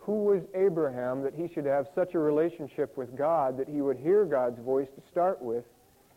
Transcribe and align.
Who 0.05 0.25
was 0.25 0.43
Abraham 0.53 1.21
that 1.23 1.33
he 1.33 1.47
should 1.53 1.65
have 1.65 1.87
such 1.95 2.13
a 2.13 2.19
relationship 2.19 2.97
with 2.97 3.17
God 3.17 3.57
that 3.57 3.69
he 3.69 3.81
would 3.81 3.97
hear 3.97 4.25
God's 4.25 4.59
voice 4.59 4.89
to 4.95 5.01
start 5.09 5.41
with 5.41 5.63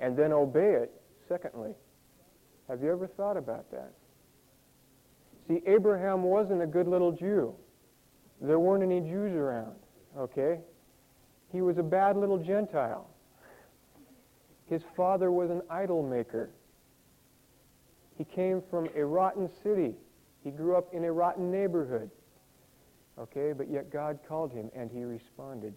and 0.00 0.16
then 0.16 0.32
obey 0.32 0.72
it 0.72 0.90
secondly? 1.28 1.72
Have 2.68 2.82
you 2.82 2.90
ever 2.90 3.06
thought 3.06 3.36
about 3.36 3.70
that? 3.70 3.92
See, 5.46 5.62
Abraham 5.66 6.24
wasn't 6.24 6.62
a 6.62 6.66
good 6.66 6.88
little 6.88 7.12
Jew. 7.12 7.54
There 8.40 8.58
weren't 8.58 8.82
any 8.82 9.00
Jews 9.00 9.32
around, 9.32 9.76
okay? 10.18 10.58
He 11.52 11.62
was 11.62 11.78
a 11.78 11.82
bad 11.84 12.16
little 12.16 12.38
Gentile. 12.38 13.08
His 14.68 14.82
father 14.96 15.30
was 15.30 15.48
an 15.48 15.62
idol 15.70 16.02
maker. 16.02 16.50
He 18.18 18.24
came 18.24 18.62
from 18.68 18.88
a 18.96 19.04
rotten 19.04 19.48
city. 19.62 19.94
He 20.42 20.50
grew 20.50 20.76
up 20.76 20.92
in 20.92 21.04
a 21.04 21.12
rotten 21.12 21.52
neighborhood. 21.52 22.10
Okay, 23.18 23.52
but 23.52 23.70
yet 23.70 23.90
God 23.90 24.18
called 24.28 24.52
him 24.52 24.70
and 24.74 24.90
he 24.90 25.04
responded. 25.04 25.74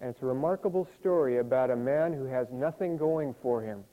And 0.00 0.10
it's 0.10 0.22
a 0.22 0.26
remarkable 0.26 0.88
story 1.00 1.38
about 1.38 1.70
a 1.70 1.76
man 1.76 2.12
who 2.12 2.24
has 2.24 2.48
nothing 2.52 2.96
going 2.96 3.34
for 3.40 3.62
him, 3.62 3.84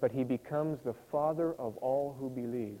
but 0.00 0.12
he 0.12 0.22
becomes 0.22 0.78
the 0.84 0.94
father 1.10 1.54
of 1.54 1.76
all 1.78 2.16
who 2.18 2.30
believe. 2.30 2.78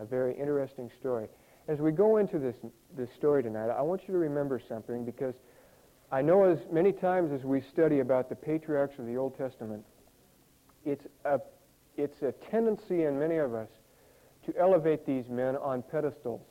A 0.00 0.04
very 0.04 0.34
interesting 0.34 0.90
story. 0.98 1.28
As 1.68 1.78
we 1.78 1.92
go 1.92 2.16
into 2.16 2.38
this, 2.38 2.56
this 2.96 3.10
story 3.16 3.42
tonight, 3.42 3.68
I 3.68 3.82
want 3.82 4.02
you 4.08 4.14
to 4.14 4.18
remember 4.18 4.60
something 4.66 5.04
because 5.04 5.34
I 6.10 6.22
know 6.22 6.44
as 6.44 6.58
many 6.72 6.90
times 6.90 7.32
as 7.32 7.44
we 7.44 7.60
study 7.60 8.00
about 8.00 8.30
the 8.30 8.34
patriarchs 8.34 8.98
of 8.98 9.06
the 9.06 9.16
Old 9.18 9.36
Testament, 9.36 9.84
it's 10.86 11.04
a, 11.26 11.38
it's 11.98 12.22
a 12.22 12.32
tendency 12.50 13.04
in 13.04 13.18
many 13.18 13.36
of 13.36 13.54
us 13.54 13.68
to 14.50 14.60
elevate 14.60 15.06
these 15.06 15.28
men 15.28 15.56
on 15.56 15.82
pedestals 15.82 16.42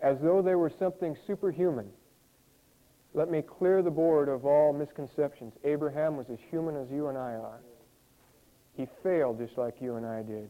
as 0.00 0.16
though 0.22 0.42
they 0.42 0.54
were 0.54 0.70
something 0.78 1.16
superhuman. 1.26 1.88
Let 3.12 3.30
me 3.30 3.42
clear 3.42 3.82
the 3.82 3.90
board 3.90 4.28
of 4.28 4.44
all 4.46 4.72
misconceptions. 4.72 5.54
Abraham 5.64 6.16
was 6.16 6.26
as 6.30 6.38
human 6.50 6.76
as 6.76 6.90
you 6.90 7.08
and 7.08 7.18
I 7.18 7.34
are. 7.34 7.60
He 8.76 8.86
failed 9.02 9.38
just 9.38 9.58
like 9.58 9.74
you 9.80 9.96
and 9.96 10.06
I 10.06 10.22
did. 10.22 10.48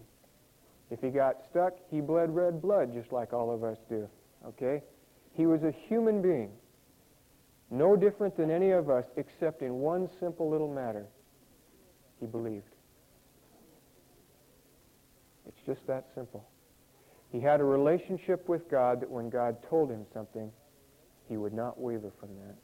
If 0.90 1.00
he 1.00 1.08
got 1.08 1.36
stuck, 1.50 1.74
he 1.90 2.00
bled 2.00 2.34
red 2.34 2.60
blood 2.60 2.92
just 2.92 3.12
like 3.12 3.32
all 3.32 3.52
of 3.52 3.64
us 3.64 3.78
do. 3.88 4.08
Okay? 4.46 4.82
He 5.34 5.46
was 5.46 5.62
a 5.62 5.72
human 5.88 6.20
being. 6.20 6.50
No 7.70 7.96
different 7.96 8.36
than 8.36 8.50
any 8.50 8.72
of 8.72 8.90
us 8.90 9.04
except 9.16 9.62
in 9.62 9.74
one 9.74 10.08
simple 10.18 10.50
little 10.50 10.72
matter. 10.72 11.06
He 12.18 12.26
believed. 12.26 12.64
It's 15.46 15.66
just 15.66 15.86
that 15.86 16.06
simple. 16.14 16.46
He 17.32 17.40
had 17.40 17.60
a 17.60 17.64
relationship 17.64 18.48
with 18.48 18.68
God 18.70 19.00
that 19.00 19.10
when 19.10 19.30
God 19.30 19.56
told 19.68 19.90
him 19.90 20.04
something, 20.12 20.50
he 21.28 21.36
would 21.36 21.52
not 21.52 21.80
waver 21.80 22.10
from 22.18 22.30
that. 22.36 22.56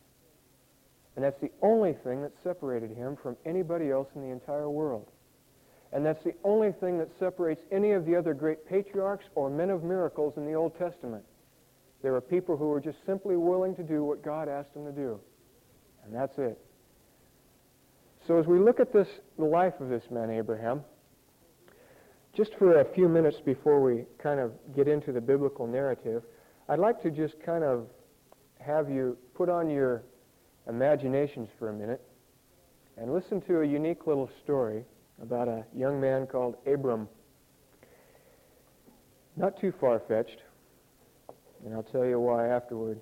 And 1.15 1.25
that's 1.25 1.41
the 1.41 1.53
only 1.62 1.94
thing 2.04 2.22
that 2.22 2.32
separated 2.43 2.91
him 2.91 3.16
from 3.22 3.37
anybody 3.47 3.91
else 3.91 4.09
in 4.15 4.22
the 4.22 4.31
entire 4.31 4.69
world. 4.69 5.09
And 5.93 6.05
that's 6.05 6.22
the 6.25 6.34
only 6.44 6.72
thing 6.72 6.99
that 6.99 7.09
separates 7.19 7.62
any 7.71 7.93
of 7.93 8.05
the 8.05 8.16
other 8.16 8.34
great 8.34 8.69
patriarchs 8.69 9.25
or 9.34 9.49
men 9.49 9.71
of 9.71 9.82
miracles 9.82 10.34
in 10.37 10.44
the 10.44 10.55
Old 10.55 10.76
Testament. 10.76 11.25
There 12.03 12.12
were 12.12 12.21
people 12.21 12.56
who 12.56 12.69
were 12.69 12.81
just 12.81 12.99
simply 13.06 13.37
willing 13.37 13.75
to 13.76 13.82
do 13.82 14.05
what 14.05 14.22
God 14.22 14.49
asked 14.49 14.75
them 14.75 14.84
to 14.84 14.93
do. 14.93 15.19
And 16.05 16.15
that's 16.15 16.37
it. 16.38 16.59
So 18.26 18.38
as 18.38 18.47
we 18.47 18.59
look 18.59 18.81
at 18.81 18.93
this, 18.93 19.09
the 19.38 19.44
life 19.44 19.75
of 19.81 19.88
this 19.88 20.03
man, 20.10 20.31
Abraham, 20.31 20.82
just 22.36 22.54
for 22.58 22.80
a 22.80 22.84
few 22.84 23.08
minutes 23.08 23.38
before 23.42 23.80
we 23.80 24.04
kind 24.19 24.38
of 24.38 24.52
get 24.74 24.86
into 24.86 25.10
the 25.10 25.20
biblical 25.20 25.66
narrative, 25.66 26.22
I'd 26.69 26.78
like 26.78 27.02
to 27.02 27.10
just 27.10 27.34
kind 27.41 27.64
of 27.64 27.86
have 28.60 28.91
you 28.91 29.16
put 29.34 29.48
on 29.48 29.70
your 29.70 30.02
imaginations 30.69 31.48
for 31.58 31.70
a 31.70 31.72
minute 31.72 32.02
and 32.98 33.12
listen 33.12 33.41
to 33.42 33.62
a 33.62 33.64
unique 33.64 34.06
little 34.06 34.28
story 34.44 34.84
about 35.22 35.48
a 35.48 35.64
young 35.75 35.98
man 35.98 36.26
called 36.26 36.56
Abram. 36.66 37.08
Not 39.36 39.58
too 39.58 39.72
far-fetched, 39.80 40.42
and 41.64 41.72
I'll 41.72 41.82
tell 41.82 42.04
you 42.04 42.20
why 42.20 42.48
afterward. 42.48 43.00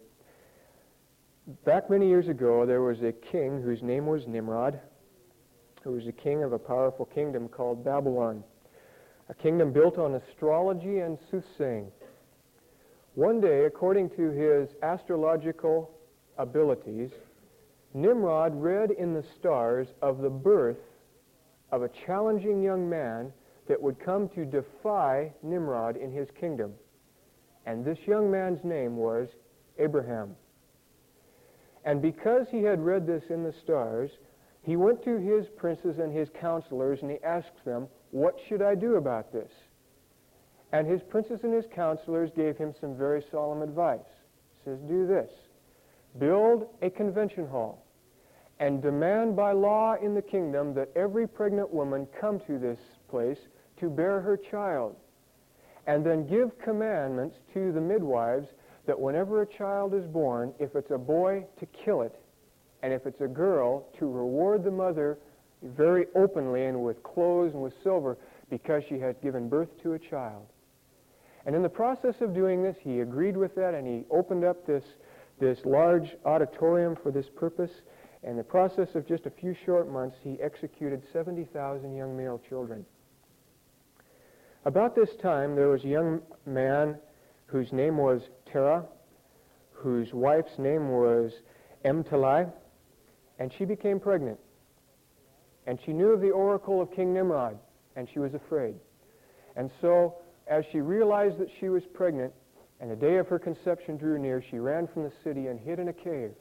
Back 1.65 1.91
many 1.91 2.09
years 2.09 2.28
ago, 2.28 2.67
there 2.67 2.83
was 2.83 3.03
a 3.03 3.12
king 3.12 3.61
whose 3.61 3.83
name 3.83 4.06
was 4.06 4.28
Nimrod, 4.28 4.78
who 5.83 5.93
was 5.93 6.05
the 6.05 6.12
king 6.12 6.44
of 6.44 6.53
a 6.53 6.59
powerful 6.59 7.05
kingdom 7.05 7.49
called 7.49 7.84
Babylon 7.84 8.44
a 9.29 9.35
kingdom 9.35 9.73
built 9.73 9.99
on 9.99 10.15
astrology 10.15 10.99
and 10.99 11.19
soothsaying. 11.31 11.91
One 13.15 13.41
day, 13.41 13.65
according 13.65 14.11
to 14.11 14.31
his 14.31 14.69
astrological 14.83 15.91
abilities, 16.37 17.11
Nimrod 17.95 18.61
read 18.61 18.91
in 18.91 19.15
the 19.15 19.25
stars 19.39 19.89
of 20.03 20.19
the 20.19 20.31
birth 20.31 20.79
of 21.71 21.83
a 21.83 21.91
challenging 22.07 22.62
young 22.62 22.89
man 22.89 23.33
that 23.69 23.81
would 23.81 23.99
come 23.99 24.29
to 24.31 24.45
defy 24.45 25.33
Nimrod 25.43 25.97
in 25.97 26.12
his 26.12 26.29
kingdom. 26.39 26.75
And 27.67 27.85
this 27.85 27.99
young 28.06 28.31
man's 28.31 28.62
name 28.65 28.97
was 28.97 29.29
Abraham. 29.79 30.37
And 31.85 32.03
because 32.03 32.47
he 32.51 32.62
had 32.62 32.85
read 32.85 33.06
this 33.06 33.25
in 33.31 33.43
the 33.43 33.55
stars, 33.62 34.11
he 34.62 34.77
went 34.77 35.05
to 35.05 35.19
his 35.19 35.47
princes 35.56 35.99
and 35.99 36.12
his 36.12 36.29
counselors 36.41 37.01
and 37.03 37.11
he 37.11 37.19
asked 37.23 37.65
them, 37.65 37.89
what 38.15 38.37
should 38.49 38.63
I 38.63 38.77
do 38.77 38.95
about 38.95 39.33
this? 39.33 39.51
And 40.71 40.87
his 40.87 41.03
princes 41.03 41.41
and 41.43 41.53
his 41.53 41.65
counselors 41.75 42.31
gave 42.37 42.57
him 42.57 42.73
some 42.81 42.97
very 42.97 43.25
solemn 43.33 43.61
advice. 43.61 43.99
He 44.53 44.71
says, 44.71 44.79
do 44.87 45.05
this. 45.05 45.29
Build 46.21 46.69
a 46.81 46.91
convention 46.91 47.49
hall 47.49 47.85
and 48.61 48.81
demand 48.81 49.35
by 49.35 49.51
law 49.51 49.97
in 50.01 50.15
the 50.15 50.23
kingdom 50.23 50.75
that 50.75 50.91
every 50.95 51.27
pregnant 51.27 51.75
woman 51.75 52.07
come 52.21 52.39
to 52.47 52.57
this 52.57 52.79
place 53.11 53.39
to 53.81 53.91
bear 53.91 54.21
her 54.21 54.37
child. 54.37 54.95
And 55.89 56.07
then 56.07 56.29
give 56.29 56.57
commandments 56.61 57.38
to 57.53 57.73
the 57.73 57.81
midwives 57.81 58.47
that 58.87 58.99
whenever 58.99 59.43
a 59.43 59.47
child 59.59 59.93
is 59.93 60.06
born, 60.06 60.55
if 60.61 60.77
it's 60.77 60.93
a 60.93 60.99
boy, 60.99 61.44
to 61.59 61.67
kill 61.85 62.03
it, 62.03 62.15
and 62.85 62.93
if 62.93 63.06
it's 63.06 63.23
a 63.23 63.27
girl, 63.27 63.88
to 63.99 64.06
reward 64.06 64.62
the 64.62 64.71
mother 64.71 65.19
very 65.64 66.06
openly 66.14 66.66
and 66.66 66.82
with 66.82 67.02
clothes 67.02 67.52
and 67.52 67.62
with 67.62 67.72
silver 67.82 68.19
because 68.50 68.82
she 68.88 68.99
had 68.99 69.20
given 69.22 69.49
birth 69.49 69.69
to 69.82 69.94
a 69.94 69.99
child. 69.99 70.46
And 71.46 71.55
in 71.55 71.62
the 71.62 71.69
process 71.69 72.20
of 72.20 72.34
doing 72.34 72.62
this, 72.62 72.76
he 72.81 73.00
agreed 73.00 73.37
with 73.37 73.55
that 73.56 73.75
and 73.75 73.87
he 73.87 74.05
opened 74.11 74.44
up 74.44 74.66
this, 74.66 74.84
this 75.40 75.58
large 75.64 76.16
auditorium 76.25 76.96
for 77.02 77.11
this 77.11 77.26
purpose. 77.34 77.70
And 78.22 78.32
in 78.32 78.37
the 78.37 78.44
process 78.44 78.94
of 78.94 79.06
just 79.06 79.26
a 79.26 79.31
few 79.31 79.55
short 79.66 79.90
months, 79.90 80.16
he 80.22 80.40
executed 80.40 81.02
70,000 81.12 81.94
young 81.94 82.16
male 82.16 82.40
children. 82.49 82.84
About 84.64 84.94
this 84.94 85.11
time, 85.20 85.55
there 85.55 85.69
was 85.69 85.84
a 85.84 85.88
young 85.88 86.22
man 86.46 86.96
whose 87.46 87.70
name 87.72 87.99
was 87.99 88.22
Terah, 88.50 88.84
whose 89.72 90.14
wife's 90.14 90.58
name 90.58 90.88
was 90.88 91.32
Amtalai, 91.84 92.50
and 93.38 93.52
she 93.52 93.66
became 93.66 94.00
pregnant. 94.00 94.38
And 95.66 95.78
she 95.84 95.93
knew 95.93 96.08
of 96.08 96.20
the 96.20 96.31
oracle 96.31 96.81
of 96.81 96.93
King 96.93 97.14
Nimrod, 97.14 97.58
and 97.96 98.08
she 98.12 98.19
was 98.19 98.34
afraid. 98.34 98.75
And 99.56 99.70
so 99.81 100.16
as 100.46 100.64
she 100.70 100.81
realized 100.81 101.38
that 101.38 101.49
she 101.58 101.69
was 101.69 101.82
pregnant 101.94 102.32
and 102.81 102.90
the 102.90 102.96
day 102.96 103.16
of 103.16 103.28
her 103.28 103.38
conception 103.38 103.96
drew 103.96 104.19
near, 104.19 104.43
she 104.50 104.58
ran 104.58 104.87
from 104.88 105.05
the 105.05 105.12
city 105.22 105.46
and 105.46 105.58
hid 105.58 105.78
in 105.78 105.88
a 105.88 105.93
cave. 105.93 106.32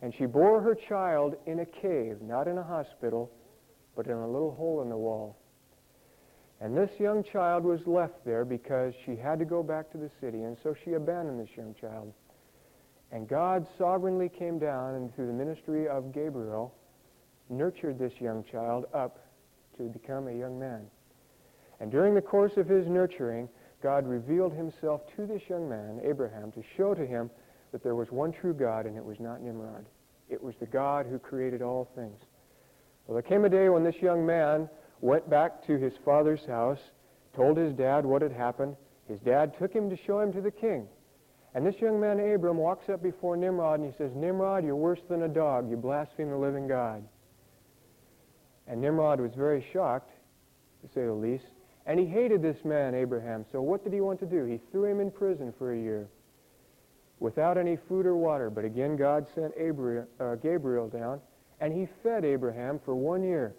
And 0.00 0.14
she 0.14 0.24
bore 0.24 0.62
her 0.62 0.74
child 0.74 1.34
in 1.46 1.60
a 1.60 1.66
cave, 1.66 2.22
not 2.22 2.48
in 2.48 2.56
a 2.56 2.62
hospital, 2.62 3.30
but 3.94 4.06
in 4.06 4.12
a 4.12 4.26
little 4.26 4.52
hole 4.52 4.80
in 4.80 4.88
the 4.88 4.96
wall. 4.96 5.36
And 6.62 6.76
this 6.76 6.90
young 6.98 7.24
child 7.24 7.64
was 7.64 7.80
left 7.86 8.24
there 8.24 8.44
because 8.44 8.94
she 9.04 9.16
had 9.16 9.38
to 9.38 9.44
go 9.44 9.62
back 9.62 9.90
to 9.92 9.98
the 9.98 10.10
city, 10.20 10.42
and 10.42 10.56
so 10.62 10.74
she 10.84 10.92
abandoned 10.92 11.40
this 11.40 11.54
young 11.56 11.74
child. 11.78 12.12
And 13.12 13.28
God 13.28 13.66
sovereignly 13.76 14.28
came 14.28 14.58
down 14.58 14.94
and 14.94 15.14
through 15.14 15.26
the 15.26 15.32
ministry 15.32 15.88
of 15.88 16.12
Gabriel 16.12 16.74
nurtured 17.50 17.98
this 17.98 18.12
young 18.20 18.44
child 18.50 18.86
up 18.94 19.18
to 19.76 19.84
become 19.84 20.28
a 20.28 20.32
young 20.32 20.58
man. 20.58 20.86
And 21.80 21.90
during 21.90 22.14
the 22.14 22.20
course 22.20 22.56
of 22.56 22.68
his 22.68 22.86
nurturing, 22.86 23.48
God 23.82 24.06
revealed 24.06 24.52
himself 24.52 25.02
to 25.16 25.26
this 25.26 25.42
young 25.48 25.68
man, 25.68 26.00
Abraham, 26.04 26.52
to 26.52 26.62
show 26.76 26.94
to 26.94 27.06
him 27.06 27.30
that 27.72 27.82
there 27.82 27.94
was 27.94 28.10
one 28.10 28.32
true 28.32 28.52
God 28.52 28.86
and 28.86 28.96
it 28.96 29.04
was 29.04 29.18
not 29.20 29.42
Nimrod. 29.42 29.86
It 30.28 30.42
was 30.42 30.54
the 30.60 30.66
God 30.66 31.06
who 31.06 31.18
created 31.18 31.62
all 31.62 31.88
things. 31.94 32.18
Well, 33.06 33.14
there 33.14 33.22
came 33.22 33.44
a 33.44 33.48
day 33.48 33.68
when 33.68 33.82
this 33.82 33.96
young 34.00 34.24
man 34.24 34.68
went 35.00 35.28
back 35.28 35.66
to 35.66 35.78
his 35.78 35.94
father's 36.04 36.44
house, 36.44 36.78
told 37.34 37.56
his 37.56 37.72
dad 37.72 38.04
what 38.04 38.22
had 38.22 38.32
happened. 38.32 38.76
His 39.08 39.18
dad 39.20 39.58
took 39.58 39.72
him 39.72 39.88
to 39.90 39.96
show 39.96 40.20
him 40.20 40.32
to 40.34 40.40
the 40.40 40.50
king. 40.50 40.86
And 41.54 41.66
this 41.66 41.80
young 41.80 41.98
man, 41.98 42.20
Abram, 42.20 42.58
walks 42.58 42.88
up 42.88 43.02
before 43.02 43.36
Nimrod 43.36 43.80
and 43.80 43.90
he 43.90 43.96
says, 43.96 44.12
Nimrod, 44.14 44.64
you're 44.64 44.76
worse 44.76 45.00
than 45.08 45.22
a 45.22 45.28
dog. 45.28 45.68
You 45.68 45.76
blaspheme 45.76 46.30
the 46.30 46.36
living 46.36 46.68
God. 46.68 47.02
And 48.70 48.80
Nimrod 48.80 49.20
was 49.20 49.32
very 49.34 49.66
shocked, 49.72 50.12
to 50.82 50.88
say 50.94 51.04
the 51.04 51.12
least. 51.12 51.44
And 51.86 51.98
he 51.98 52.06
hated 52.06 52.40
this 52.40 52.64
man, 52.64 52.94
Abraham. 52.94 53.44
So 53.50 53.60
what 53.60 53.82
did 53.82 53.92
he 53.92 54.00
want 54.00 54.20
to 54.20 54.26
do? 54.26 54.44
He 54.44 54.60
threw 54.70 54.84
him 54.84 55.00
in 55.00 55.10
prison 55.10 55.52
for 55.58 55.72
a 55.72 55.76
year 55.76 56.08
without 57.18 57.58
any 57.58 57.76
food 57.88 58.06
or 58.06 58.16
water. 58.16 58.48
But 58.48 58.64
again, 58.64 58.96
God 58.96 59.26
sent 59.34 59.52
uh, 59.54 60.34
Gabriel 60.36 60.88
down, 60.88 61.20
and 61.60 61.72
he 61.72 61.88
fed 62.04 62.24
Abraham 62.24 62.78
for 62.84 62.94
one 62.94 63.24
year. 63.24 63.56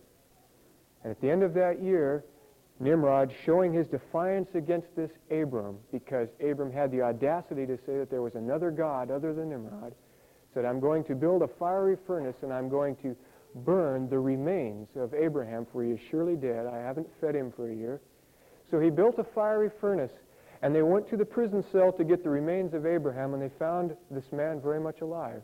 And 1.03 1.11
at 1.11 1.19
the 1.19 1.29
end 1.29 1.43
of 1.43 1.53
that 1.55 1.83
year, 1.83 2.23
Nimrod, 2.79 3.33
showing 3.45 3.73
his 3.73 3.87
defiance 3.87 4.47
against 4.55 4.95
this 4.95 5.11
Abram, 5.29 5.77
because 5.91 6.29
Abram 6.39 6.71
had 6.71 6.89
the 6.89 7.01
audacity 7.01 7.65
to 7.65 7.77
say 7.85 7.97
that 7.97 8.09
there 8.09 8.21
was 8.21 8.35
another 8.35 8.71
God 8.71 9.11
other 9.11 9.33
than 9.33 9.49
Nimrod, 9.49 9.93
said, 10.53 10.63
I'm 10.63 10.79
going 10.79 11.03
to 11.05 11.15
build 11.15 11.41
a 11.41 11.49
fiery 11.59 11.97
furnace 12.07 12.37
and 12.43 12.53
I'm 12.53 12.69
going 12.69 12.95
to 12.97 13.15
burn 13.55 14.09
the 14.09 14.19
remains 14.19 14.87
of 14.95 15.13
Abraham, 15.13 15.65
for 15.71 15.83
he 15.83 15.91
is 15.91 15.99
surely 16.09 16.35
dead. 16.35 16.65
I 16.65 16.77
haven't 16.77 17.07
fed 17.19 17.35
him 17.35 17.51
for 17.55 17.69
a 17.69 17.75
year. 17.75 18.01
So 18.69 18.79
he 18.79 18.89
built 18.89 19.19
a 19.19 19.23
fiery 19.23 19.69
furnace, 19.81 20.13
and 20.61 20.73
they 20.73 20.81
went 20.81 21.09
to 21.09 21.17
the 21.17 21.25
prison 21.25 21.63
cell 21.71 21.91
to 21.93 22.03
get 22.03 22.23
the 22.23 22.29
remains 22.29 22.73
of 22.73 22.85
Abraham, 22.85 23.33
and 23.33 23.41
they 23.41 23.51
found 23.59 23.95
this 24.09 24.31
man 24.31 24.61
very 24.61 24.79
much 24.79 25.01
alive. 25.01 25.41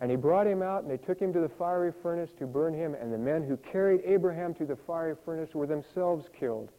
And 0.00 0.10
he 0.10 0.16
brought 0.16 0.46
him 0.46 0.62
out, 0.62 0.82
and 0.82 0.90
they 0.90 0.96
took 0.96 1.20
him 1.20 1.32
to 1.32 1.40
the 1.40 1.48
fiery 1.48 1.92
furnace 2.02 2.30
to 2.38 2.46
burn 2.46 2.74
him, 2.74 2.94
and 2.94 3.12
the 3.12 3.18
men 3.18 3.44
who 3.44 3.56
carried 3.56 4.00
Abraham 4.04 4.54
to 4.54 4.64
the 4.64 4.76
fiery 4.86 5.14
furnace 5.24 5.54
were 5.54 5.66
themselves 5.66 6.26
killed. 6.38 6.70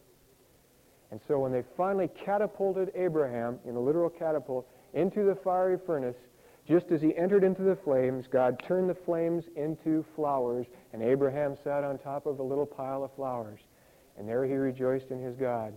And 1.10 1.20
so 1.28 1.38
when 1.38 1.52
they 1.52 1.62
finally 1.76 2.08
catapulted 2.24 2.90
Abraham, 2.94 3.60
in 3.66 3.76
a 3.76 3.80
literal 3.80 4.10
catapult, 4.10 4.66
into 4.92 5.24
the 5.24 5.36
fiery 5.36 5.78
furnace, 5.86 6.16
just 6.66 6.90
as 6.90 7.02
he 7.02 7.16
entered 7.16 7.44
into 7.44 7.62
the 7.62 7.76
flames, 7.76 8.26
God 8.30 8.62
turned 8.66 8.88
the 8.88 8.94
flames 8.94 9.44
into 9.56 10.04
flowers, 10.16 10.66
and 10.92 11.02
Abraham 11.02 11.56
sat 11.62 11.84
on 11.84 11.98
top 11.98 12.26
of 12.26 12.38
a 12.38 12.42
little 12.42 12.66
pile 12.66 13.04
of 13.04 13.14
flowers. 13.14 13.60
And 14.16 14.28
there 14.28 14.44
he 14.44 14.54
rejoiced 14.54 15.10
in 15.10 15.22
his 15.22 15.36
God. 15.36 15.76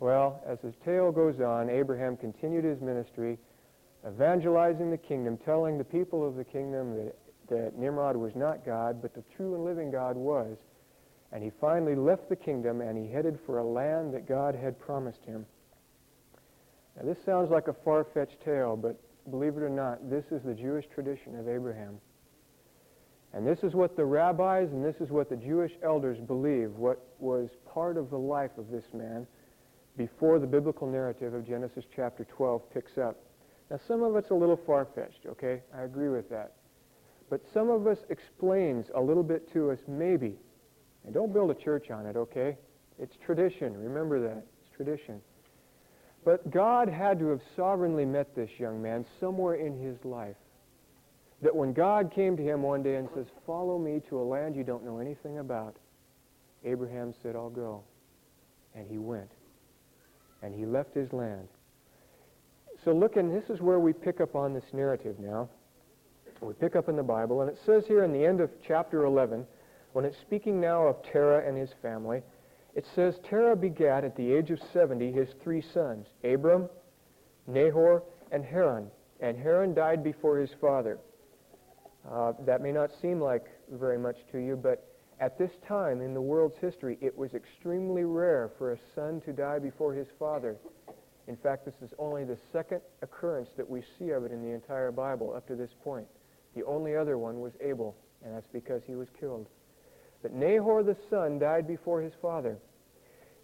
Well, 0.00 0.42
as 0.46 0.58
the 0.60 0.72
tale 0.84 1.12
goes 1.12 1.40
on, 1.40 1.68
Abraham 1.68 2.16
continued 2.16 2.64
his 2.64 2.80
ministry 2.80 3.38
evangelizing 4.06 4.90
the 4.90 4.98
kingdom, 4.98 5.38
telling 5.38 5.78
the 5.78 5.84
people 5.84 6.26
of 6.26 6.36
the 6.36 6.44
kingdom 6.44 6.94
that, 6.96 7.16
that 7.48 7.78
Nimrod 7.78 8.16
was 8.16 8.34
not 8.34 8.64
God, 8.64 9.00
but 9.00 9.14
the 9.14 9.24
true 9.36 9.54
and 9.54 9.64
living 9.64 9.90
God 9.90 10.16
was. 10.16 10.56
And 11.32 11.42
he 11.42 11.50
finally 11.60 11.94
left 11.94 12.28
the 12.28 12.36
kingdom 12.36 12.80
and 12.80 12.96
he 12.96 13.10
headed 13.10 13.38
for 13.44 13.58
a 13.58 13.64
land 13.64 14.14
that 14.14 14.28
God 14.28 14.54
had 14.54 14.78
promised 14.78 15.24
him. 15.24 15.46
Now, 16.96 17.06
this 17.06 17.18
sounds 17.24 17.50
like 17.50 17.66
a 17.66 17.72
far-fetched 17.72 18.40
tale, 18.44 18.76
but 18.76 19.00
believe 19.30 19.56
it 19.56 19.62
or 19.62 19.70
not, 19.70 20.10
this 20.10 20.24
is 20.30 20.42
the 20.42 20.54
Jewish 20.54 20.86
tradition 20.94 21.38
of 21.38 21.48
Abraham. 21.48 21.98
And 23.32 23.46
this 23.46 23.64
is 23.64 23.74
what 23.74 23.96
the 23.96 24.04
rabbis 24.04 24.70
and 24.70 24.84
this 24.84 24.96
is 25.00 25.10
what 25.10 25.28
the 25.28 25.36
Jewish 25.36 25.72
elders 25.82 26.18
believe, 26.20 26.70
what 26.76 27.04
was 27.18 27.50
part 27.72 27.96
of 27.96 28.10
the 28.10 28.18
life 28.18 28.52
of 28.58 28.70
this 28.70 28.84
man 28.92 29.26
before 29.96 30.38
the 30.38 30.46
biblical 30.46 30.88
narrative 30.88 31.34
of 31.34 31.46
Genesis 31.46 31.84
chapter 31.94 32.24
12 32.24 32.70
picks 32.72 32.96
up. 32.96 33.16
Now, 33.70 33.80
some 33.88 34.02
of 34.02 34.14
it's 34.16 34.30
a 34.30 34.34
little 34.34 34.60
far-fetched, 34.66 35.26
okay? 35.26 35.62
I 35.76 35.82
agree 35.82 36.08
with 36.08 36.28
that. 36.30 36.52
But 37.30 37.40
some 37.52 37.70
of 37.70 37.86
us 37.86 37.98
explains 38.10 38.86
a 38.94 39.00
little 39.00 39.22
bit 39.22 39.52
to 39.52 39.70
us, 39.70 39.78
maybe. 39.88 40.36
And 41.04 41.14
don't 41.14 41.32
build 41.32 41.50
a 41.50 41.54
church 41.54 41.90
on 41.90 42.06
it, 42.06 42.16
okay? 42.16 42.56
It's 42.98 43.16
tradition. 43.24 43.76
Remember 43.76 44.20
that. 44.20 44.44
It's 44.60 44.76
tradition. 44.76 45.20
But 46.24 46.50
God 46.50 46.88
had 46.88 47.18
to 47.18 47.28
have 47.28 47.40
sovereignly 47.54 48.06
met 48.06 48.34
this 48.34 48.50
young 48.58 48.80
man 48.80 49.04
somewhere 49.20 49.56
in 49.56 49.78
his 49.78 50.02
life. 50.04 50.36
That 51.42 51.54
when 51.54 51.74
God 51.74 52.10
came 52.10 52.36
to 52.36 52.42
him 52.42 52.62
one 52.62 52.82
day 52.82 52.96
and 52.96 53.08
says, 53.14 53.26
Follow 53.46 53.78
me 53.78 54.00
to 54.08 54.18
a 54.18 54.24
land 54.24 54.56
you 54.56 54.64
don't 54.64 54.84
know 54.84 54.98
anything 54.98 55.38
about, 55.38 55.76
Abraham 56.64 57.12
said, 57.22 57.36
I'll 57.36 57.50
go. 57.50 57.82
And 58.74 58.88
he 58.88 58.96
went. 58.96 59.30
And 60.42 60.54
he 60.54 60.64
left 60.64 60.94
his 60.94 61.12
land. 61.12 61.48
So 62.84 62.92
look, 62.92 63.16
and 63.16 63.34
this 63.34 63.50
is 63.50 63.60
where 63.60 63.78
we 63.78 63.92
pick 63.92 64.20
up 64.20 64.34
on 64.34 64.54
this 64.54 64.64
narrative 64.72 65.16
now. 65.18 65.48
We 66.40 66.54
pick 66.54 66.76
up 66.76 66.88
in 66.88 66.96
the 66.96 67.02
Bible, 67.02 67.42
and 67.42 67.50
it 67.50 67.58
says 67.64 67.84
here 67.86 68.04
in 68.04 68.12
the 68.12 68.24
end 68.24 68.40
of 68.40 68.50
chapter 68.66 69.04
11, 69.04 69.46
when 69.92 70.04
it's 70.04 70.18
speaking 70.18 70.60
now 70.60 70.86
of 70.86 70.96
Terah 71.02 71.46
and 71.46 71.56
his 71.56 71.70
family, 71.80 72.22
it 72.74 72.86
says, 72.94 73.14
Terah 73.28 73.56
begat 73.56 74.04
at 74.04 74.16
the 74.16 74.32
age 74.32 74.50
of 74.50 74.60
70 74.72 75.12
his 75.12 75.28
three 75.42 75.62
sons, 75.62 76.06
Abram, 76.24 76.68
Nahor, 77.46 78.02
and 78.32 78.44
Haran. 78.44 78.88
And 79.20 79.38
Haran 79.38 79.74
died 79.74 80.02
before 80.02 80.38
his 80.38 80.50
father. 80.60 80.98
Uh, 82.10 82.32
that 82.44 82.60
may 82.60 82.72
not 82.72 82.90
seem 83.00 83.20
like 83.20 83.46
very 83.70 83.98
much 83.98 84.16
to 84.32 84.38
you, 84.38 84.56
but 84.56 84.86
at 85.20 85.38
this 85.38 85.52
time 85.66 86.00
in 86.00 86.12
the 86.12 86.20
world's 86.20 86.58
history, 86.58 86.98
it 87.00 87.16
was 87.16 87.34
extremely 87.34 88.04
rare 88.04 88.50
for 88.58 88.72
a 88.72 88.78
son 88.94 89.20
to 89.22 89.32
die 89.32 89.58
before 89.58 89.94
his 89.94 90.08
father. 90.18 90.56
In 91.28 91.36
fact, 91.36 91.64
this 91.64 91.80
is 91.80 91.94
only 91.98 92.24
the 92.24 92.36
second 92.52 92.80
occurrence 93.02 93.48
that 93.56 93.68
we 93.68 93.82
see 93.98 94.10
of 94.10 94.24
it 94.24 94.32
in 94.32 94.42
the 94.42 94.50
entire 94.52 94.90
Bible 94.90 95.32
up 95.34 95.46
to 95.46 95.54
this 95.54 95.70
point. 95.82 96.06
The 96.54 96.64
only 96.64 96.96
other 96.96 97.16
one 97.16 97.40
was 97.40 97.52
Abel, 97.60 97.96
and 98.24 98.34
that's 98.34 98.48
because 98.52 98.82
he 98.86 98.96
was 98.96 99.08
killed. 99.18 99.46
But 100.22 100.32
Nahor 100.32 100.82
the 100.82 100.96
son 101.08 101.38
died 101.38 101.66
before 101.66 102.02
his 102.02 102.12
father. 102.20 102.58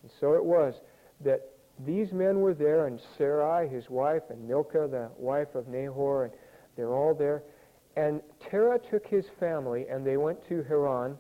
And 0.03 0.11
so 0.21 0.35
it 0.35 0.45
was 0.45 0.75
that 1.21 1.41
these 1.87 2.13
men 2.13 2.41
were 2.41 2.55
there, 2.55 2.87
and 2.87 3.01
Sarai, 3.17 3.69
his 3.69 3.89
wife, 3.89 4.23
and 4.29 4.47
Milcah, 4.47 4.89
the 4.89 5.11
wife 5.17 5.55
of 5.55 5.69
Nahor, 5.69 6.25
and 6.25 6.33
they're 6.77 6.95
all 6.95 7.15
there. 7.15 7.43
And 7.97 8.21
Terah 8.51 8.79
took 8.79 9.07
his 9.07 9.27
family, 9.39 9.87
and 9.89 10.07
they 10.07 10.17
went 10.17 10.47
to 10.49 10.63
Haran, 10.65 11.17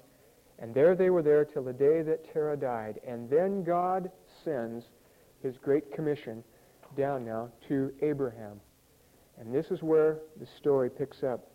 and 0.59 0.75
there 0.75 0.95
they 0.95 1.11
were 1.11 1.23
there 1.23 1.45
till 1.45 1.65
the 1.65 1.73
day 1.73 2.03
that 2.03 2.31
Terah 2.33 2.57
died. 2.57 3.01
And 3.07 3.29
then 3.31 3.65
God 3.65 4.11
sends 4.45 4.85
his 5.43 5.57
great 5.57 5.93
commission 5.93 6.45
down 6.97 7.25
now 7.25 7.51
to 7.69 7.93
Abraham. 8.03 8.61
And 9.39 9.55
this 9.55 9.71
is 9.71 9.83
where 9.83 10.19
the 10.39 10.47
story 10.59 10.91
picks 10.91 11.23
up. 11.23 11.50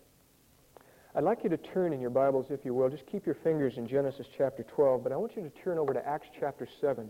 I'd 1.18 1.24
like 1.24 1.46
you 1.46 1.50
to 1.50 1.58
turn 1.58 1.94
in 1.94 2.02
your 2.02 2.10
Bibles, 2.10 2.48
if 2.50 2.66
you 2.66 2.74
will. 2.74 2.90
Just 2.90 3.06
keep 3.06 3.26
your 3.26 3.36
fingers 3.36 3.78
in 3.78 3.88
Genesis 3.88 4.28
chapter 4.38 4.64
12, 4.64 5.02
but 5.02 5.14
I 5.14 5.16
want 5.16 5.34
you 5.38 5.44
to 5.44 5.50
turn 5.64 5.78
over 5.78 5.94
to 5.94 6.06
Acts 6.06 6.28
chapter 6.38 6.68
7. 6.82 7.10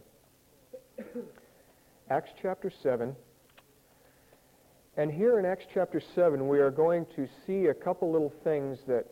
Acts 2.11 2.29
chapter 2.39 2.71
7. 2.83 3.15
And 4.95 5.11
here 5.11 5.39
in 5.39 5.45
Acts 5.47 5.65
chapter 5.73 5.99
7, 6.13 6.47
we 6.47 6.59
are 6.59 6.69
going 6.69 7.07
to 7.15 7.27
see 7.47 7.65
a 7.65 7.73
couple 7.73 8.11
little 8.11 8.31
things 8.43 8.77
that 8.87 9.07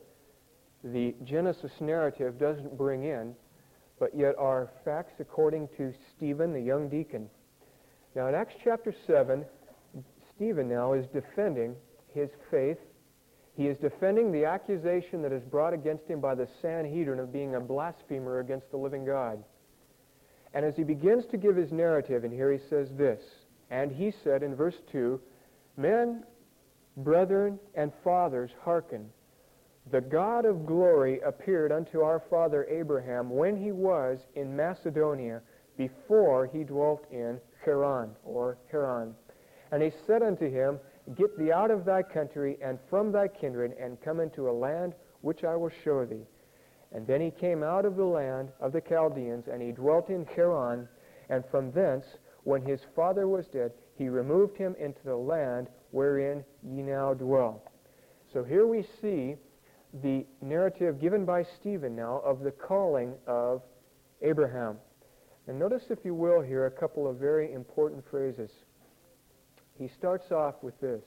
the 0.84 1.16
Genesis 1.24 1.72
narrative 1.80 2.38
doesn't 2.38 2.78
bring 2.78 3.06
in, 3.06 3.34
but 4.00 4.16
yet 4.16 4.36
are 4.38 4.70
facts 4.86 5.14
according 5.20 5.70
to 5.76 5.92
Stephen, 6.16 6.54
the 6.54 6.62
young 6.62 6.88
deacon. 6.88 7.28
Now, 8.16 8.28
in 8.28 8.36
Acts 8.36 8.54
chapter 8.64 8.94
7, 9.08 9.44
Stephen 10.36 10.70
now 10.70 10.94
is 10.94 11.08
defending 11.08 11.76
his 12.14 12.30
faith. 12.52 12.78
He 13.56 13.68
is 13.68 13.78
defending 13.78 14.32
the 14.32 14.46
accusation 14.46 15.22
that 15.22 15.32
is 15.32 15.44
brought 15.44 15.74
against 15.74 16.08
him 16.08 16.20
by 16.20 16.36
the 16.36 16.48
Sanhedrin 16.62 17.20
of 17.20 17.32
being 17.32 17.56
a 17.56 17.60
blasphemer 17.60 18.40
against 18.40 18.72
the 18.72 18.78
living 18.78 19.06
God. 19.06 19.44
And 20.54 20.66
as 20.66 20.76
he 20.76 20.84
begins 20.84 21.26
to 21.28 21.38
give 21.38 21.56
his 21.56 21.72
narrative, 21.72 22.24
and 22.24 22.34
here 22.34 22.52
he 22.52 22.60
says 22.70 22.90
this, 22.98 23.22
and 23.70 23.92
he 23.92 24.12
said 24.24 24.44
in 24.44 24.56
verse 24.56 24.78
2, 24.92 25.20
Men, 25.78 26.24
brethren, 26.98 27.60
and 27.76 27.92
fathers, 28.04 28.52
hearken. 28.64 29.10
The 29.92 30.02
God 30.02 30.46
of 30.46 30.66
glory 30.66 31.20
appeared 31.22 31.72
unto 31.72 32.02
our 32.02 32.22
father 32.30 32.66
Abraham 32.70 33.30
when 33.30 33.58
he 33.58 33.72
was 33.72 34.20
in 34.36 34.56
Macedonia, 34.56 35.42
before 35.76 36.46
he 36.46 36.64
dwelt 36.64 37.06
in 37.12 37.40
Haran, 37.66 38.12
or 38.24 38.58
Haran. 38.72 39.16
And 39.72 39.82
he 39.82 39.92
said 40.06 40.22
unto 40.22 40.50
him, 40.50 40.80
Get 41.16 41.38
thee 41.38 41.52
out 41.52 41.72
of 41.72 41.86
thy 41.86 42.02
country 42.02 42.58
and 42.62 42.80
from 42.90 43.12
thy 43.12 43.28
kindred, 43.28 43.74
and 43.80 44.02
come 44.02 44.20
into 44.20 44.50
a 44.50 44.52
land 44.52 44.96
which 45.22 45.44
I 45.44 45.56
will 45.56 45.72
show 45.84 46.06
thee. 46.06 46.26
And 46.92 47.06
then 47.06 47.22
he 47.22 47.32
came 47.32 47.64
out 47.64 47.86
of 47.86 47.96
the 47.96 48.06
land 48.06 48.50
of 48.60 48.72
the 48.72 48.82
Chaldeans, 48.82 49.48
and 49.48 49.62
he 49.62 49.72
dwelt 49.72 50.10
in 50.10 50.26
Haran, 50.26 50.88
and 51.30 51.44
from 51.52 51.72
thence, 51.72 52.06
when 52.44 52.62
his 52.62 52.82
father 52.96 53.28
was 53.28 53.48
dead, 53.48 53.72
he 53.98 54.10
removed 54.10 54.58
him 54.58 54.76
into 54.80 55.04
the 55.04 55.16
land 55.16 55.68
wherein 55.92 56.44
ye 56.64 56.82
now 56.82 57.14
dwell. 57.14 57.64
So 58.32 58.44
here 58.44 58.68
we 58.68 58.84
see 59.02 59.36
the 60.02 60.26
narrative 60.42 61.00
given 61.00 61.26
by 61.26 61.44
Stephen 61.44 61.96
now 61.96 62.22
of 62.26 62.40
the 62.40 62.52
calling 62.52 63.14
of 63.28 63.62
Abraham. 64.22 64.78
And 65.48 65.60
notice, 65.60 65.84
if 65.90 66.00
you 66.04 66.16
will, 66.16 66.42
here 66.42 66.66
a 66.66 66.72
couple 66.72 67.08
of 67.08 67.18
very 67.18 67.54
important 67.54 68.04
phrases. 68.10 68.52
He 69.78 69.88
starts 69.88 70.32
off 70.32 70.56
with 70.62 70.80
this 70.80 71.04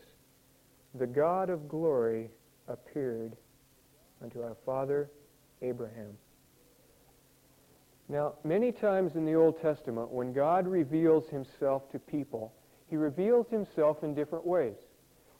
The 0.94 1.06
God 1.06 1.50
of 1.50 1.68
glory 1.68 2.30
appeared 2.68 3.36
unto 4.22 4.42
our 4.42 4.56
father 4.64 5.10
Abraham. 5.62 6.16
Now, 8.08 8.34
many 8.44 8.70
times 8.70 9.16
in 9.16 9.24
the 9.24 9.34
Old 9.34 9.60
Testament, 9.60 10.10
when 10.10 10.32
God 10.32 10.66
reveals 10.66 11.28
himself 11.28 11.90
to 11.90 11.98
people, 11.98 12.52
he 12.88 12.96
reveals 12.96 13.48
himself 13.48 14.04
in 14.04 14.14
different 14.14 14.46
ways. 14.46 14.76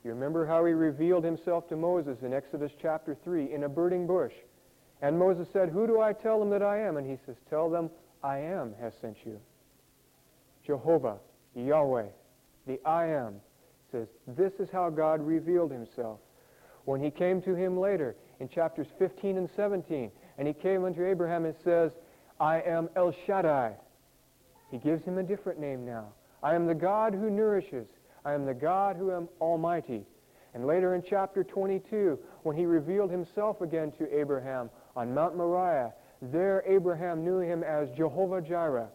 You 0.03 0.11
remember 0.13 0.47
how 0.47 0.65
he 0.65 0.73
revealed 0.73 1.25
himself 1.25 1.69
to 1.69 1.77
Moses 1.77 2.19
in 2.23 2.33
Exodus 2.33 2.73
chapter 2.81 3.17
3 3.25 3.53
in 3.53 3.65
a 3.65 3.69
burning 3.69 4.07
bush. 4.07 4.33
And 5.03 5.19
Moses 5.19 5.49
said, 5.53 5.69
Who 5.69 5.87
do 5.87 6.01
I 6.01 6.13
tell 6.13 6.39
them 6.39 6.51
that 6.51 6.63
I 6.63 6.81
am? 6.81 6.97
And 6.97 7.09
he 7.09 7.19
says, 7.27 7.37
Tell 7.49 7.71
them, 7.71 7.91
I 8.23 8.39
am 8.39 8.75
has 8.81 8.95
sent 9.01 9.19
you. 9.25 9.41
Jehovah, 10.65 11.19
Yahweh, 11.55 12.07
the 12.67 12.81
I 12.85 13.07
am, 13.07 13.37
says, 13.91 14.09
This 14.27 14.53
is 14.59 14.69
how 14.71 14.91
God 14.91 15.21
revealed 15.21 15.71
himself. 15.71 16.21
When 16.85 17.03
he 17.03 17.11
came 17.11 17.43
to 17.43 17.55
him 17.55 17.79
later 17.79 18.17
in 18.41 18.49
chapters 18.49 18.87
15 18.99 19.39
and 19.39 19.49
17, 19.57 20.11
and 20.39 20.47
he 20.47 20.55
came 20.55 20.85
unto 20.85 21.05
Abraham 21.05 21.45
and 21.45 21.55
says, 21.65 21.93
I 22.39 22.61
am 22.61 22.89
El 22.97 23.15
Shaddai. 23.27 23.75
He 24.71 24.79
gives 24.79 25.05
him 25.05 25.19
a 25.19 25.23
different 25.23 25.59
name 25.59 25.85
now. 25.85 26.13
I 26.43 26.55
am 26.55 26.67
the 26.67 26.75
God 26.75 27.15
who 27.15 27.31
nourishes. 27.31 27.87
I 28.25 28.35
am 28.35 28.45
the 28.45 28.55
God 28.55 28.97
who 28.97 29.13
am 29.13 29.29
almighty. 29.41 30.05
And 30.55 30.67
later 30.67 30.95
in 30.95 31.03
chapter 31.09 31.45
22, 31.45 32.19
when 32.43 32.57
he 32.57 32.67
revealed 32.67 33.11
himself 33.11 33.61
again 33.61 33.93
to 33.99 34.19
Abraham 34.19 34.71
on 34.95 35.15
Mount 35.15 35.37
Moriah, 35.37 35.93
there 36.23 36.63
Abraham 36.67 37.25
knew 37.25 37.39
him 37.39 37.63
as 37.63 37.89
Jehovah 37.97 38.41
Jireh, 38.41 38.89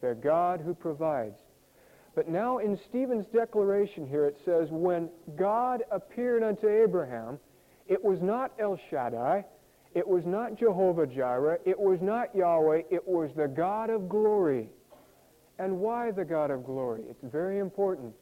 the 0.00 0.14
God 0.14 0.60
who 0.60 0.74
provides. 0.74 1.38
But 2.14 2.28
now 2.28 2.58
in 2.58 2.78
Stephen's 2.88 3.26
declaration 3.26 4.06
here 4.06 4.26
it 4.26 4.38
says, 4.44 4.68
when 4.70 5.08
God 5.36 5.82
appeared 5.90 6.42
unto 6.42 6.68
Abraham, 6.68 7.38
it 7.88 8.02
was 8.02 8.20
not 8.22 8.52
El 8.58 8.78
Shaddai, 8.88 9.44
it 9.94 10.06
was 10.06 10.24
not 10.24 10.58
Jehovah 10.58 11.06
Jireh, 11.06 11.58
it 11.64 11.78
was 11.78 12.00
not 12.00 12.34
Yahweh, 12.34 12.82
it 12.90 13.06
was 13.06 13.30
the 13.36 13.48
God 13.48 13.90
of 13.90 14.08
glory. 14.08 14.68
And 15.58 15.78
why 15.78 16.10
the 16.10 16.24
God 16.24 16.50
of 16.50 16.64
glory? 16.64 17.02
It's 17.08 17.24
very 17.32 17.58
important. 17.58 18.12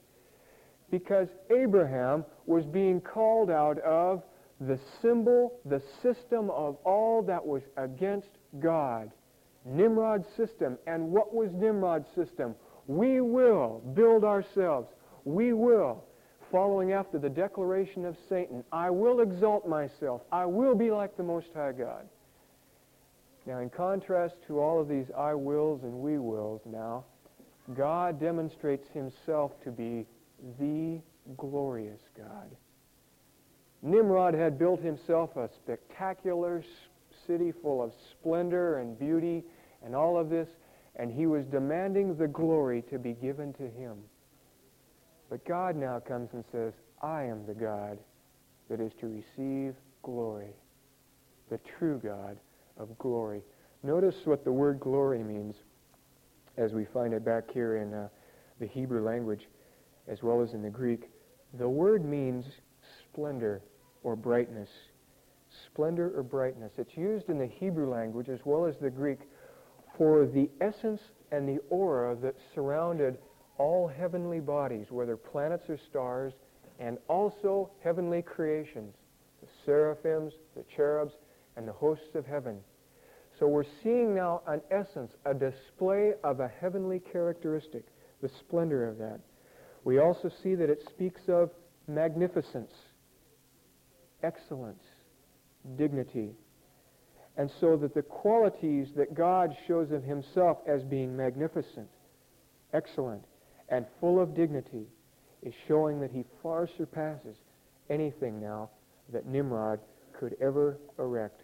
Because 0.91 1.29
Abraham 1.51 2.25
was 2.47 2.67
being 2.67 3.01
called 3.01 3.51
out 3.51 3.79
of 3.79 4.23
the 4.61 4.79
symbol, 5.01 5.59
the 5.65 5.83
system 6.03 6.51
of 6.51 6.77
all 6.85 7.23
that 7.23 7.45
was 7.45 7.63
against 7.77 8.29
God. 8.61 9.11
Nimrod's 9.65 10.29
system. 10.37 10.77
And 10.87 11.11
what 11.11 11.35
was 11.35 11.51
Nimrod's 11.53 12.09
system? 12.15 12.55
We 12.87 13.21
will 13.21 13.83
build 13.95 14.25
ourselves. 14.25 14.89
We 15.25 15.53
will, 15.53 16.05
following 16.51 16.93
after 16.93 17.19
the 17.19 17.31
declaration 17.31 18.05
of 18.05 18.17
Satan, 18.29 18.65
I 18.73 18.91
will 18.91 19.21
exalt 19.21 19.69
myself. 19.69 20.23
I 20.33 20.47
will 20.47 20.75
be 20.75 20.91
like 20.91 21.17
the 21.17 21.23
Most 21.23 21.49
High 21.55 21.73
God. 21.73 22.09
Now, 23.47 23.59
in 23.59 23.71
contrast 23.71 24.35
to 24.47 24.61
all 24.61 24.81
of 24.81 24.89
these 24.89 25.07
I 25.17 25.35
wills 25.35 25.83
and 25.83 25.95
we 25.95 26.19
wills 26.19 26.61
now, 26.65 27.05
God 27.75 28.21
demonstrates 28.21 28.89
himself 28.93 29.53
to 29.65 29.71
be 29.71 30.07
the 30.59 31.01
glorious 31.37 32.01
God. 32.17 32.51
Nimrod 33.83 34.35
had 34.35 34.59
built 34.59 34.81
himself 34.81 35.37
a 35.37 35.49
spectacular 35.57 36.63
city 37.27 37.53
full 37.63 37.83
of 37.83 37.93
splendor 38.13 38.79
and 38.79 38.99
beauty 38.99 39.45
and 39.85 39.95
all 39.95 40.17
of 40.17 40.31
this, 40.31 40.49
and 40.97 41.11
he 41.11 41.27
was 41.27 41.45
demanding 41.47 42.17
the 42.17 42.29
glory 42.29 42.83
to 42.91 42.99
be 42.99 43.13
given 43.13 43.53
to 43.55 43.69
him. 43.69 43.97
But 45.31 45.45
God 45.47 45.77
now 45.77 45.99
comes 45.99 46.31
and 46.33 46.45
says, 46.53 46.75
I 47.01 47.25
am 47.25 47.47
the 47.47 47.55
God 47.55 47.99
that 48.69 48.81
is 48.81 48.93
to 49.01 49.09
receive 49.09 49.75
glory, 50.03 50.55
the 51.51 51.59
true 51.79 52.01
God 52.03 52.39
of 52.77 52.97
glory. 52.99 53.43
Notice 53.83 54.15
what 54.25 54.45
the 54.45 54.53
word 54.53 54.79
glory 54.81 55.23
means 55.23 55.57
as 56.57 56.73
we 56.73 56.85
find 56.85 57.15
it 57.15 57.25
back 57.25 57.51
here 57.51 57.79
in 57.79 57.95
uh, 57.95 58.09
the 58.61 58.67
Hebrew 58.67 59.03
language 59.03 59.49
as 60.09 60.23
well 60.23 60.43
as 60.43 60.53
in 60.53 60.63
the 60.63 60.71
Greek. 60.71 61.11
The 61.59 61.69
word 61.69 62.05
means 62.05 62.45
splendor 63.05 63.63
or 64.03 64.17
brightness. 64.17 64.69
Splendor 65.67 66.13
or 66.17 66.23
brightness. 66.23 66.73
It's 66.79 66.97
used 66.97 67.29
in 67.29 67.39
the 67.39 67.47
Hebrew 67.47 67.91
language 67.91 68.29
as 68.29 68.41
well 68.45 68.65
as 68.67 68.77
the 68.81 68.91
Greek 68.91 69.21
for 69.97 70.27
the 70.27 70.49
essence 70.61 71.01
and 71.31 71.49
the 71.49 71.61
aura 71.71 72.17
that 72.17 72.35
surrounded 72.55 73.19
all 73.59 73.87
heavenly 73.89 74.41
bodies, 74.41 74.87
whether 74.91 75.17
planets 75.17 75.69
or 75.69 75.79
stars, 75.91 76.33
and 76.79 76.99
also 77.09 77.71
heavenly 77.83 78.23
creations, 78.23 78.95
the 79.41 79.49
seraphims, 79.65 80.33
the 80.57 80.65
cherubs, 80.75 81.13
and 81.57 81.69
the 81.69 81.73
hosts 81.73 82.15
of 82.15 82.27
heaven. 82.27 82.59
So 83.39 83.47
we're 83.47 83.65
seeing 83.83 84.15
now 84.15 84.43
an 84.47 84.61
essence, 84.71 85.13
a 85.25 85.35
display 85.35 86.13
of 86.23 86.41
a 86.41 86.49
heavenly 86.49 87.01
characteristic, 87.01 87.85
the 88.21 88.31
splendor 88.41 88.89
of 88.89 88.99
that. 88.99 89.21
We 89.85 89.99
also 89.99 90.31
see 90.43 90.55
that 90.55 90.71
it 90.71 90.83
speaks 90.89 91.23
of 91.29 91.51
magnificence, 91.89 92.73
excellence, 94.23 94.83
dignity. 95.77 96.31
And 97.37 97.51
so 97.61 97.77
that 97.79 97.95
the 97.95 98.03
qualities 98.03 98.89
that 98.97 99.15
God 99.15 99.57
shows 99.67 99.91
of 99.91 100.03
himself 100.03 100.59
as 100.67 100.83
being 100.83 101.17
magnificent, 101.17 101.89
excellent, 102.73 103.25
and 103.69 103.87
full 104.01 104.21
of 104.21 104.35
dignity 104.35 104.87
is 105.43 105.55
showing 105.67 106.01
that 106.01 106.11
he 106.11 106.25
far 106.43 106.69
surpasses 106.77 107.37
anything 107.89 108.41
now 108.41 108.69
that 109.13 109.27
Nimrod 109.27 109.81
could 110.13 110.37
ever 110.41 110.79
erect. 110.99 111.43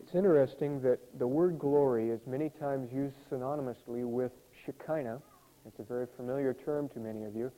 It's 0.00 0.14
interesting 0.14 0.80
that 0.82 0.98
the 1.18 1.26
word 1.26 1.58
glory 1.58 2.10
is 2.10 2.20
many 2.26 2.50
times 2.60 2.90
used 2.92 3.16
synonymously 3.30 4.04
with 4.06 4.32
Shekinah. 4.64 5.20
It's 5.66 5.78
a 5.80 5.82
very 5.82 6.06
familiar 6.16 6.54
term 6.54 6.88
to 6.90 7.00
many 7.00 7.24
of 7.24 7.34
you. 7.34 7.50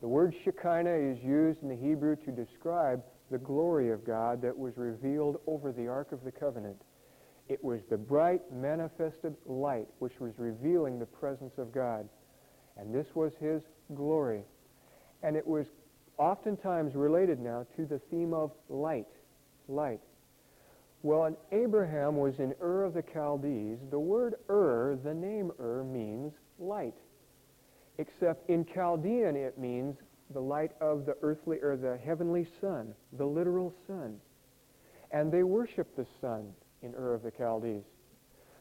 The 0.00 0.08
word 0.08 0.34
Shekinah 0.44 0.94
is 0.94 1.18
used 1.22 1.62
in 1.62 1.68
the 1.68 1.76
Hebrew 1.76 2.16
to 2.16 2.30
describe 2.30 3.02
the 3.30 3.38
glory 3.38 3.90
of 3.90 4.04
God 4.04 4.42
that 4.42 4.56
was 4.56 4.76
revealed 4.76 5.40
over 5.46 5.72
the 5.72 5.86
Ark 5.86 6.12
of 6.12 6.24
the 6.24 6.32
Covenant. 6.32 6.76
It 7.48 7.62
was 7.64 7.80
the 7.90 7.96
bright, 7.96 8.42
manifested 8.52 9.34
light 9.46 9.88
which 9.98 10.20
was 10.20 10.32
revealing 10.38 10.98
the 10.98 11.06
presence 11.06 11.54
of 11.58 11.72
God. 11.72 12.08
And 12.76 12.94
this 12.94 13.06
was 13.14 13.32
his 13.40 13.62
glory. 13.94 14.42
And 15.22 15.36
it 15.36 15.46
was 15.46 15.66
oftentimes 16.16 16.94
related 16.94 17.40
now 17.40 17.66
to 17.76 17.86
the 17.86 18.00
theme 18.10 18.32
of 18.32 18.52
light. 18.68 19.08
Light. 19.68 20.00
Well, 21.02 21.24
and 21.24 21.36
Abraham 21.50 22.16
was 22.16 22.34
in 22.38 22.54
Ur 22.62 22.84
of 22.84 22.94
the 22.94 23.04
Chaldees. 23.12 23.78
The 23.90 23.98
word 23.98 24.34
Ur, 24.50 24.98
the 25.02 25.14
name 25.14 25.50
Ur, 25.58 25.82
means 25.82 26.32
light. 26.58 26.94
Except 27.98 28.48
in 28.48 28.66
Chaldean 28.74 29.34
it 29.34 29.58
means 29.58 29.96
the 30.32 30.40
light 30.40 30.72
of 30.80 31.06
the 31.06 31.16
earthly 31.22 31.58
or 31.62 31.76
the 31.76 31.98
heavenly 32.04 32.46
sun, 32.60 32.94
the 33.12 33.24
literal 33.24 33.74
sun. 33.86 34.16
And 35.10 35.32
they 35.32 35.42
worship 35.42 35.94
the 35.96 36.06
sun 36.20 36.52
in 36.82 36.94
Ur 36.94 37.14
of 37.14 37.22
the 37.22 37.32
Chaldees. 37.36 37.82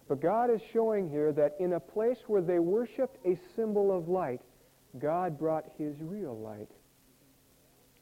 But 0.08 0.22
God 0.22 0.50
is 0.50 0.62
showing 0.74 1.10
here 1.10 1.32
that 1.34 1.56
in 1.60 1.74
a 1.74 1.80
place 1.80 2.18
where 2.28 2.42
they 2.42 2.58
worshiped 2.58 3.18
a 3.26 3.38
symbol 3.56 3.96
of 3.96 4.10
light, 4.10 4.42
God 4.98 5.38
brought 5.38 5.66
his 5.78 5.96
real 6.02 6.38
light 6.38 6.70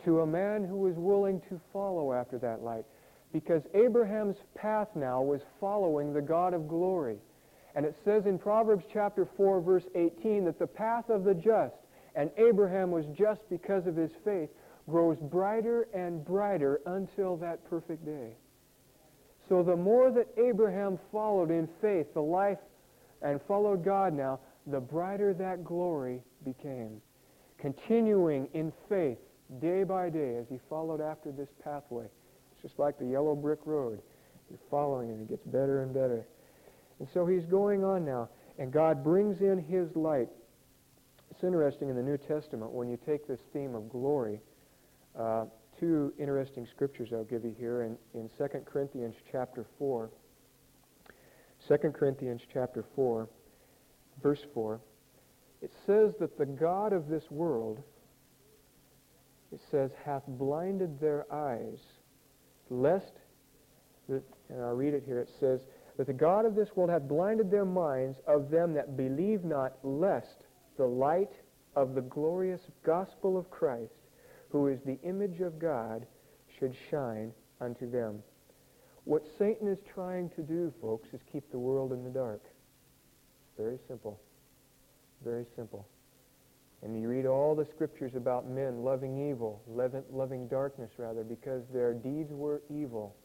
to 0.05 0.21
a 0.21 0.27
man 0.27 0.63
who 0.63 0.77
was 0.77 0.95
willing 0.95 1.41
to 1.49 1.59
follow 1.73 2.13
after 2.13 2.37
that 2.37 2.63
light. 2.63 2.85
Because 3.33 3.63
Abraham's 3.73 4.37
path 4.55 4.87
now 4.95 5.21
was 5.21 5.41
following 5.59 6.13
the 6.13 6.21
God 6.21 6.53
of 6.53 6.69
glory. 6.69 7.17
And 7.75 7.85
it 7.85 7.95
says 8.05 8.25
in 8.25 8.39
Proverbs 8.39 8.85
chapter 8.91 9.27
4, 9.35 9.59
verse 9.61 9.83
18, 9.95 10.45
that 10.45 10.59
the 10.59 10.67
path 10.67 11.09
of 11.09 11.25
the 11.25 11.33
just 11.33 11.75
and 12.17 12.31
Abraham 12.37 12.89
was 12.89 13.05
just 13.17 13.47
because 13.47 13.85
of 13.85 13.95
his 13.95 14.11
faith, 14.25 14.49
grows 14.89 15.17
brighter 15.19 15.87
and 15.93 16.25
brighter 16.25 16.81
until 16.87 17.37
that 17.37 17.63
perfect 17.69 18.03
day. 18.03 18.31
So 19.47 19.61
the 19.61 19.75
more 19.75 20.11
that 20.11 20.27
Abraham 20.35 20.97
followed 21.11 21.51
in 21.51 21.69
faith, 21.79 22.07
the 22.13 22.21
life 22.21 22.57
and 23.21 23.39
followed 23.47 23.85
God 23.85 24.13
now, 24.13 24.39
the 24.65 24.79
brighter 24.79 25.33
that 25.35 25.63
glory 25.63 26.21
became. 26.43 27.01
Continuing 27.59 28.49
in 28.53 28.73
faith 28.89 29.19
day 29.61 29.83
by 29.83 30.09
day 30.09 30.37
as 30.37 30.47
he 30.49 30.59
followed 30.69 30.99
after 30.99 31.31
this 31.31 31.49
pathway. 31.63 32.05
It's 32.51 32.61
just 32.63 32.79
like 32.79 32.97
the 32.97 33.05
yellow 33.05 33.35
brick 33.35 33.59
road. 33.65 34.01
You're 34.49 34.59
following 34.71 35.11
and 35.11 35.21
it 35.21 35.29
gets 35.29 35.45
better 35.45 35.83
and 35.83 35.93
better. 35.93 36.25
And 36.99 37.07
so 37.13 37.27
he's 37.27 37.45
going 37.45 37.83
on 37.83 38.03
now, 38.05 38.29
and 38.57 38.71
God 38.71 39.03
brings 39.03 39.41
in 39.41 39.63
his 39.63 39.95
light. 39.95 40.29
It's 41.37 41.43
interesting 41.43 41.89
in 41.89 41.95
the 41.95 42.01
New 42.01 42.17
Testament 42.17 42.71
when 42.71 42.89
you 42.89 42.97
take 43.05 43.27
this 43.27 43.41
theme 43.53 43.75
of 43.75 43.91
glory, 43.91 44.41
uh, 45.15 45.45
two 45.79 46.11
interesting 46.17 46.65
scriptures 46.65 47.09
I'll 47.13 47.25
give 47.25 47.45
you 47.45 47.53
here 47.59 47.83
in, 47.83 47.95
in 48.15 48.27
2 48.39 48.47
Corinthians 48.65 49.13
chapter 49.31 49.63
4. 49.77 50.09
2 51.67 51.77
Corinthians 51.91 52.41
chapter 52.51 52.83
4, 52.95 53.29
verse 54.23 54.39
4. 54.51 54.81
It 55.61 55.71
says 55.85 56.13
that 56.19 56.39
the 56.39 56.47
God 56.47 56.91
of 56.91 57.07
this 57.07 57.29
world, 57.29 57.83
it 59.51 59.59
says, 59.69 59.91
hath 60.03 60.23
blinded 60.25 60.99
their 60.99 61.31
eyes, 61.31 61.77
lest, 62.71 63.13
that, 64.09 64.23
and 64.49 64.63
I'll 64.63 64.73
read 64.73 64.95
it 64.95 65.03
here, 65.05 65.19
it 65.19 65.29
says, 65.39 65.59
that 65.97 66.07
the 66.07 66.13
God 66.13 66.47
of 66.47 66.55
this 66.55 66.69
world 66.75 66.89
hath 66.89 67.07
blinded 67.07 67.51
their 67.51 67.63
minds 67.63 68.17
of 68.25 68.49
them 68.49 68.73
that 68.73 68.97
believe 68.97 69.43
not, 69.43 69.73
lest 69.83 70.46
the 70.77 70.85
light 70.85 71.33
of 71.75 71.95
the 71.95 72.01
glorious 72.01 72.61
gospel 72.83 73.37
of 73.37 73.49
Christ, 73.51 73.93
who 74.49 74.67
is 74.67 74.79
the 74.85 74.99
image 75.03 75.41
of 75.41 75.59
God, 75.59 76.05
should 76.57 76.75
shine 76.89 77.31
unto 77.59 77.89
them. 77.89 78.23
What 79.03 79.23
Satan 79.37 79.67
is 79.67 79.77
trying 79.93 80.29
to 80.31 80.41
do, 80.41 80.73
folks, 80.81 81.07
is 81.13 81.21
keep 81.31 81.49
the 81.51 81.59
world 81.59 81.93
in 81.93 82.03
the 82.03 82.09
dark. 82.09 82.43
Very 83.57 83.79
simple. 83.87 84.19
Very 85.23 85.45
simple. 85.55 85.87
And 86.83 86.99
you 86.99 87.07
read 87.09 87.25
all 87.25 87.55
the 87.55 87.65
scriptures 87.65 88.13
about 88.15 88.47
men 88.47 88.83
loving 88.83 89.29
evil, 89.29 89.61
loving 90.11 90.47
darkness 90.47 90.91
rather, 90.97 91.23
because 91.23 91.63
their 91.73 91.93
deeds 91.93 92.31
were 92.31 92.61
evil. 92.69 93.15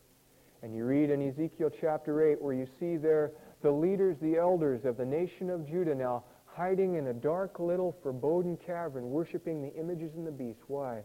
And 0.62 0.75
you 0.75 0.85
read 0.85 1.11
in 1.11 1.28
Ezekiel 1.28 1.71
chapter 1.80 2.32
8 2.32 2.40
where 2.40 2.54
you 2.54 2.66
see 2.78 2.97
there 2.97 3.32
the 3.62 3.71
leaders, 3.71 4.16
the 4.23 4.37
elders 4.37 4.85
of 4.85 4.97
the 4.97 5.04
nation 5.04 5.50
of 5.50 5.68
Judah 5.68 5.94
now 5.94 6.25
hiding 6.54 6.97
in 6.97 7.09
a 7.09 7.12
dark 7.12 7.59
little 7.59 7.97
foreboding 8.02 8.59
cavern, 8.59 9.11
worshiping 9.11 9.62
the 9.62 9.75
images 9.78 10.12
and 10.16 10.26
the 10.26 10.30
beasts. 10.30 10.62
Why? 10.66 11.00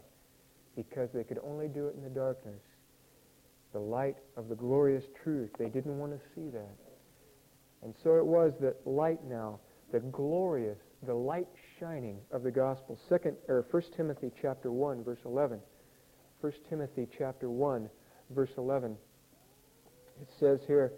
Because 0.76 1.08
they 1.12 1.24
could 1.24 1.38
only 1.44 1.68
do 1.68 1.86
it 1.88 1.94
in 1.96 2.02
the 2.02 2.10
darkness. 2.10 2.60
The 3.72 3.78
light 3.78 4.16
of 4.36 4.48
the 4.48 4.54
glorious 4.54 5.04
truth. 5.22 5.50
They 5.58 5.68
didn't 5.68 5.98
want 5.98 6.12
to 6.12 6.20
see 6.34 6.48
that. 6.50 6.76
And 7.82 7.94
so 8.02 8.16
it 8.16 8.26
was 8.26 8.52
that 8.60 8.76
light 8.86 9.24
now, 9.28 9.60
the 9.92 10.00
glorious, 10.00 10.78
the 11.06 11.14
light 11.14 11.48
shining 11.78 12.18
of 12.32 12.42
the 12.42 12.50
gospel. 12.50 12.98
Second 13.08 13.36
or 13.46 13.64
First 13.70 13.92
Timothy 13.96 14.30
chapter 14.40 14.72
1, 14.72 15.04
verse 15.04 15.20
11. 15.24 15.60
1 16.40 16.52
Timothy 16.68 17.08
chapter 17.16 17.50
1, 17.50 17.88
verse 18.30 18.50
11. 18.56 18.96
It 20.20 20.28
says 20.38 20.60
here, 20.66 20.92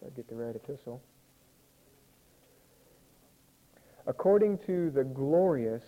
if 0.00 0.06
I 0.06 0.10
get 0.14 0.28
the 0.28 0.34
right 0.34 0.54
epistle, 0.54 1.02
according 4.08 4.58
to 4.66 4.90
the 4.90 5.04
glorious 5.04 5.82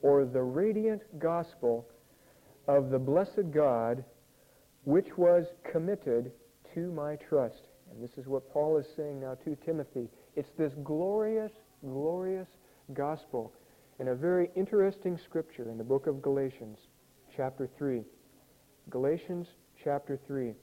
or 0.00 0.24
the 0.24 0.42
radiant 0.42 1.02
gospel 1.18 1.86
of 2.66 2.90
the 2.90 2.98
blessed 2.98 3.50
God, 3.52 4.02
which 4.84 5.16
was 5.16 5.44
committed 5.70 6.32
to 6.74 6.90
my 6.92 7.16
trust. 7.16 7.68
And 7.90 8.02
this 8.02 8.16
is 8.16 8.26
what 8.26 8.50
Paul 8.52 8.78
is 8.78 8.86
saying 8.96 9.20
now 9.20 9.36
to 9.44 9.54
Timothy. 9.64 10.08
It's 10.34 10.50
this 10.58 10.72
glorious, 10.82 11.52
glorious 11.82 12.48
gospel 12.94 13.52
in 14.00 14.08
a 14.08 14.14
very 14.14 14.50
interesting 14.56 15.18
scripture 15.22 15.70
in 15.70 15.76
the 15.76 15.84
book 15.84 16.06
of 16.06 16.22
Galatians, 16.22 16.78
chapter 17.36 17.68
3. 17.76 18.02
Galatians 18.88 19.46
chapter 19.82 20.18
3. 20.26 20.54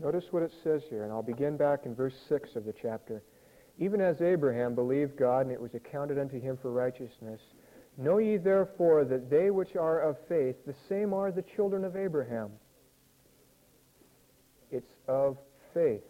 Notice 0.00 0.24
what 0.30 0.42
it 0.42 0.52
says 0.64 0.82
here, 0.88 1.04
and 1.04 1.12
I'll 1.12 1.22
begin 1.22 1.56
back 1.56 1.80
in 1.84 1.94
verse 1.94 2.14
6 2.28 2.56
of 2.56 2.64
the 2.64 2.74
chapter. 2.80 3.22
Even 3.78 4.00
as 4.00 4.20
Abraham 4.20 4.74
believed 4.74 5.16
God, 5.16 5.40
and 5.46 5.52
it 5.52 5.60
was 5.60 5.74
accounted 5.74 6.18
unto 6.18 6.40
him 6.40 6.58
for 6.60 6.70
righteousness, 6.70 7.40
know 7.96 8.18
ye 8.18 8.36
therefore 8.36 9.04
that 9.04 9.30
they 9.30 9.50
which 9.50 9.76
are 9.76 10.00
of 10.00 10.16
faith, 10.28 10.56
the 10.66 10.74
same 10.88 11.12
are 11.12 11.30
the 11.30 11.42
children 11.42 11.84
of 11.84 11.96
Abraham. 11.96 12.50
It's 14.70 14.94
of 15.08 15.36
faith. 15.74 16.02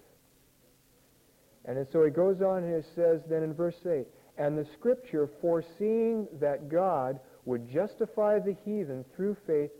And 1.65 1.87
so 1.93 2.05
he 2.05 2.11
goes 2.11 2.43
on 2.43 2.65
and 2.65 2.83
he 2.83 2.91
says 2.95 3.21
then 3.29 3.43
in 3.43 3.55
verse 3.55 3.87
8, 3.87 4.07
And 4.39 4.59
the 4.59 4.67
Scripture, 4.79 5.29
foreseeing 5.41 6.27
that 6.41 6.69
God 6.69 7.21
would 7.45 7.69
justify 7.69 8.39
the 8.39 8.57
heathen 8.65 9.05
through 9.15 9.37
faith, 9.47 9.71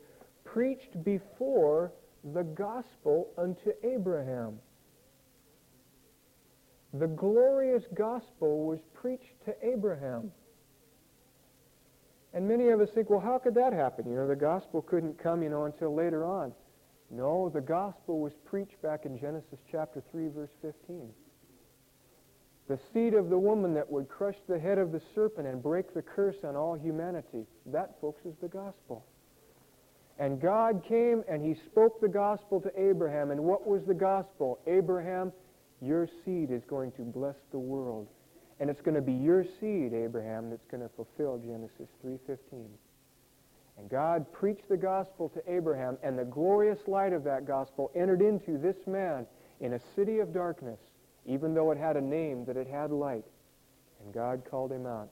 preached 0.45 1.03
before 1.05 1.93
the 2.33 2.43
gospel 2.43 3.31
unto 3.37 3.73
Abraham. 3.83 4.59
The 6.95 7.07
glorious 7.07 7.85
gospel 7.95 8.67
was 8.67 8.81
preached 8.95 9.45
to 9.47 9.55
Abraham. 9.63 10.31
And 12.35 12.49
many 12.49 12.69
of 12.69 12.81
us 12.81 12.89
think, 12.95 13.11
well, 13.11 13.21
how 13.21 13.39
could 13.39 13.55
that 13.55 13.73
happen? 13.73 14.09
You 14.09 14.17
know, 14.17 14.27
the 14.27 14.37
gospel 14.37 14.83
couldn't 14.83 15.19
come, 15.23 15.43
you 15.43 15.49
know, 15.49 15.65
until 15.65 15.95
later 15.95 16.25
on. 16.25 16.53
No, 17.11 17.51
the 17.51 17.61
gospel 17.61 18.21
was 18.21 18.33
preached 18.47 18.81
back 18.83 19.05
in 19.05 19.19
Genesis 19.19 19.59
chapter 19.71 20.03
3, 20.11 20.29
verse 20.29 20.51
15. 20.63 21.11
The 22.69 22.79
seed 22.93 23.13
of 23.13 23.29
the 23.29 23.39
woman 23.39 23.75
that 23.75 23.91
would 23.91 24.09
crush 24.09 24.37
the 24.49 24.59
head 24.59 24.79
of 24.79 24.93
the 24.93 25.03
serpent 25.15 25.47
and 25.47 25.63
break 25.63 25.93
the 25.93 26.01
curse 26.01 26.37
on 26.45 26.57
all 26.57 26.75
humanity. 26.75 27.45
That, 27.67 28.01
folks, 28.01 28.25
is 28.25 28.35
the 28.41 28.49
gospel. 28.49 29.05
And 30.19 30.41
God 30.41 30.83
came 30.89 31.23
and 31.29 31.45
he 31.45 31.55
spoke 31.67 32.01
the 32.01 32.09
gospel 32.09 32.61
to 32.61 32.81
Abraham. 32.81 33.31
And 33.31 33.41
what 33.43 33.67
was 33.67 33.83
the 33.85 33.95
gospel? 33.95 34.59
Abraham, 34.67 35.33
your 35.83 36.09
seed 36.25 36.51
is 36.51 36.63
going 36.65 36.93
to 36.93 37.03
bless 37.03 37.37
the 37.51 37.59
world. 37.59 38.09
And 38.61 38.71
it's 38.71 38.81
going 38.81 38.95
to 38.95 39.03
be 39.03 39.13
your 39.13 39.45
seed, 39.61 39.93
Abraham, 39.93 40.49
that's 40.49 40.67
going 40.71 40.83
to 40.83 40.91
fulfill 40.95 41.39
Genesis 41.39 41.89
3.15. 42.05 42.67
And 43.79 43.91
God 43.91 44.31
preached 44.33 44.69
the 44.69 44.77
gospel 44.77 45.29
to 45.31 45.53
Abraham, 45.53 45.99
and 46.03 46.17
the 46.17 46.25
glorious 46.25 46.79
light 46.87 47.13
of 47.13 47.25
that 47.25 47.47
gospel 47.47 47.91
entered 47.97 48.23
into 48.23 48.59
this 48.59 48.77
man 48.87 49.27
in 49.61 49.73
a 49.73 49.81
city 49.97 50.21
of 50.21 50.33
darkness, 50.33 50.79
even 51.27 51.55
though 51.55 51.73
it 51.73 51.79
had 51.79 51.97
a 51.97 52.01
name 52.01 52.45
that 52.45 52.57
it 52.57 52.69
had 52.69 52.93
light. 52.93 53.25
And 54.05 54.15
God 54.15 54.43
called 54.49 54.71
him 54.71 54.87
out. 54.87 55.09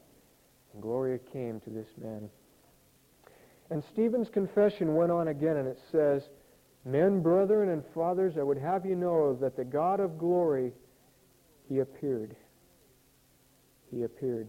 And 0.73 0.81
glory 0.81 1.19
came 1.33 1.59
to 1.61 1.69
this 1.69 1.87
man. 2.01 2.29
And 3.69 3.83
Stephen's 3.91 4.29
confession 4.29 4.95
went 4.95 5.11
on 5.11 5.29
again, 5.29 5.57
and 5.57 5.67
it 5.67 5.79
says, 5.91 6.23
Men, 6.83 7.21
brethren, 7.21 7.69
and 7.69 7.83
fathers, 7.93 8.37
I 8.37 8.43
would 8.43 8.57
have 8.57 8.85
you 8.85 8.95
know 8.95 9.35
that 9.35 9.55
the 9.55 9.63
God 9.63 9.99
of 9.99 10.17
glory, 10.17 10.71
he 11.69 11.79
appeared. 11.79 12.35
He 13.91 14.03
appeared. 14.03 14.47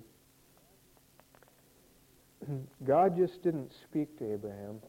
God 2.87 3.16
just 3.16 3.42
didn't 3.42 3.73
speak 3.85 4.18
to 4.18 4.33
Abraham. 4.33 4.81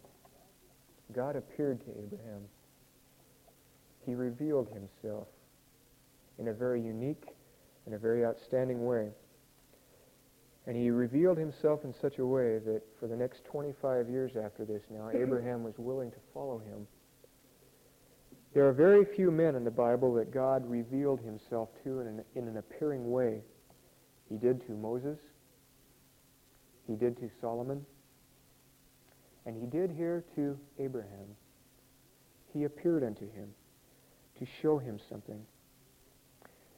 God 1.13 1.35
appeared 1.35 1.81
to 1.85 1.91
Abraham. 1.91 2.41
He 4.05 4.15
revealed 4.15 4.69
himself 4.69 5.27
in 6.39 6.47
a 6.47 6.53
very 6.53 6.81
unique 6.81 7.27
and 7.85 7.95
a 7.95 7.97
very 7.97 8.25
outstanding 8.25 8.85
way. 8.85 9.09
And 10.65 10.77
he 10.77 10.89
revealed 10.91 11.37
himself 11.37 11.83
in 11.83 11.93
such 11.93 12.19
a 12.19 12.25
way 12.25 12.59
that 12.59 12.81
for 12.99 13.07
the 13.07 13.15
next 13.15 13.43
25 13.45 14.09
years 14.09 14.31
after 14.37 14.63
this 14.65 14.81
now, 14.89 15.09
Abraham 15.13 15.63
was 15.63 15.73
willing 15.77 16.11
to 16.11 16.17
follow 16.33 16.59
him. 16.59 16.87
There 18.53 18.67
are 18.67 18.73
very 18.73 19.03
few 19.03 19.31
men 19.31 19.55
in 19.55 19.63
the 19.63 19.71
Bible 19.71 20.13
that 20.13 20.31
God 20.31 20.69
revealed 20.69 21.19
himself 21.21 21.69
to 21.83 22.01
in 22.01 22.07
an, 22.07 22.23
in 22.35 22.47
an 22.47 22.57
appearing 22.57 23.09
way. 23.09 23.41
He 24.29 24.37
did 24.37 24.65
to 24.67 24.73
Moses. 24.73 25.17
He 26.87 26.95
did 26.95 27.17
to 27.17 27.31
Solomon. 27.41 27.83
And 29.47 29.55
he 29.55 29.65
did 29.65 29.89
here 29.89 30.23
to 30.35 30.57
Abraham. 30.77 31.35
He 32.53 32.65
appeared 32.65 33.03
unto 33.03 33.29
him 33.31 33.49
to 34.37 34.45
show 34.61 34.77
him 34.77 34.99
something. 35.09 35.41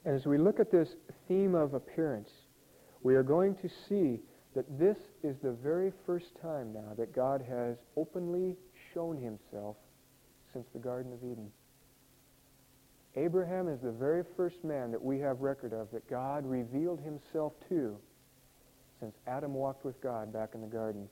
And 0.05 0.15
as 0.15 0.25
we 0.25 0.37
look 0.37 0.61
at 0.61 0.71
this 0.71 0.95
theme 1.27 1.55
of 1.55 1.73
appearance, 1.73 2.29
we 3.03 3.15
are 3.15 3.23
going 3.23 3.55
to 3.55 3.69
see 3.89 4.21
that 4.55 4.79
this 4.79 4.97
is 5.23 5.35
the 5.43 5.51
very 5.51 5.91
first 6.05 6.27
time 6.41 6.71
now 6.71 6.93
that 6.97 7.13
God 7.13 7.43
has 7.47 7.75
openly 7.97 8.55
shown 8.93 9.17
himself 9.17 9.75
since 10.53 10.67
the 10.71 10.79
Garden 10.79 11.11
of 11.11 11.19
Eden. 11.19 11.51
Abraham 13.17 13.69
is 13.69 13.79
the 13.81 13.91
very 13.91 14.23
first 14.35 14.63
man 14.63 14.91
that 14.91 15.01
we 15.01 15.19
have 15.19 15.41
record 15.41 15.73
of 15.73 15.89
that 15.91 16.09
God 16.09 16.45
revealed 16.45 16.99
himself 16.99 17.53
to 17.69 17.97
since 18.99 19.15
Adam 19.27 19.53
walked 19.53 19.85
with 19.85 19.99
God 20.01 20.33
back 20.33 20.49
in 20.53 20.61
the 20.61 20.67
garden. 20.67 21.07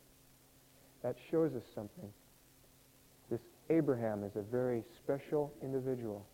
That 1.02 1.16
shows 1.32 1.54
us 1.54 1.63
something. 1.74 2.10
This 3.30 3.42
Abraham 3.70 4.24
is 4.24 4.36
a 4.36 4.42
very 4.42 4.84
special 5.04 5.54
individual. 5.62 6.26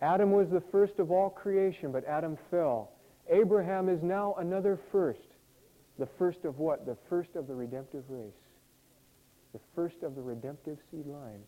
Adam 0.00 0.32
was 0.32 0.48
the 0.50 0.62
first 0.70 0.98
of 0.98 1.10
all 1.10 1.30
creation, 1.30 1.90
but 1.90 2.04
Adam 2.06 2.36
fell. 2.50 2.92
Abraham 3.30 3.88
is 3.88 4.02
now 4.02 4.34
another 4.38 4.78
first. 4.92 5.18
The 5.98 6.08
first 6.18 6.44
of 6.44 6.58
what? 6.58 6.86
The 6.86 6.96
first 7.08 7.30
of 7.34 7.46
the 7.46 7.54
redemptive 7.54 8.04
race. 8.08 8.32
The 9.52 9.60
first 9.74 10.02
of 10.02 10.14
the 10.14 10.22
redemptive 10.22 10.78
seed 10.90 11.06
line. 11.06 11.40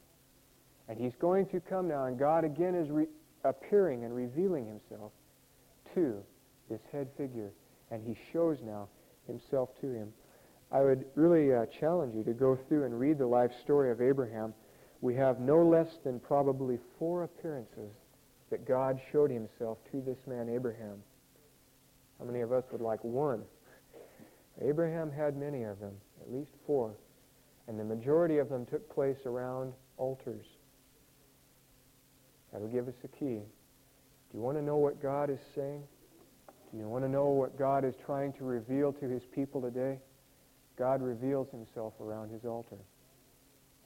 And 0.90 0.98
he's 0.98 1.14
going 1.20 1.46
to 1.46 1.61
come 1.61 1.87
now, 1.87 2.07
and 2.07 2.18
God 2.18 2.42
again 2.42 2.74
is 2.74 2.90
re- 2.90 3.07
appearing 3.44 4.03
and 4.03 4.12
revealing 4.12 4.66
himself 4.66 5.12
to 5.94 6.20
this 6.68 6.81
head 6.90 7.07
figure. 7.16 7.53
And 7.92 8.03
he 8.05 8.16
shows 8.33 8.59
now 8.61 8.88
himself 9.29 9.68
to 9.83 9.92
him. 9.92 10.12
I 10.72 10.81
would 10.81 11.05
really 11.14 11.55
uh, 11.55 11.66
challenge 11.66 12.16
you 12.16 12.24
to 12.24 12.33
go 12.33 12.59
through 12.66 12.87
and 12.87 12.98
read 12.98 13.18
the 13.18 13.26
life 13.26 13.53
story 13.62 13.92
of 13.92 14.00
Abraham. 14.00 14.53
We 15.00 15.14
have 15.14 15.38
no 15.38 15.64
less 15.64 15.98
than 16.03 16.18
probably 16.18 16.81
four 16.98 17.22
appearances 17.22 17.92
that 18.50 18.66
God 18.66 19.00
showed 19.12 19.31
himself 19.31 19.79
to 19.92 20.00
this 20.00 20.18
man 20.26 20.48
Abraham. 20.48 21.05
How 22.18 22.24
many 22.24 22.40
of 22.40 22.50
us 22.50 22.64
would 22.72 22.81
like 22.81 23.03
one? 23.05 23.44
Abraham 24.61 25.12
had 25.12 25.37
many 25.37 25.62
of 25.62 25.79
them, 25.79 25.94
at 26.20 26.33
least 26.33 26.50
four, 26.66 26.96
and 27.68 27.79
the 27.79 27.85
majority 27.85 28.38
of 28.38 28.48
them 28.48 28.66
took 28.66 28.92
place 28.92 29.18
around 29.24 29.72
altars. 29.96 30.46
That 32.53 32.61
will 32.61 32.69
give 32.69 32.89
us 32.89 32.95
a 33.05 33.09
key. 33.09 33.41
Do 34.31 34.39
you 34.39 34.41
want 34.41 34.57
to 34.59 34.63
know 34.63 34.77
what 34.77 35.03
God 35.03 35.31
is 35.31 35.41
saying? 35.55 35.83
Do 36.73 36.79
you 36.79 36.89
want 36.89 37.05
to 37.05 37.11
know 37.11 37.27
what 37.27 37.59
God 37.59 37.85
is 37.85 37.95
trying 38.05 38.33
to 38.35 38.45
reveal 38.45 38.93
to 38.93 39.09
his 39.09 39.23
people 39.35 39.61
today? 39.61 39.99
God 40.79 41.03
reveals 41.03 41.49
himself 41.51 41.95
around 42.01 42.31
his 42.31 42.45
altar. 42.45 42.79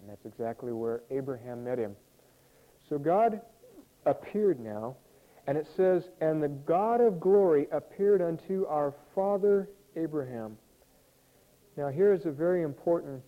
And 0.01 0.09
that's 0.09 0.27
exactly 0.27 0.73
where 0.73 1.03
Abraham 1.11 1.65
met 1.65 1.79
him. 1.79 1.97
So 2.89 2.99
God 2.99 3.41
appeared 4.05 4.61
now, 4.61 4.97
and 5.47 5.57
it 5.57 5.67
says, 5.77 6.11
And 6.21 6.43
the 6.43 6.49
God 6.49 7.01
of 7.01 7.21
glory 7.21 7.67
appeared 7.73 8.21
unto 8.21 8.67
our 8.67 8.95
father 9.15 9.71
Abraham. 9.97 10.59
Now, 11.77 11.89
here 11.89 12.13
is 12.13 12.27
a 12.27 12.31
very 12.31 12.63
important 12.63 13.23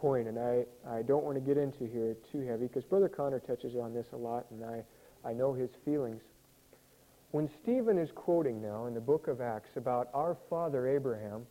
point, 0.00 0.28
and 0.28 0.38
I, 0.38 0.64
I 0.88 1.02
don't 1.02 1.24
want 1.24 1.36
to 1.36 1.40
get 1.40 1.58
into 1.58 1.86
here 1.86 2.16
too 2.32 2.40
heavy, 2.40 2.66
because 2.66 2.84
Brother 2.84 3.08
Conner 3.08 3.38
touches 3.38 3.74
on 3.76 3.92
this 3.92 4.06
a 4.12 4.16
lot, 4.16 4.46
and 4.50 4.64
I, 4.64 4.82
I 5.28 5.32
know 5.32 5.52
his 5.52 5.70
feelings. 5.84 6.22
When 7.32 7.48
Stephen 7.62 7.98
is 7.98 8.10
quoting 8.14 8.62
now 8.62 8.86
in 8.86 8.94
the 8.94 9.00
book 9.00 9.28
of 9.28 9.40
Acts 9.40 9.70
about 9.76 10.08
our 10.14 10.36
father 10.48 10.88
Abraham, 10.88 11.46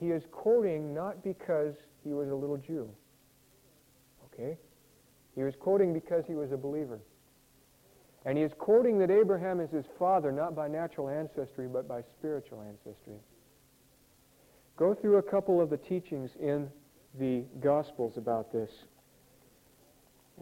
he 0.00 0.10
is 0.10 0.22
quoting 0.32 0.94
not 0.94 1.22
because 1.22 1.74
he 2.02 2.12
was 2.12 2.30
a 2.30 2.34
little 2.34 2.56
Jew. 2.56 2.88
Okay? 4.32 4.56
He 5.34 5.42
was 5.42 5.54
quoting 5.58 5.92
because 5.92 6.24
he 6.26 6.34
was 6.34 6.50
a 6.52 6.56
believer. 6.56 7.00
And 8.24 8.36
he 8.36 8.44
is 8.44 8.52
quoting 8.58 8.98
that 8.98 9.10
Abraham 9.10 9.60
is 9.60 9.70
his 9.70 9.86
father 9.98 10.32
not 10.32 10.56
by 10.56 10.68
natural 10.68 11.08
ancestry, 11.08 11.68
but 11.68 11.86
by 11.86 12.02
spiritual 12.18 12.62
ancestry. 12.62 13.18
Go 14.76 14.94
through 14.94 15.18
a 15.18 15.22
couple 15.22 15.60
of 15.60 15.70
the 15.70 15.76
teachings 15.76 16.30
in 16.40 16.68
the 17.18 17.44
Gospels 17.60 18.16
about 18.16 18.52
this. 18.52 18.70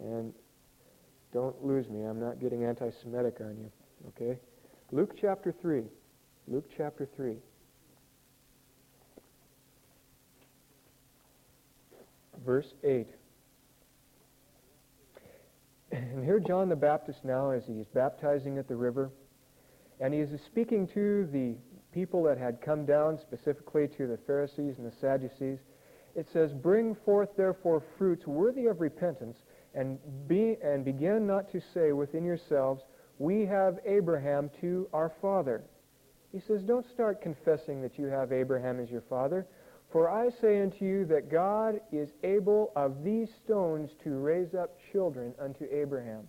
And 0.03 0.33
don't 1.33 1.65
lose 1.65 1.89
me. 1.89 2.05
I'm 2.05 2.21
not 2.21 2.41
getting 2.41 2.65
anti 2.65 2.91
Semitic 3.03 3.37
on 3.41 3.57
you. 3.59 3.71
Okay? 4.09 4.39
Luke 4.93 5.15
chapter 5.21 5.53
3. 5.61 5.85
Luke 6.49 6.71
chapter 6.77 7.09
3. 7.17 7.37
Verse 12.45 12.75
8. 12.85 13.09
And 15.93 16.25
here 16.25 16.39
John 16.41 16.69
the 16.69 16.77
Baptist 16.77 17.25
now, 17.25 17.51
as 17.51 17.65
he's 17.67 17.87
baptizing 17.87 18.59
at 18.59 18.69
the 18.69 18.77
river, 18.77 19.11
and 20.01 20.13
he 20.13 20.21
is 20.21 20.31
speaking 20.47 20.87
to 20.89 21.27
the 21.33 21.55
people 21.93 22.23
that 22.25 22.39
had 22.39 22.61
come 22.61 22.85
down, 22.85 23.19
specifically 23.19 23.89
to 23.97 24.07
the 24.07 24.19
Pharisees 24.27 24.79
and 24.79 24.87
the 24.87 24.97
Sadducees. 25.01 25.59
It 26.17 26.27
says, 26.33 26.53
Bring 26.53 26.97
forth 27.05 27.29
therefore 27.37 27.83
fruits 27.99 28.27
worthy 28.27 28.67
of 28.67 28.81
repentance, 28.81 29.37
and, 29.75 29.99
be, 30.27 30.57
and 30.63 30.85
begin 30.85 31.27
not 31.27 31.53
to 31.53 31.61
say 31.61 31.93
within 31.93 32.25
yourselves, 32.25 32.83
We 33.19 33.45
have 33.45 33.79
Abraham 33.85 34.51
to 34.63 34.89
our 34.95 35.13
father. 35.21 35.63
He 36.33 36.41
says, 36.41 36.63
Don't 36.63 36.89
start 36.91 37.21
confessing 37.21 37.83
that 37.83 37.99
you 37.99 38.07
have 38.07 38.33
Abraham 38.33 38.81
as 38.81 38.91
your 38.91 39.03
father. 39.03 39.47
For 39.93 40.11
I 40.11 40.31
say 40.41 40.63
unto 40.63 40.85
you 40.85 41.05
that 41.07 41.31
God 41.31 41.81
is 41.93 42.09
able 42.25 42.73
of 42.75 43.05
these 43.05 43.29
stones 43.45 43.91
to 44.03 44.19
raise 44.19 44.55
up 44.55 44.79
children 44.93 45.35
unto 45.39 45.67
Abraham. 45.71 46.27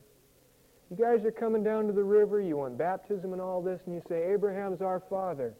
You 0.91 0.97
guys 0.97 1.26
are 1.26 1.32
coming 1.32 1.63
down 1.63 1.88
to 1.88 1.93
the 1.93 2.04
river, 2.04 2.39
you 2.39 2.58
want 2.58 2.78
baptism 2.78 3.34
and 3.34 3.41
all 3.41 3.62
this, 3.62 3.82
and 3.86 3.95
you 3.95 4.02
say, 4.08 4.32
Abraham's 4.32 4.82
our 4.82 5.02
father. 5.10 5.54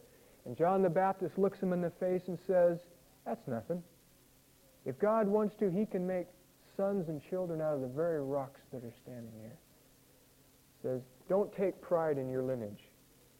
And 0.46 0.56
John 0.56 0.82
the 0.82 0.88
Baptist 0.88 1.38
looks 1.38 1.60
him 1.60 1.72
in 1.72 1.80
the 1.82 1.92
face 1.98 2.22
and 2.28 2.38
says, 2.46 2.78
That's 3.26 3.46
nothing. 3.46 3.82
If 4.84 4.98
God 4.98 5.26
wants 5.26 5.54
to, 5.60 5.70
he 5.70 5.86
can 5.86 6.06
make 6.06 6.26
sons 6.76 7.08
and 7.08 7.20
children 7.28 7.60
out 7.60 7.74
of 7.74 7.80
the 7.80 7.88
very 7.88 8.22
rocks 8.22 8.60
that 8.72 8.84
are 8.84 8.94
standing 9.02 9.32
here. 9.40 9.56
says, 10.82 11.00
Don't 11.28 11.52
take 11.54 11.80
pride 11.80 12.18
in 12.18 12.28
your 12.28 12.42
lineage. 12.42 12.84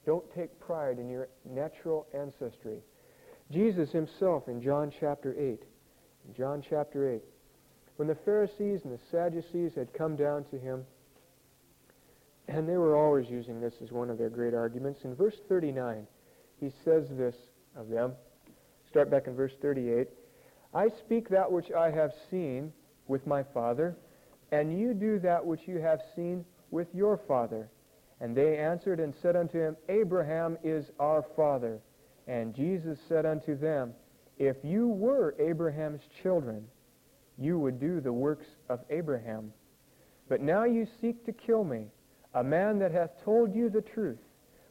Don't 0.05 0.25
take 0.35 0.59
pride 0.59 0.99
in 0.99 1.09
your 1.09 1.29
natural 1.45 2.07
ancestry. 2.15 2.79
Jesus 3.51 3.91
himself 3.91 4.49
in 4.49 4.61
John 4.63 4.93
chapter 4.99 5.35
8, 5.39 5.39
in 5.39 6.35
John 6.37 6.63
chapter 6.69 7.15
8, 7.15 7.23
when 7.97 8.09
the 8.09 8.15
Pharisees 8.15 8.81
and 8.85 8.93
the 8.93 9.01
Sadducees 9.11 9.73
had 9.75 9.93
come 9.93 10.17
down 10.17 10.45
to 10.51 10.59
him, 10.59 10.85
and 12.49 12.69
they 12.69 12.77
were 12.77 12.97
always 12.97 13.29
using 13.29 13.61
this 13.61 13.75
as 13.83 13.91
one 13.91 14.11
of 14.11 14.19
their 14.19 14.31
great 14.31 14.55
arguments, 14.55 15.01
in 15.05 15.15
verse 15.15 15.37
39, 15.49 16.07
he 16.61 16.73
says 16.85 17.07
this 17.11 17.35
of 17.77 17.89
them. 17.89 18.13
Start 18.89 19.11
back 19.11 19.27
in 19.27 19.35
verse 19.35 19.53
38. 19.61 20.09
I 20.75 20.89
speak 20.89 21.29
that 21.31 21.51
which 21.51 21.73
I 21.73 21.91
have 21.91 22.13
seen 22.31 22.73
with 23.07 23.27
my 23.27 23.43
Father, 23.43 23.97
and 24.53 24.79
you 24.79 24.95
do 24.95 25.19
that 25.21 25.45
which 25.45 25.67
you 25.67 25.79
have 25.79 26.01
seen 26.15 26.45
with 26.71 26.89
your 26.95 27.17
father. 27.17 27.71
And 28.21 28.37
they 28.37 28.59
answered 28.59 29.01
and 29.01 29.15
said 29.23 29.37
unto 29.37 29.59
him, 29.59 29.77
Abraham 29.89 30.59
is 30.65 30.91
our 30.99 31.25
father. 31.37 31.81
And 32.27 32.55
Jesus 32.55 32.99
said 33.09 33.25
unto 33.25 33.57
them, 33.57 33.95
If 34.39 34.57
you 34.63 34.89
were 34.89 35.35
Abraham's 35.39 36.03
children, 36.23 36.67
you 37.39 37.59
would 37.59 37.79
do 37.79 38.01
the 38.01 38.13
works 38.13 38.47
of 38.69 38.81
Abraham. 38.91 39.53
But 40.29 40.41
now 40.41 40.65
you 40.65 40.87
seek 41.01 41.25
to 41.27 41.33
kill 41.33 41.65
me, 41.65 41.87
a 42.35 42.45
man 42.45 42.79
that 42.81 42.93
hath 42.93 43.23
told 43.25 43.55
you 43.55 43.71
the 43.71 43.81
truth, 43.81 44.19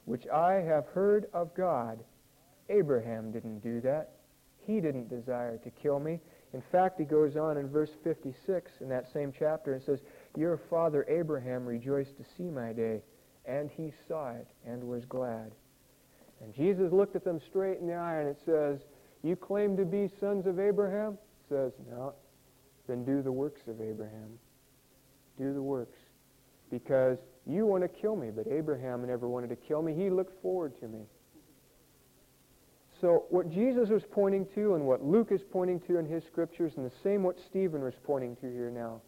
which 0.04 0.26
I 0.28 0.54
have 0.54 0.86
heard 0.86 1.26
of 1.32 1.54
God. 1.54 1.98
Abraham 2.68 3.32
didn't 3.32 3.60
do 3.60 3.80
that. 3.80 4.17
He 4.68 4.82
didn't 4.82 5.08
desire 5.08 5.56
to 5.56 5.70
kill 5.70 5.98
me. 5.98 6.20
In 6.52 6.62
fact, 6.70 6.98
he 6.98 7.06
goes 7.06 7.36
on 7.36 7.56
in 7.56 7.70
verse 7.70 7.88
56 8.04 8.70
in 8.82 8.88
that 8.90 9.10
same 9.10 9.32
chapter 9.36 9.72
and 9.72 9.82
says, 9.82 10.00
Your 10.36 10.60
father 10.68 11.06
Abraham 11.08 11.64
rejoiced 11.64 12.18
to 12.18 12.24
see 12.36 12.50
my 12.50 12.74
day, 12.74 13.00
and 13.46 13.70
he 13.70 13.94
saw 14.06 14.32
it 14.32 14.46
and 14.66 14.84
was 14.84 15.06
glad. 15.06 15.52
And 16.42 16.54
Jesus 16.54 16.92
looked 16.92 17.16
at 17.16 17.24
them 17.24 17.40
straight 17.48 17.78
in 17.80 17.86
the 17.86 17.94
eye 17.94 18.16
and 18.16 18.28
it 18.28 18.38
says, 18.44 18.80
You 19.22 19.36
claim 19.36 19.74
to 19.78 19.86
be 19.86 20.10
sons 20.20 20.46
of 20.46 20.60
Abraham? 20.60 21.14
It 21.14 21.48
says, 21.48 21.72
No. 21.90 22.12
Then 22.86 23.06
do 23.06 23.22
the 23.22 23.32
works 23.32 23.62
of 23.68 23.80
Abraham. 23.80 24.38
Do 25.38 25.54
the 25.54 25.62
works. 25.62 25.98
Because 26.70 27.16
you 27.46 27.64
want 27.64 27.82
to 27.84 27.88
kill 27.88 28.16
me, 28.16 28.30
but 28.30 28.46
Abraham 28.46 29.06
never 29.06 29.28
wanted 29.28 29.48
to 29.48 29.56
kill 29.56 29.80
me. 29.80 29.94
He 29.94 30.10
looked 30.10 30.42
forward 30.42 30.78
to 30.80 30.88
me. 30.88 31.06
So 33.00 33.26
what 33.30 33.50
Jesus 33.50 33.88
was 33.90 34.02
pointing 34.10 34.46
to 34.54 34.74
and 34.74 34.84
what 34.84 35.04
Luke 35.04 35.28
is 35.30 35.42
pointing 35.52 35.80
to 35.80 35.98
in 35.98 36.06
his 36.06 36.24
scriptures 36.24 36.72
and 36.76 36.84
the 36.84 36.94
same 37.02 37.22
what 37.22 37.36
Stephen 37.48 37.82
was 37.82 37.94
pointing 38.04 38.34
to 38.36 38.50
here 38.50 38.70
now. 38.70 39.00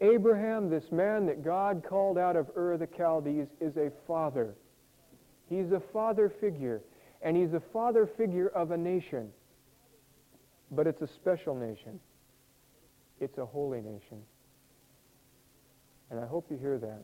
Abraham, 0.00 0.68
this 0.68 0.92
man 0.92 1.24
that 1.26 1.42
God 1.42 1.82
called 1.88 2.18
out 2.18 2.36
of 2.36 2.50
Ur 2.54 2.72
of 2.72 2.80
the 2.80 2.88
Chaldees, 2.96 3.46
is 3.60 3.76
a 3.78 3.90
father. 4.06 4.54
He's 5.48 5.72
a 5.72 5.80
father 5.92 6.30
figure, 6.40 6.82
and 7.22 7.36
he's 7.36 7.54
a 7.54 7.62
father 7.72 8.06
figure 8.06 8.48
of 8.48 8.72
a 8.72 8.76
nation. 8.76 9.30
But 10.70 10.86
it's 10.86 11.00
a 11.00 11.06
special 11.06 11.54
nation. 11.54 11.98
It's 13.20 13.38
a 13.38 13.46
holy 13.46 13.80
nation. 13.80 14.20
And 16.10 16.20
I 16.20 16.26
hope 16.26 16.50
you 16.50 16.58
hear 16.58 16.78
that. 16.78 17.02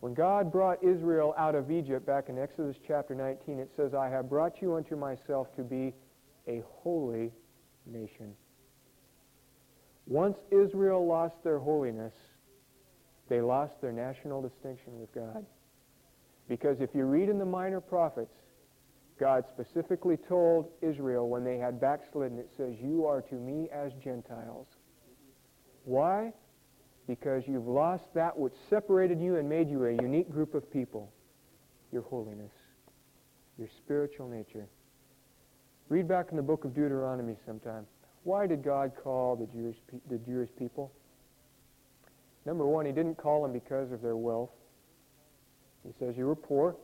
When 0.00 0.14
God 0.14 0.50
brought 0.50 0.82
Israel 0.82 1.34
out 1.36 1.54
of 1.54 1.70
Egypt 1.70 2.06
back 2.06 2.30
in 2.30 2.38
Exodus 2.38 2.76
chapter 2.86 3.14
19, 3.14 3.58
it 3.58 3.70
says, 3.76 3.92
I 3.92 4.08
have 4.08 4.30
brought 4.30 4.62
you 4.62 4.74
unto 4.74 4.96
myself 4.96 5.54
to 5.56 5.62
be 5.62 5.94
a 6.48 6.62
holy 6.82 7.30
nation. 7.86 8.34
Once 10.06 10.38
Israel 10.50 11.06
lost 11.06 11.36
their 11.44 11.58
holiness, 11.58 12.14
they 13.28 13.40
lost 13.40 13.80
their 13.80 13.92
national 13.92 14.40
distinction 14.42 14.98
with 14.98 15.14
God. 15.14 15.44
Because 16.48 16.80
if 16.80 16.90
you 16.94 17.04
read 17.04 17.28
in 17.28 17.38
the 17.38 17.44
minor 17.44 17.80
prophets, 17.80 18.34
God 19.20 19.44
specifically 19.52 20.16
told 20.16 20.70
Israel 20.80 21.28
when 21.28 21.44
they 21.44 21.58
had 21.58 21.78
backslidden, 21.78 22.38
it 22.38 22.50
says, 22.56 22.74
You 22.82 23.06
are 23.06 23.20
to 23.22 23.34
me 23.34 23.68
as 23.70 23.92
Gentiles. 24.02 24.66
Why? 25.84 26.32
Because 27.06 27.42
you've 27.46 27.66
lost 27.66 28.04
that 28.14 28.38
which 28.38 28.52
separated 28.68 29.20
you 29.20 29.36
and 29.36 29.48
made 29.48 29.68
you 29.68 29.84
a 29.84 29.92
unique 29.92 30.30
group 30.30 30.54
of 30.54 30.70
people 30.72 31.12
your 31.92 32.02
holiness, 32.02 32.52
your 33.58 33.68
spiritual 33.78 34.28
nature. 34.28 34.66
Read 35.88 36.06
back 36.06 36.26
in 36.30 36.36
the 36.36 36.42
book 36.42 36.64
of 36.64 36.74
Deuteronomy 36.74 37.34
sometime. 37.44 37.84
Why 38.22 38.46
did 38.46 38.62
God 38.62 38.92
call 39.02 39.34
the 39.34 39.46
Jewish, 39.46 39.76
the 40.08 40.18
Jewish 40.18 40.50
people? 40.56 40.92
Number 42.46 42.64
one, 42.64 42.86
he 42.86 42.92
didn't 42.92 43.16
call 43.16 43.42
them 43.42 43.52
because 43.52 43.90
of 43.92 44.02
their 44.02 44.16
wealth. 44.16 44.50
He 45.84 45.92
says 45.98 46.16
you 46.16 46.26
were 46.26 46.36
poor. 46.36 46.76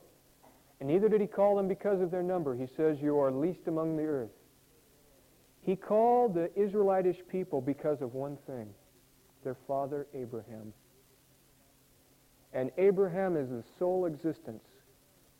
And 0.79 0.89
neither 0.89 1.09
did 1.09 1.21
he 1.21 1.27
call 1.27 1.55
them 1.55 1.67
because 1.67 2.01
of 2.01 2.11
their 2.11 2.23
number. 2.23 2.55
He 2.55 2.67
says 2.75 2.97
you 3.01 3.17
are 3.17 3.31
least 3.31 3.61
among 3.67 3.97
the 3.97 4.03
earth. 4.03 4.29
He 5.61 5.75
called 5.75 6.35
the 6.35 6.51
Israelitish 6.55 7.17
people 7.29 7.61
because 7.61 8.01
of 8.01 8.13
one 8.13 8.37
thing 8.45 8.67
their 9.47 9.55
father 9.65 10.07
Abraham. 10.13 10.73
And 12.51 12.69
Abraham 12.77 13.37
is 13.37 13.47
the 13.47 13.63
sole 13.79 14.05
existence 14.05 14.65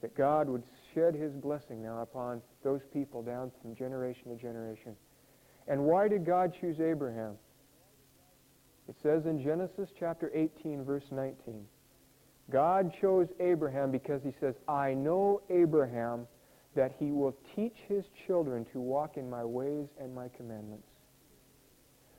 that 0.02 0.16
God 0.16 0.48
would 0.48 0.64
shed 0.96 1.14
his 1.14 1.34
blessing 1.34 1.84
now 1.84 2.02
upon 2.02 2.42
those 2.64 2.80
people 2.94 3.22
down 3.22 3.52
from 3.62 3.76
generation 3.76 4.30
to 4.30 4.42
generation. 4.42 4.96
And 5.68 5.84
why 5.84 6.08
did 6.08 6.26
God 6.26 6.56
choose 6.62 6.80
Abraham? 6.80 7.34
It 8.88 8.96
says 9.04 9.26
in 9.26 9.44
Genesis 9.44 9.90
chapter 10.00 10.32
18, 10.34 10.86
verse 10.86 11.04
19, 11.12 11.66
God 12.50 12.94
chose 13.02 13.28
Abraham 13.42 13.92
because 13.92 14.22
he 14.24 14.32
says, 14.40 14.56
I 14.70 14.94
know 14.94 15.42
Abraham 15.50 16.28
that 16.78 16.94
he 16.98 17.12
will 17.12 17.36
teach 17.58 17.76
his 17.90 18.06
children 18.26 18.66
to 18.72 18.80
walk 18.80 19.18
in 19.18 19.30
my 19.30 19.44
ways 19.44 19.88
and 20.00 20.16
my 20.16 20.30
commandments. 20.30 20.88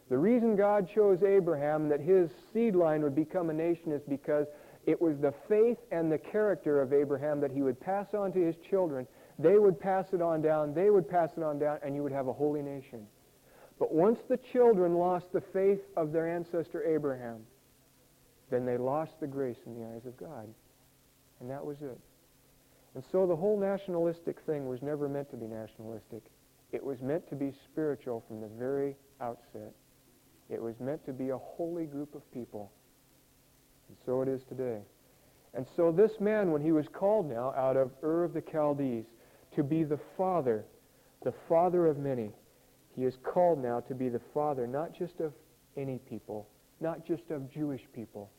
The 0.08 0.18
reason 0.18 0.56
God 0.56 0.88
chose 0.88 1.22
Abraham 1.22 1.88
that 1.90 2.00
his 2.00 2.30
seed 2.52 2.74
line 2.74 3.02
would 3.02 3.14
become 3.14 3.50
a 3.50 3.54
nation 3.54 3.92
is 3.92 4.02
because 4.08 4.46
it 4.86 5.00
was 5.00 5.18
the 5.18 5.34
faith 5.48 5.76
and 5.92 6.10
the 6.10 6.16
character 6.16 6.80
of 6.80 6.94
Abraham 6.94 7.40
that 7.40 7.50
he 7.50 7.60
would 7.60 7.78
pass 7.78 8.14
on 8.14 8.32
to 8.32 8.38
his 8.38 8.56
children. 8.70 9.06
They 9.38 9.58
would 9.58 9.78
pass 9.78 10.06
it 10.12 10.22
on 10.22 10.40
down, 10.40 10.72
they 10.72 10.88
would 10.88 11.08
pass 11.08 11.30
it 11.36 11.42
on 11.42 11.58
down, 11.58 11.78
and 11.82 11.94
you 11.94 12.02
would 12.02 12.12
have 12.12 12.26
a 12.26 12.32
holy 12.32 12.62
nation. 12.62 13.06
But 13.78 13.92
once 13.92 14.18
the 14.28 14.38
children 14.52 14.94
lost 14.94 15.26
the 15.32 15.42
faith 15.52 15.80
of 15.96 16.10
their 16.10 16.26
ancestor 16.26 16.82
Abraham, 16.84 17.40
then 18.50 18.64
they 18.64 18.78
lost 18.78 19.12
the 19.20 19.26
grace 19.26 19.58
in 19.66 19.74
the 19.74 19.86
eyes 19.86 20.06
of 20.06 20.16
God. 20.16 20.48
And 21.40 21.50
that 21.50 21.64
was 21.64 21.76
it. 21.82 21.98
And 22.94 23.04
so 23.12 23.26
the 23.26 23.36
whole 23.36 23.60
nationalistic 23.60 24.40
thing 24.40 24.66
was 24.66 24.82
never 24.82 25.08
meant 25.08 25.30
to 25.30 25.36
be 25.36 25.46
nationalistic. 25.46 26.22
It 26.72 26.82
was 26.82 27.00
meant 27.02 27.28
to 27.28 27.36
be 27.36 27.52
spiritual 27.70 28.24
from 28.26 28.40
the 28.40 28.48
very 28.58 28.96
outset. 29.20 29.72
It 30.48 30.62
was 30.62 30.74
meant 30.80 31.04
to 31.06 31.12
be 31.12 31.30
a 31.30 31.38
holy 31.38 31.84
group 31.84 32.14
of 32.14 32.22
people. 32.32 32.72
And 33.88 33.96
so 34.04 34.22
it 34.22 34.28
is 34.28 34.42
today. 34.48 34.80
And 35.54 35.66
so 35.76 35.92
this 35.92 36.20
man, 36.20 36.52
when 36.52 36.62
he 36.62 36.72
was 36.72 36.86
called 36.92 37.28
now 37.28 37.52
out 37.56 37.76
of 37.76 37.90
Ur 38.02 38.24
of 38.24 38.34
the 38.34 38.42
Chaldees 38.50 39.04
to 39.56 39.62
be 39.62 39.84
the 39.84 39.98
father, 40.16 40.64
the 41.24 41.34
father 41.48 41.86
of 41.86 41.98
many, 41.98 42.30
he 42.94 43.04
is 43.04 43.16
called 43.22 43.62
now 43.62 43.80
to 43.80 43.94
be 43.94 44.08
the 44.08 44.20
father 44.34 44.66
not 44.66 44.96
just 44.96 45.20
of 45.20 45.32
any 45.76 45.98
people, 45.98 46.48
not 46.80 47.06
just 47.06 47.30
of 47.30 47.50
Jewish 47.52 47.82
people, 47.94 48.30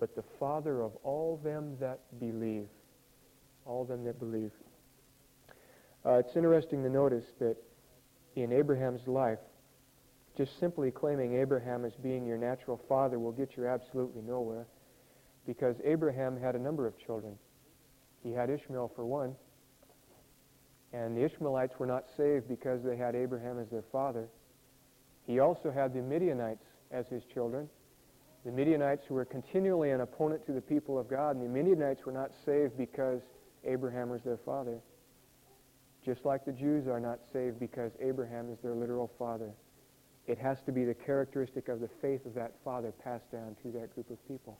but 0.00 0.16
the 0.16 0.24
father 0.40 0.82
of 0.82 0.92
all 1.04 1.40
them 1.44 1.76
that 1.80 2.00
believe. 2.18 2.66
All 3.66 3.84
them 3.84 4.04
that 4.04 4.18
believe. 4.18 4.50
Uh, 6.04 6.14
it's 6.14 6.34
interesting 6.34 6.82
to 6.82 6.90
notice 6.90 7.26
that 7.38 7.56
in 8.34 8.50
Abraham's 8.52 9.06
life, 9.06 9.38
just 10.36 10.58
simply 10.58 10.90
claiming 10.90 11.34
Abraham 11.34 11.84
as 11.84 11.92
being 12.02 12.26
your 12.26 12.38
natural 12.38 12.80
father 12.88 13.18
will 13.18 13.32
get 13.32 13.56
you 13.56 13.66
absolutely 13.66 14.22
nowhere 14.22 14.66
because 15.46 15.76
Abraham 15.84 16.40
had 16.40 16.54
a 16.54 16.58
number 16.58 16.86
of 16.86 16.98
children. 16.98 17.34
He 18.22 18.32
had 18.32 18.50
Ishmael 18.50 18.92
for 18.94 19.04
one, 19.04 19.34
and 20.92 21.16
the 21.16 21.24
Ishmaelites 21.24 21.78
were 21.78 21.86
not 21.86 22.04
saved 22.16 22.48
because 22.48 22.82
they 22.82 22.96
had 22.96 23.14
Abraham 23.14 23.58
as 23.58 23.68
their 23.68 23.84
father. 23.90 24.28
He 25.26 25.40
also 25.40 25.70
had 25.70 25.92
the 25.92 26.00
Midianites 26.00 26.64
as 26.90 27.06
his 27.08 27.22
children. 27.24 27.68
The 28.44 28.52
Midianites 28.52 29.08
were 29.08 29.24
continually 29.24 29.90
an 29.90 30.00
opponent 30.00 30.46
to 30.46 30.52
the 30.52 30.60
people 30.60 30.98
of 30.98 31.08
God, 31.08 31.36
and 31.36 31.44
the 31.44 31.48
Midianites 31.48 32.04
were 32.04 32.12
not 32.12 32.32
saved 32.44 32.76
because 32.76 33.20
Abraham 33.64 34.08
was 34.08 34.22
their 34.22 34.38
father. 34.44 34.80
Just 36.04 36.24
like 36.24 36.44
the 36.44 36.52
Jews 36.52 36.88
are 36.88 36.98
not 36.98 37.20
saved 37.32 37.60
because 37.60 37.92
Abraham 38.00 38.50
is 38.50 38.58
their 38.62 38.74
literal 38.74 39.10
father. 39.18 39.50
It 40.26 40.38
has 40.38 40.62
to 40.62 40.72
be 40.72 40.84
the 40.84 40.94
characteristic 40.94 41.68
of 41.68 41.80
the 41.80 41.88
faith 42.00 42.24
of 42.26 42.34
that 42.34 42.52
father 42.64 42.92
passed 42.92 43.30
down 43.32 43.56
to 43.62 43.72
that 43.72 43.94
group 43.94 44.10
of 44.10 44.28
people. 44.28 44.58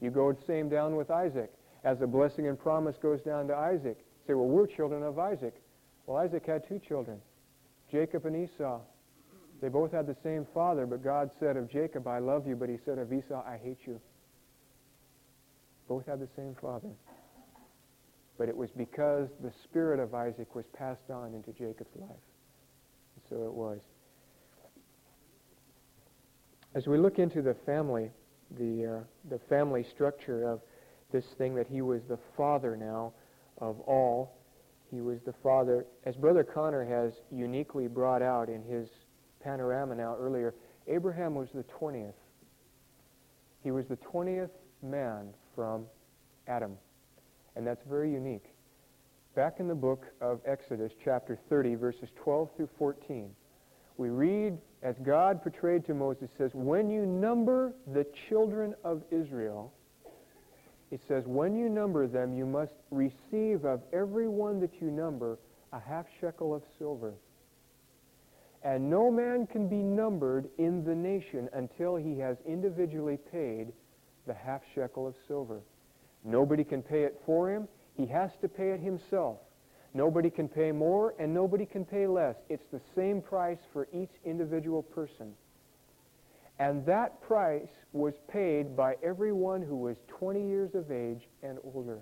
You 0.00 0.10
go 0.10 0.32
the 0.32 0.42
same 0.42 0.68
down 0.68 0.96
with 0.96 1.10
Isaac. 1.10 1.50
As 1.84 1.98
the 1.98 2.06
blessing 2.06 2.48
and 2.48 2.58
promise 2.58 2.96
goes 3.00 3.22
down 3.22 3.46
to 3.48 3.54
Isaac, 3.54 3.98
say, 4.26 4.34
well, 4.34 4.48
we're 4.48 4.66
children 4.66 5.02
of 5.02 5.18
Isaac. 5.18 5.54
Well, 6.06 6.18
Isaac 6.18 6.44
had 6.46 6.66
two 6.68 6.78
children, 6.78 7.20
Jacob 7.90 8.26
and 8.26 8.36
Esau. 8.36 8.80
They 9.62 9.68
both 9.68 9.92
had 9.92 10.06
the 10.06 10.16
same 10.22 10.46
father, 10.52 10.84
but 10.84 11.02
God 11.02 11.30
said 11.40 11.56
of 11.56 11.70
Jacob, 11.70 12.06
I 12.06 12.18
love 12.18 12.46
you, 12.46 12.56
but 12.56 12.68
he 12.68 12.76
said 12.84 12.98
of 12.98 13.12
Esau, 13.12 13.42
I 13.46 13.56
hate 13.56 13.78
you. 13.86 14.00
Both 15.88 16.06
had 16.06 16.20
the 16.20 16.28
same 16.36 16.54
father. 16.60 16.90
But 18.36 18.48
it 18.50 18.56
was 18.56 18.70
because 18.70 19.28
the 19.42 19.52
spirit 19.64 19.98
of 19.98 20.12
Isaac 20.12 20.54
was 20.54 20.66
passed 20.76 21.10
on 21.10 21.32
into 21.32 21.52
Jacob's 21.52 21.96
life. 21.96 22.10
And 22.10 23.24
so 23.30 23.46
it 23.46 23.52
was. 23.52 23.80
As 26.76 26.86
we 26.86 26.98
look 26.98 27.18
into 27.18 27.40
the 27.40 27.54
family, 27.64 28.10
the, 28.58 28.98
uh, 28.98 29.04
the 29.30 29.38
family 29.48 29.82
structure 29.82 30.46
of 30.46 30.60
this 31.10 31.24
thing 31.38 31.54
that 31.54 31.66
he 31.66 31.80
was 31.80 32.02
the 32.06 32.18
father 32.36 32.76
now 32.76 33.14
of 33.56 33.80
all. 33.80 34.36
He 34.90 35.00
was 35.00 35.20
the 35.24 35.32
father, 35.42 35.86
as 36.04 36.16
Brother 36.16 36.44
Conner 36.44 36.84
has 36.84 37.14
uniquely 37.32 37.88
brought 37.88 38.20
out 38.20 38.50
in 38.50 38.62
his 38.62 38.90
panorama 39.42 39.94
now 39.94 40.16
earlier, 40.20 40.54
Abraham 40.86 41.34
was 41.34 41.48
the 41.54 41.64
20th. 41.80 42.12
He 43.64 43.70
was 43.70 43.86
the 43.86 43.96
20th 43.96 44.50
man 44.82 45.28
from 45.54 45.86
Adam. 46.46 46.76
And 47.56 47.66
that's 47.66 47.84
very 47.88 48.12
unique. 48.12 48.54
Back 49.34 49.60
in 49.60 49.66
the 49.66 49.74
book 49.74 50.04
of 50.20 50.40
Exodus, 50.44 50.92
chapter 51.02 51.38
30, 51.48 51.76
verses 51.76 52.10
12 52.22 52.50
through 52.54 52.68
14, 52.78 53.30
we 53.96 54.10
read, 54.10 54.58
as 54.82 54.96
God 55.02 55.42
portrayed 55.42 55.86
to 55.86 55.94
Moses, 55.94 56.30
says, 56.36 56.50
When 56.54 56.90
you 56.90 57.06
number 57.06 57.72
the 57.92 58.06
children 58.28 58.74
of 58.84 59.02
Israel, 59.10 59.72
it 60.90 61.00
says, 61.08 61.24
When 61.26 61.56
you 61.56 61.68
number 61.68 62.06
them, 62.06 62.36
you 62.36 62.46
must 62.46 62.72
receive 62.90 63.64
of 63.64 63.82
every 63.92 64.28
one 64.28 64.60
that 64.60 64.80
you 64.80 64.90
number 64.90 65.38
a 65.72 65.80
half 65.80 66.06
shekel 66.20 66.54
of 66.54 66.62
silver. 66.78 67.14
And 68.62 68.90
no 68.90 69.10
man 69.10 69.46
can 69.46 69.68
be 69.68 69.76
numbered 69.76 70.48
in 70.58 70.84
the 70.84 70.94
nation 70.94 71.48
until 71.52 71.96
he 71.96 72.18
has 72.18 72.36
individually 72.46 73.18
paid 73.30 73.72
the 74.26 74.34
half 74.34 74.60
shekel 74.74 75.06
of 75.06 75.14
silver. 75.28 75.60
Nobody 76.24 76.64
can 76.64 76.82
pay 76.82 77.04
it 77.04 77.20
for 77.24 77.50
him. 77.50 77.68
He 77.96 78.06
has 78.06 78.30
to 78.40 78.48
pay 78.48 78.70
it 78.70 78.80
himself. 78.80 79.38
Nobody 79.96 80.28
can 80.28 80.46
pay 80.46 80.72
more 80.72 81.14
and 81.18 81.32
nobody 81.32 81.64
can 81.64 81.86
pay 81.86 82.06
less. 82.06 82.36
It's 82.50 82.66
the 82.70 82.82
same 82.94 83.22
price 83.22 83.60
for 83.72 83.88
each 83.94 84.10
individual 84.26 84.82
person. 84.82 85.32
And 86.58 86.84
that 86.84 87.22
price 87.22 87.70
was 87.94 88.12
paid 88.28 88.76
by 88.76 88.96
everyone 89.02 89.62
who 89.62 89.74
was 89.74 89.96
20 90.08 90.46
years 90.46 90.74
of 90.74 90.90
age 90.90 91.22
and 91.42 91.56
older. 91.64 92.00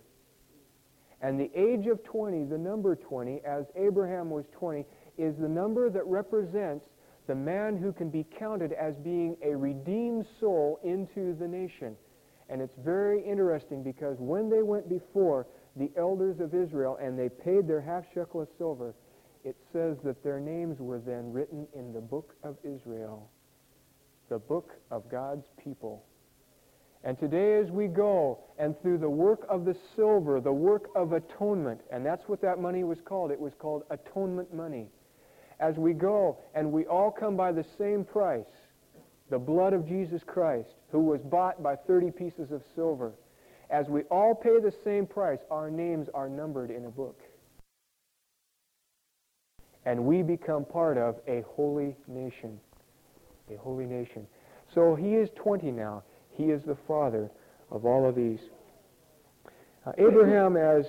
And 1.23 1.39
the 1.39 1.53
age 1.55 1.87
of 1.87 2.03
20, 2.03 2.47
the 2.47 2.59
number 2.59 2.97
20, 2.97 3.41
as 3.45 3.67
Abraham 3.77 4.29
was 4.29 4.45
20, 4.59 4.85
is 5.17 5.37
the 5.37 5.49
number 5.49 5.89
that 5.89 6.05
represents 6.05 6.87
the 7.29 7.35
man 7.37 7.77
who 7.77 7.93
can 7.93 8.11
be 8.11 8.27
counted 8.37 8.73
as 8.73 8.97
being 9.05 9.37
a 9.45 9.55
redeemed 9.55 10.27
soul 10.41 10.81
into 10.83 11.37
the 11.39 11.47
nation. 11.47 11.97
And 12.49 12.61
it's 12.61 12.77
very 12.85 13.23
interesting 13.25 13.85
because 13.85 14.17
when 14.19 14.51
they 14.51 14.63
went 14.65 14.89
before 14.89 15.47
the 15.77 15.91
elders 15.97 16.41
of 16.41 16.55
Israel 16.55 16.99
and 17.01 17.19
they 17.19 17.29
paid 17.29 17.67
their 17.67 17.81
half 17.81 18.05
shekel 18.15 18.43
of 18.43 18.49
silver, 18.59 18.95
it 19.45 19.57
says 19.73 19.97
that 20.05 20.23
their 20.23 20.41
names 20.41 20.81
were 20.81 20.99
then 20.99 21.33
written 21.33 21.67
in 21.75 21.93
the 21.93 22.01
book 22.01 22.35
of 22.43 22.57
Israel, 22.65 23.31
the 24.29 24.39
book 24.39 24.73
of 24.91 25.09
God's 25.11 25.47
people. 25.63 26.05
And 27.05 27.19
today 27.19 27.59
as 27.59 27.71
we 27.71 27.87
go, 27.87 28.39
and 28.59 28.81
through 28.81 28.99
the 28.99 29.11
work 29.11 29.45
of 29.51 29.67
the 29.67 29.77
silver, 29.95 30.41
the 30.41 30.53
work 30.53 30.89
of 30.97 31.13
atonement, 31.13 31.83
and 31.93 32.05
that's 32.05 32.27
what 32.29 32.41
that 32.41 32.59
money 32.59 32.83
was 32.83 32.99
called. 33.05 33.31
It 33.31 33.39
was 33.39 33.53
called 33.59 33.83
atonement 33.91 34.55
money. 34.55 34.87
As 35.61 35.77
we 35.77 35.93
go, 35.93 36.39
and 36.55 36.73
we 36.73 36.87
all 36.87 37.11
come 37.11 37.37
by 37.37 37.53
the 37.53 37.65
same 37.79 38.05
price, 38.05 38.47
the 39.29 39.39
blood 39.39 39.75
of 39.75 39.87
Jesus 39.87 40.23
Christ, 40.25 40.75
who 40.91 41.01
was 41.01 41.21
bought 41.21 41.63
by 41.63 41.77
30 41.77 42.11
pieces 42.11 42.51
of 42.51 42.63
silver. 42.75 43.13
As 43.70 43.88
we 43.88 44.03
all 44.03 44.35
pay 44.35 44.61
the 44.61 44.72
same 44.85 45.07
price, 45.07 45.40
our 45.50 45.70
names 45.70 46.09
are 46.14 46.29
numbered 46.29 46.70
in 46.70 46.85
a 46.85 46.90
book. 46.90 47.20
And 49.87 50.05
we 50.05 50.22
become 50.22 50.64
part 50.64 50.96
of 50.96 51.16
a 51.27 51.42
holy 51.46 51.96
nation. 52.07 52.59
A 53.53 53.57
holy 53.57 53.87
nation. 53.87 54.27
So 54.74 54.94
he 54.94 55.14
is 55.14 55.29
20 55.37 55.70
now. 55.70 56.03
He 56.31 56.44
is 56.44 56.62
the 56.62 56.77
father 56.88 57.31
of 57.70 57.85
all 57.85 58.09
of 58.09 58.14
these. 58.14 58.40
Uh, 59.87 59.92
Abraham, 59.98 60.57
as 60.57 60.87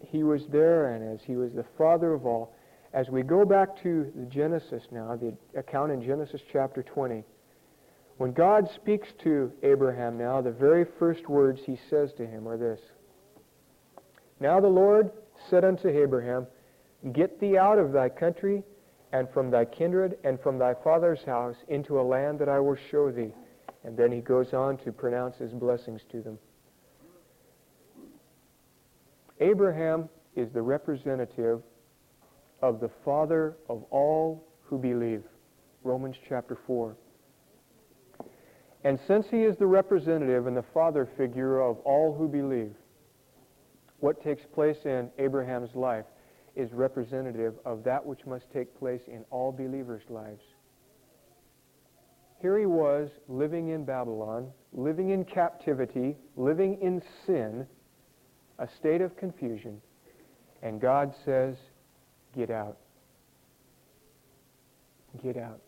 he 0.00 0.22
was 0.22 0.42
there 0.50 0.94
and 0.94 1.14
as 1.14 1.20
he 1.26 1.36
was 1.36 1.52
the 1.52 1.66
father 1.76 2.14
of 2.14 2.24
all, 2.24 2.54
as 2.92 3.08
we 3.08 3.22
go 3.22 3.44
back 3.44 3.80
to 3.82 4.10
the 4.16 4.24
Genesis 4.24 4.82
now, 4.90 5.16
the 5.16 5.32
account 5.58 5.92
in 5.92 6.02
Genesis 6.02 6.40
chapter 6.50 6.82
20, 6.82 7.22
when 8.20 8.32
God 8.32 8.68
speaks 8.74 9.08
to 9.22 9.50
Abraham 9.62 10.18
now, 10.18 10.42
the 10.42 10.50
very 10.50 10.84
first 10.98 11.26
words 11.26 11.62
he 11.64 11.78
says 11.88 12.12
to 12.18 12.26
him 12.26 12.46
are 12.46 12.58
this 12.58 12.78
Now 14.40 14.60
the 14.60 14.68
Lord 14.68 15.10
said 15.48 15.64
unto 15.64 15.88
Abraham, 15.88 16.46
Get 17.14 17.40
thee 17.40 17.56
out 17.56 17.78
of 17.78 17.92
thy 17.92 18.10
country 18.10 18.62
and 19.10 19.26
from 19.30 19.50
thy 19.50 19.64
kindred 19.64 20.18
and 20.22 20.38
from 20.38 20.58
thy 20.58 20.74
father's 20.84 21.22
house 21.24 21.56
into 21.68 21.98
a 21.98 22.02
land 22.02 22.38
that 22.40 22.50
I 22.50 22.60
will 22.60 22.76
show 22.90 23.10
thee. 23.10 23.32
And 23.84 23.96
then 23.96 24.12
he 24.12 24.20
goes 24.20 24.52
on 24.52 24.76
to 24.84 24.92
pronounce 24.92 25.38
his 25.38 25.52
blessings 25.52 26.02
to 26.12 26.20
them. 26.20 26.38
Abraham 29.40 30.10
is 30.36 30.50
the 30.52 30.60
representative 30.60 31.62
of 32.60 32.80
the 32.80 32.90
father 33.02 33.56
of 33.70 33.82
all 33.84 34.46
who 34.64 34.76
believe. 34.76 35.22
Romans 35.84 36.16
chapter 36.28 36.58
4. 36.66 36.94
And 38.84 38.98
since 39.06 39.26
he 39.30 39.44
is 39.44 39.56
the 39.56 39.66
representative 39.66 40.46
and 40.46 40.56
the 40.56 40.64
father 40.74 41.06
figure 41.16 41.60
of 41.60 41.78
all 41.80 42.14
who 42.14 42.28
believe, 42.28 42.74
what 43.98 44.22
takes 44.22 44.42
place 44.54 44.78
in 44.84 45.10
Abraham's 45.18 45.74
life 45.74 46.06
is 46.56 46.72
representative 46.72 47.54
of 47.64 47.84
that 47.84 48.04
which 48.04 48.26
must 48.26 48.50
take 48.52 48.76
place 48.78 49.02
in 49.06 49.24
all 49.30 49.52
believers' 49.52 50.02
lives. 50.08 50.42
Here 52.40 52.58
he 52.58 52.66
was 52.66 53.10
living 53.28 53.68
in 53.68 53.84
Babylon, 53.84 54.50
living 54.72 55.10
in 55.10 55.24
captivity, 55.26 56.16
living 56.36 56.80
in 56.80 57.02
sin, 57.26 57.66
a 58.58 58.66
state 58.78 59.02
of 59.02 59.16
confusion, 59.16 59.80
and 60.62 60.80
God 60.80 61.14
says, 61.24 61.56
Get 62.34 62.50
out. 62.50 62.78
Get 65.22 65.36
out. 65.36 65.60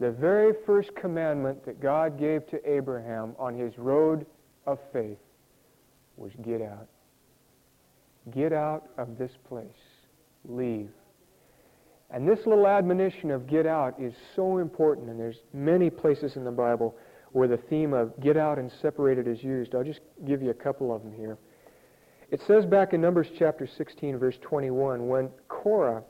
The 0.00 0.10
very 0.10 0.52
first 0.66 0.94
commandment 0.96 1.64
that 1.66 1.80
God 1.80 2.18
gave 2.18 2.46
to 2.48 2.70
Abraham 2.70 3.34
on 3.38 3.56
his 3.56 3.78
road 3.78 4.26
of 4.66 4.78
faith 4.92 5.18
was 6.16 6.32
get 6.42 6.60
out. 6.60 6.88
Get 8.32 8.52
out 8.52 8.88
of 8.98 9.18
this 9.18 9.32
place. 9.48 9.66
Leave. 10.46 10.90
And 12.10 12.28
this 12.28 12.46
little 12.46 12.66
admonition 12.66 13.30
of 13.30 13.46
get 13.46 13.66
out 13.66 14.00
is 14.00 14.14
so 14.36 14.58
important, 14.58 15.08
and 15.10 15.18
there's 15.18 15.40
many 15.52 15.90
places 15.90 16.36
in 16.36 16.44
the 16.44 16.50
Bible 16.50 16.96
where 17.32 17.48
the 17.48 17.56
theme 17.56 17.92
of 17.92 18.18
get 18.20 18.36
out 18.36 18.58
and 18.58 18.70
separated 18.80 19.26
is 19.26 19.42
used. 19.42 19.74
I'll 19.74 19.84
just 19.84 20.00
give 20.26 20.42
you 20.42 20.50
a 20.50 20.54
couple 20.54 20.94
of 20.94 21.02
them 21.02 21.12
here. 21.12 21.36
It 22.30 22.40
says 22.46 22.64
back 22.64 22.92
in 22.92 23.00
Numbers 23.00 23.28
chapter 23.36 23.66
16, 23.66 24.18
verse 24.18 24.38
21, 24.40 25.08
when 25.08 25.30
Korah, 25.48 26.02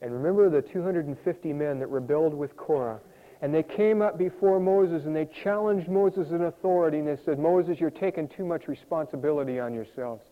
and 0.00 0.12
remember 0.12 0.48
the 0.48 0.62
250 0.62 1.52
men 1.52 1.78
that 1.78 1.88
rebelled 1.88 2.32
with 2.32 2.56
Korah, 2.56 3.00
and 3.42 3.54
they 3.54 3.62
came 3.62 4.02
up 4.02 4.18
before 4.18 4.60
Moses 4.60 5.04
and 5.06 5.16
they 5.16 5.26
challenged 5.42 5.88
Moses 5.88 6.30
in 6.30 6.42
authority, 6.42 6.98
and 6.98 7.08
they 7.08 7.16
said, 7.24 7.38
Moses, 7.38 7.80
you're 7.80 7.90
taking 7.90 8.28
too 8.28 8.44
much 8.44 8.68
responsibility 8.68 9.58
on 9.58 9.72
yourselves. 9.72 10.24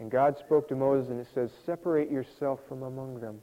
And 0.00 0.10
God 0.10 0.36
spoke 0.38 0.68
to 0.68 0.76
Moses 0.76 1.10
and 1.10 1.20
it 1.20 1.28
says, 1.34 1.50
Separate 1.64 2.10
yourself 2.10 2.60
from 2.68 2.82
among 2.82 3.20
them, 3.20 3.40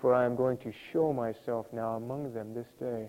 for 0.00 0.14
I 0.14 0.24
am 0.24 0.36
going 0.36 0.58
to 0.58 0.72
show 0.92 1.12
myself 1.12 1.66
now 1.72 1.94
among 1.94 2.34
them 2.34 2.54
this 2.54 2.66
day. 2.78 3.08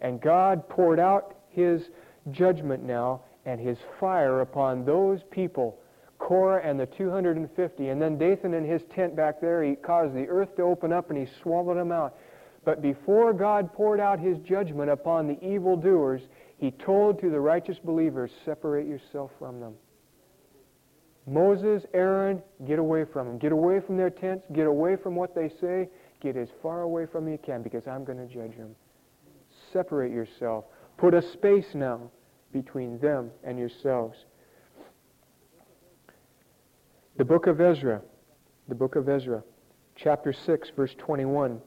And 0.00 0.20
God 0.20 0.68
poured 0.68 0.98
out 0.98 1.36
his 1.48 1.88
judgment 2.32 2.82
now 2.82 3.22
and 3.46 3.60
his 3.60 3.78
fire 3.98 4.40
upon 4.40 4.84
those 4.84 5.20
people, 5.30 5.78
Korah 6.18 6.60
and 6.62 6.78
the 6.78 6.86
250. 6.86 7.88
And 7.88 8.02
then 8.02 8.18
Dathan 8.18 8.54
in 8.54 8.64
his 8.64 8.82
tent 8.94 9.16
back 9.16 9.40
there, 9.40 9.62
he 9.62 9.74
caused 9.74 10.14
the 10.14 10.28
earth 10.28 10.56
to 10.56 10.62
open 10.62 10.92
up 10.92 11.10
and 11.10 11.18
he 11.18 11.32
swallowed 11.42 11.78
them 11.78 11.92
out. 11.92 12.16
But 12.64 12.80
before 12.80 13.32
God 13.32 13.72
poured 13.72 14.00
out 14.00 14.20
his 14.20 14.38
judgment 14.38 14.90
upon 14.90 15.26
the 15.26 15.42
evildoers, 15.44 16.22
he 16.58 16.70
told 16.70 17.20
to 17.20 17.30
the 17.30 17.40
righteous 17.40 17.78
believers, 17.78 18.30
Separate 18.44 18.86
yourself 18.86 19.32
from 19.38 19.58
them. 19.58 19.74
Moses, 21.26 21.84
Aaron, 21.94 22.42
get 22.66 22.78
away 22.78 23.04
from 23.04 23.26
them. 23.26 23.38
Get 23.38 23.52
away 23.52 23.80
from 23.80 23.96
their 23.96 24.10
tents. 24.10 24.44
Get 24.52 24.66
away 24.66 24.96
from 24.96 25.14
what 25.14 25.34
they 25.34 25.48
say. 25.60 25.88
Get 26.20 26.36
as 26.36 26.48
far 26.62 26.82
away 26.82 27.06
from 27.06 27.24
me 27.24 27.34
as 27.34 27.38
you 27.40 27.46
can 27.46 27.62
because 27.62 27.86
I'm 27.86 28.04
going 28.04 28.18
to 28.18 28.32
judge 28.32 28.56
them. 28.56 28.74
Separate 29.72 30.12
yourself. 30.12 30.64
Put 30.96 31.14
a 31.14 31.22
space 31.22 31.74
now 31.74 32.10
between 32.52 32.98
them 32.98 33.30
and 33.44 33.58
yourselves. 33.58 34.18
The 37.16 37.24
book 37.24 37.46
of 37.46 37.60
Ezra, 37.60 38.02
the 38.68 38.74
book 38.74 38.96
of 38.96 39.08
Ezra, 39.08 39.42
chapter 39.96 40.32
6, 40.32 40.70
verse 40.76 40.94
21. 40.98 41.60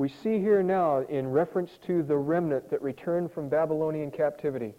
We 0.00 0.08
see 0.08 0.38
here 0.38 0.62
now, 0.62 1.00
in 1.00 1.30
reference 1.30 1.72
to 1.86 2.02
the 2.02 2.16
remnant 2.16 2.70
that 2.70 2.80
returned 2.80 3.32
from 3.32 3.50
Babylonian 3.50 4.10
captivity, 4.10 4.74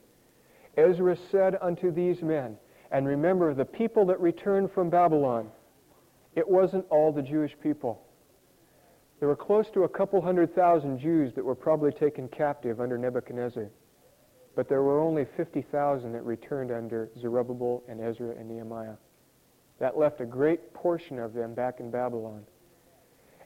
Ezra 0.75 1.15
said 1.15 1.59
unto 1.61 1.91
these 1.91 2.23
men, 2.23 2.57
and 2.89 3.07
remember, 3.07 3.53
the 3.53 3.63
people 3.63 4.03
that 4.07 4.19
returned 4.19 4.71
from 4.71 4.89
Babylon, 4.89 5.51
it 6.33 6.49
wasn't 6.49 6.87
all 6.89 7.11
the 7.11 7.21
Jewish 7.21 7.55
people. 7.61 8.01
There 9.19 9.27
were 9.27 9.35
close 9.35 9.69
to 9.75 9.83
a 9.83 9.89
couple 9.89 10.19
hundred 10.21 10.55
thousand 10.55 10.97
Jews 10.97 11.35
that 11.35 11.45
were 11.45 11.53
probably 11.53 11.91
taken 11.91 12.27
captive 12.27 12.81
under 12.81 12.97
Nebuchadnezzar. 12.97 13.69
But 14.55 14.69
there 14.69 14.81
were 14.81 14.99
only 14.99 15.25
50,000 15.37 16.13
that 16.13 16.25
returned 16.25 16.71
under 16.71 17.11
Zerubbabel 17.19 17.83
and 17.87 18.01
Ezra 18.01 18.31
and 18.31 18.49
Nehemiah. 18.49 18.95
That 19.77 19.99
left 19.99 20.19
a 20.19 20.25
great 20.25 20.73
portion 20.73 21.19
of 21.19 21.33
them 21.33 21.53
back 21.53 21.79
in 21.79 21.91
Babylon. 21.91 22.43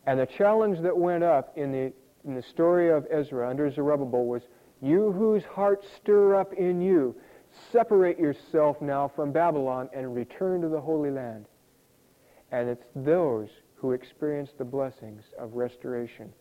And 0.06 0.20
the 0.20 0.26
challenge 0.26 0.80
that 0.82 0.96
went 0.96 1.24
up 1.24 1.58
in 1.58 1.72
the, 1.72 1.94
in 2.26 2.36
the 2.36 2.44
story 2.44 2.92
of 2.92 3.08
Ezra 3.10 3.50
under 3.50 3.70
Zerubbabel 3.72 4.26
was, 4.26 4.44
You 4.82 5.12
whose 5.12 5.44
hearts 5.44 5.88
stir 5.98 6.36
up 6.36 6.54
in 6.54 6.82
you 6.82 7.16
Separate 7.72 8.20
yourself 8.20 8.82
now 8.82 9.08
from 9.08 9.32
Babylon 9.32 9.90
and 9.94 10.16
return 10.16 10.62
to 10.62 10.70
the 10.70 10.80
Holy 10.80 11.12
Land. 11.12 11.46
And 12.52 12.70
it's 12.70 12.88
those 12.96 13.50
who 13.76 13.92
experience 13.92 14.52
the 14.58 14.66
blessings 14.66 15.24
of 15.38 15.54
restoration 15.56 16.32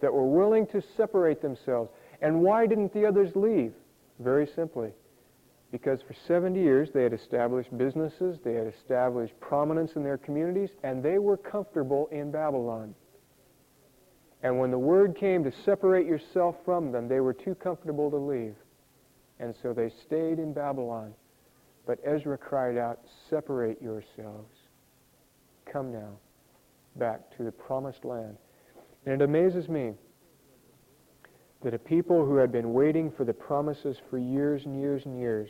that 0.00 0.12
were 0.12 0.26
willing 0.26 0.66
to 0.68 0.82
separate 0.96 1.40
themselves. 1.40 1.90
And 2.20 2.42
why 2.42 2.66
didn't 2.66 2.92
the 2.92 3.06
others 3.06 3.34
leave? 3.34 3.72
Very 4.20 4.46
simply, 4.46 4.92
because 5.70 6.00
for 6.02 6.14
70 6.26 6.58
years 6.58 6.88
they 6.92 7.02
had 7.02 7.12
established 7.12 7.76
businesses, 7.76 8.38
they 8.44 8.54
had 8.54 8.66
established 8.66 9.38
prominence 9.40 9.92
in 9.96 10.02
their 10.02 10.18
communities, 10.18 10.70
and 10.82 11.02
they 11.02 11.18
were 11.18 11.36
comfortable 11.36 12.08
in 12.10 12.30
Babylon. 12.30 12.94
And 14.42 14.58
when 14.58 14.70
the 14.70 14.78
word 14.78 15.16
came 15.16 15.44
to 15.44 15.52
separate 15.64 16.06
yourself 16.06 16.56
from 16.64 16.92
them, 16.92 17.08
they 17.08 17.20
were 17.20 17.34
too 17.34 17.54
comfortable 17.54 18.10
to 18.10 18.16
leave. 18.16 18.54
And 19.40 19.54
so 19.62 19.72
they 19.72 19.90
stayed 20.06 20.38
in 20.38 20.52
Babylon. 20.52 21.12
But 21.86 21.98
Ezra 22.04 22.38
cried 22.38 22.76
out, 22.76 23.00
Separate 23.28 23.80
yourselves. 23.82 24.54
Come 25.70 25.92
now 25.92 26.18
back 26.96 27.36
to 27.36 27.44
the 27.44 27.52
promised 27.52 28.04
land. 28.04 28.36
And 29.06 29.20
it 29.20 29.24
amazes 29.24 29.68
me 29.68 29.94
that 31.62 31.74
a 31.74 31.78
people 31.78 32.24
who 32.24 32.36
had 32.36 32.52
been 32.52 32.72
waiting 32.72 33.10
for 33.10 33.24
the 33.24 33.32
promises 33.32 33.96
for 34.08 34.18
years 34.18 34.64
and 34.64 34.80
years 34.80 35.04
and 35.06 35.18
years 35.18 35.48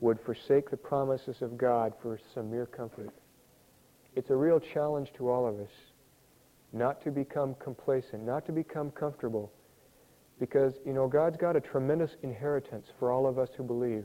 would 0.00 0.18
forsake 0.20 0.70
the 0.70 0.76
promises 0.76 1.42
of 1.42 1.56
God 1.56 1.92
for 2.02 2.18
some 2.34 2.50
mere 2.50 2.66
comfort. 2.66 3.10
It's 4.14 4.30
a 4.30 4.36
real 4.36 4.58
challenge 4.58 5.12
to 5.16 5.30
all 5.30 5.46
of 5.46 5.60
us 5.60 5.70
not 6.72 7.02
to 7.02 7.10
become 7.10 7.54
complacent, 7.58 8.24
not 8.24 8.44
to 8.46 8.52
become 8.52 8.90
comfortable, 8.90 9.52
because, 10.38 10.74
you 10.84 10.92
know, 10.92 11.08
God's 11.08 11.36
got 11.36 11.56
a 11.56 11.60
tremendous 11.60 12.10
inheritance 12.22 12.86
for 12.98 13.10
all 13.10 13.26
of 13.26 13.38
us 13.38 13.48
who 13.56 13.62
believe. 13.62 14.04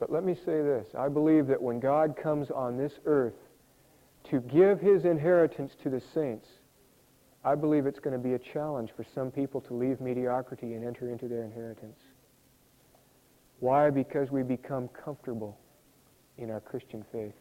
But 0.00 0.10
let 0.10 0.24
me 0.24 0.34
say 0.34 0.62
this. 0.62 0.86
I 0.98 1.08
believe 1.08 1.46
that 1.48 1.62
when 1.62 1.78
God 1.80 2.16
comes 2.20 2.50
on 2.50 2.76
this 2.76 2.94
earth 3.04 3.36
to 4.30 4.40
give 4.40 4.80
his 4.80 5.04
inheritance 5.04 5.72
to 5.82 5.90
the 5.90 6.02
saints, 6.14 6.48
I 7.44 7.54
believe 7.54 7.86
it's 7.86 7.98
going 7.98 8.12
to 8.12 8.22
be 8.22 8.34
a 8.34 8.38
challenge 8.38 8.90
for 8.96 9.04
some 9.14 9.30
people 9.30 9.60
to 9.62 9.74
leave 9.74 10.00
mediocrity 10.00 10.74
and 10.74 10.84
enter 10.84 11.10
into 11.10 11.26
their 11.26 11.42
inheritance. 11.42 11.98
Why? 13.60 13.90
Because 13.90 14.30
we 14.30 14.42
become 14.42 14.88
comfortable 14.88 15.58
in 16.38 16.50
our 16.50 16.60
Christian 16.60 17.04
faith. 17.12 17.34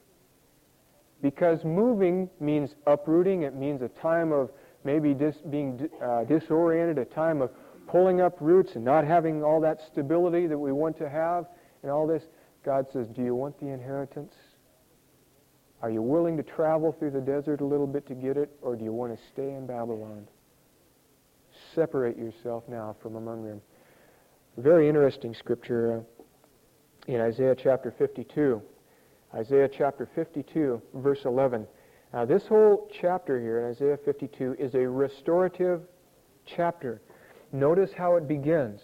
Because 1.21 1.63
moving 1.63 2.29
means 2.39 2.75
uprooting. 2.87 3.43
It 3.43 3.55
means 3.55 3.81
a 3.81 3.89
time 3.89 4.31
of 4.31 4.49
maybe 4.83 5.13
dis, 5.13 5.35
being 5.49 5.89
uh, 6.01 6.23
disoriented, 6.23 6.97
a 6.97 7.05
time 7.05 7.41
of 7.41 7.51
pulling 7.87 8.21
up 8.21 8.37
roots 8.39 8.75
and 8.75 8.83
not 8.83 9.05
having 9.05 9.43
all 9.43 9.61
that 9.61 9.79
stability 9.91 10.47
that 10.47 10.57
we 10.57 10.71
want 10.71 10.97
to 10.97 11.09
have 11.09 11.45
and 11.83 11.91
all 11.91 12.07
this, 12.07 12.23
God 12.63 12.85
says, 12.91 13.07
do 13.07 13.23
you 13.23 13.35
want 13.35 13.59
the 13.59 13.67
inheritance? 13.67 14.33
Are 15.81 15.89
you 15.89 16.01
willing 16.01 16.37
to 16.37 16.43
travel 16.43 16.91
through 16.91 17.11
the 17.11 17.21
desert 17.21 17.61
a 17.61 17.65
little 17.65 17.87
bit 17.87 18.07
to 18.07 18.13
get 18.15 18.37
it, 18.37 18.51
or 18.61 18.75
do 18.75 18.83
you 18.83 18.93
want 18.93 19.17
to 19.17 19.23
stay 19.33 19.49
in 19.51 19.65
Babylon? 19.65 20.27
separate 21.75 22.17
yourself 22.17 22.63
now 22.67 22.95
from 23.01 23.15
among 23.15 23.45
them. 23.45 23.61
Very 24.57 24.87
interesting 24.87 25.33
scripture 25.33 25.99
uh, 25.99 27.11
in 27.11 27.21
Isaiah 27.21 27.55
chapter 27.55 27.93
52. 27.97 28.61
Isaiah 29.33 29.69
chapter 29.69 30.07
52, 30.13 30.81
verse 30.95 31.23
11. 31.25 31.65
Now, 32.13 32.25
this 32.25 32.45
whole 32.47 32.89
chapter 32.91 33.39
here 33.39 33.59
in 33.59 33.71
Isaiah 33.71 33.97
52 34.03 34.57
is 34.59 34.75
a 34.75 34.87
restorative 34.87 35.81
chapter. 36.45 37.01
Notice 37.53 37.91
how 37.97 38.17
it 38.17 38.27
begins. 38.27 38.81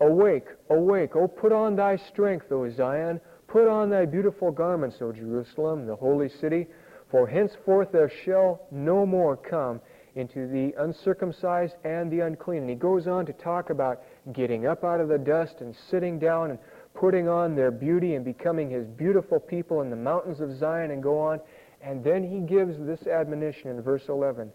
Awake, 0.00 0.48
awake, 0.70 1.14
O 1.14 1.28
put 1.28 1.52
on 1.52 1.76
thy 1.76 1.96
strength, 1.96 2.50
O 2.50 2.68
Zion. 2.68 3.20
Put 3.46 3.68
on 3.68 3.90
thy 3.90 4.06
beautiful 4.06 4.50
garments, 4.50 4.96
O 5.00 5.12
Jerusalem, 5.12 5.86
the 5.86 5.96
holy 5.96 6.28
city. 6.28 6.66
For 7.10 7.26
henceforth 7.26 7.92
there 7.92 8.10
shall 8.24 8.66
no 8.70 9.06
more 9.06 9.36
come 9.36 9.80
into 10.16 10.46
the 10.46 10.74
uncircumcised 10.78 11.74
and 11.84 12.10
the 12.10 12.20
unclean. 12.20 12.62
And 12.62 12.70
he 12.70 12.76
goes 12.76 13.06
on 13.06 13.26
to 13.26 13.32
talk 13.32 13.70
about 13.70 14.02
getting 14.32 14.66
up 14.66 14.84
out 14.84 15.00
of 15.00 15.08
the 15.08 15.18
dust 15.18 15.56
and 15.60 15.74
sitting 15.90 16.18
down 16.18 16.50
and 16.50 16.58
putting 16.94 17.28
on 17.28 17.54
their 17.54 17.70
beauty 17.70 18.14
and 18.14 18.24
becoming 18.24 18.70
his 18.70 18.86
beautiful 18.86 19.40
people 19.40 19.80
in 19.82 19.90
the 19.90 19.96
mountains 19.96 20.40
of 20.40 20.56
Zion 20.56 20.92
and 20.92 21.02
go 21.02 21.18
on. 21.18 21.40
And 21.82 22.02
then 22.02 22.22
he 22.22 22.40
gives 22.40 22.78
this 22.78 23.06
admonition 23.06 23.70
in 23.70 23.82
verse 23.82 24.04
11. 24.08 24.50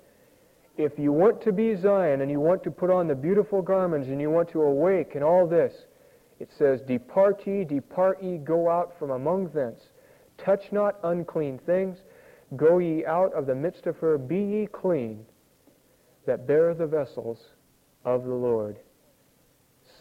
If 0.77 0.97
you 0.97 1.11
want 1.11 1.41
to 1.43 1.51
be 1.51 1.75
Zion 1.75 2.21
and 2.21 2.31
you 2.31 2.39
want 2.39 2.63
to 2.63 2.71
put 2.71 2.89
on 2.89 3.07
the 3.07 3.15
beautiful 3.15 3.61
garments 3.61 4.07
and 4.07 4.21
you 4.21 4.29
want 4.29 4.49
to 4.51 4.61
awake 4.61 5.15
and 5.15 5.23
all 5.23 5.45
this, 5.45 5.73
it 6.39 6.49
says, 6.57 6.81
Depart 6.87 7.45
ye, 7.45 7.63
depart 7.65 8.23
ye, 8.23 8.37
go 8.37 8.69
out 8.69 8.97
from 8.97 9.11
among 9.11 9.49
thence. 9.49 9.81
Touch 10.37 10.71
not 10.71 10.97
unclean 11.03 11.59
things. 11.65 11.97
Go 12.55 12.79
ye 12.79 13.05
out 13.05 13.33
of 13.33 13.45
the 13.45 13.55
midst 13.55 13.85
of 13.85 13.97
her. 13.97 14.17
Be 14.17 14.39
ye 14.39 14.67
clean 14.67 15.25
that 16.25 16.47
bear 16.47 16.73
the 16.73 16.87
vessels 16.87 17.39
of 18.05 18.23
the 18.23 18.33
Lord. 18.33 18.77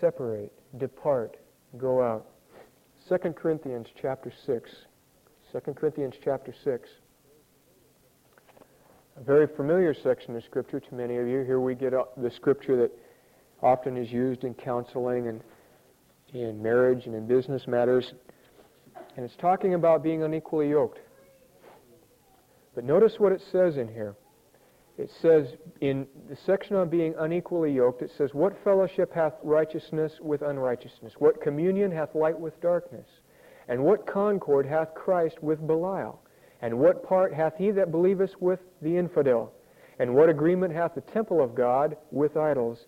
Separate, 0.00 0.52
depart, 0.78 1.36
go 1.76 2.02
out. 2.02 2.26
2 3.08 3.16
Corinthians 3.32 3.88
chapter 4.00 4.32
6. 4.46 4.70
2 5.52 5.60
Corinthians 5.72 6.14
chapter 6.22 6.54
6. 6.64 6.88
A 9.16 9.24
very 9.24 9.48
familiar 9.48 9.94
section 9.94 10.36
of 10.36 10.44
Scripture 10.44 10.78
to 10.78 10.94
many 10.94 11.16
of 11.16 11.26
you. 11.26 11.42
Here 11.42 11.58
we 11.58 11.74
get 11.74 11.94
uh, 11.94 12.04
the 12.16 12.30
Scripture 12.30 12.76
that 12.76 12.92
often 13.62 13.96
is 13.96 14.12
used 14.12 14.44
in 14.44 14.54
counseling 14.54 15.26
and 15.26 15.40
in 16.32 16.62
marriage 16.62 17.06
and 17.06 17.14
in 17.14 17.26
business 17.26 17.66
matters. 17.66 18.12
And 19.16 19.24
it's 19.24 19.36
talking 19.36 19.74
about 19.74 20.02
being 20.02 20.22
unequally 20.22 20.70
yoked. 20.70 20.98
But 22.74 22.84
notice 22.84 23.14
what 23.18 23.32
it 23.32 23.42
says 23.50 23.76
in 23.76 23.88
here 23.88 24.14
it 24.98 25.10
says 25.22 25.46
in 25.80 26.08
the 26.28 26.36
section 26.44 26.74
on 26.74 26.88
being 26.88 27.14
unequally 27.20 27.72
yoked, 27.72 28.02
it 28.02 28.10
says, 28.18 28.34
What 28.34 28.52
fellowship 28.64 29.14
hath 29.14 29.34
righteousness 29.44 30.12
with 30.20 30.42
unrighteousness? 30.42 31.14
What 31.20 31.40
communion 31.40 31.92
hath 31.92 32.16
light 32.16 32.38
with 32.38 32.60
darkness? 32.60 33.06
And 33.68 33.84
what 33.84 34.08
concord 34.08 34.66
hath 34.66 34.94
Christ 34.94 35.40
with 35.40 35.64
Belial? 35.64 36.20
And 36.62 36.80
what 36.80 37.04
part 37.04 37.32
hath 37.32 37.54
he 37.56 37.70
that 37.70 37.92
believeth 37.92 38.32
with 38.40 38.58
the 38.82 38.96
infidel? 38.96 39.52
And 40.00 40.16
what 40.16 40.28
agreement 40.28 40.74
hath 40.74 40.96
the 40.96 41.00
temple 41.00 41.40
of 41.40 41.54
God 41.54 41.96
with 42.10 42.36
idols? 42.36 42.86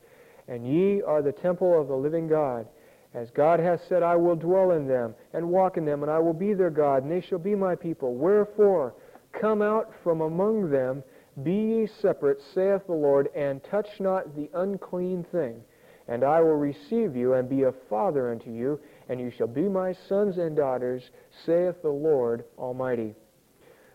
And 0.48 0.66
ye 0.66 1.02
are 1.02 1.22
the 1.22 1.32
temple 1.32 1.80
of 1.80 1.86
the 1.86 1.94
living 1.94 2.26
God. 2.26 2.66
As 3.12 3.30
God 3.30 3.58
hath 3.58 3.84
said, 3.88 4.02
I 4.02 4.14
will 4.14 4.36
dwell 4.36 4.70
in 4.70 4.86
them, 4.86 5.14
and 5.32 5.50
walk 5.50 5.76
in 5.76 5.84
them, 5.84 6.02
and 6.02 6.10
I 6.10 6.20
will 6.20 6.32
be 6.32 6.54
their 6.54 6.70
God, 6.70 7.02
and 7.02 7.10
they 7.10 7.20
shall 7.20 7.40
be 7.40 7.56
my 7.56 7.74
people. 7.74 8.14
Wherefore, 8.14 8.94
come 9.32 9.62
out 9.62 9.92
from 10.04 10.20
among 10.20 10.70
them, 10.70 11.02
be 11.42 11.52
ye 11.52 11.86
separate, 11.86 12.40
saith 12.40 12.86
the 12.86 12.92
Lord, 12.92 13.28
and 13.34 13.62
touch 13.64 13.98
not 13.98 14.36
the 14.36 14.48
unclean 14.54 15.24
thing. 15.24 15.62
And 16.06 16.22
I 16.22 16.40
will 16.40 16.56
receive 16.56 17.16
you, 17.16 17.34
and 17.34 17.48
be 17.48 17.64
a 17.64 17.72
father 17.72 18.30
unto 18.30 18.50
you, 18.50 18.78
and 19.08 19.20
you 19.20 19.30
shall 19.30 19.48
be 19.48 19.68
my 19.68 19.92
sons 19.92 20.38
and 20.38 20.56
daughters, 20.56 21.10
saith 21.44 21.82
the 21.82 21.90
Lord 21.90 22.44
Almighty. 22.58 23.14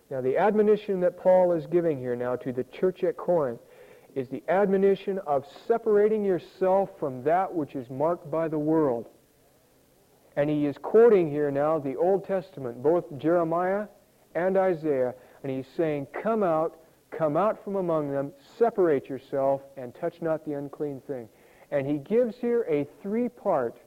Now, 0.10 0.22
the 0.22 0.38
admonition 0.38 1.00
that 1.02 1.18
Paul 1.18 1.54
is 1.54 1.66
giving 1.68 1.98
here 1.98 2.16
now 2.16 2.36
to 2.36 2.52
the 2.52 2.66
church 2.66 3.04
at 3.04 3.18
Corinth 3.18 3.62
is 4.16 4.28
the 4.30 4.44
admonition 4.48 5.20
of 5.28 5.46
separating 5.68 6.26
yourself 6.26 6.90
from 7.00 7.24
that 7.24 7.54
which 7.54 7.76
is 7.76 7.90
marked 7.90 8.32
by 8.32 8.48
the 8.48 8.58
world. 8.58 9.08
And 10.36 10.50
he 10.50 10.66
is 10.66 10.78
quoting 10.82 11.30
here 11.30 11.52
now 11.52 11.78
the 11.80 11.96
Old 11.96 12.26
Testament, 12.26 12.82
both 12.82 13.06
Jeremiah 13.18 13.88
and 14.34 14.58
Isaiah, 14.58 15.14
and 15.44 15.52
he's 15.52 15.68
saying, 15.78 16.08
Come 16.24 16.42
out 16.42 16.78
Come 17.18 17.38
out 17.38 17.64
from 17.64 17.78
among 17.78 18.12
them, 18.12 18.34
separate 18.58 19.08
yourself, 19.08 19.62
and 19.78 19.96
touch 19.96 20.16
not 20.22 20.46
the 20.46 20.54
unclean 20.54 21.02
thing. 21.08 21.30
And 21.72 21.88
he 21.88 21.98
gives 21.98 22.36
here 22.38 22.66
a 22.70 22.88
three 23.02 23.30
part 23.30 23.78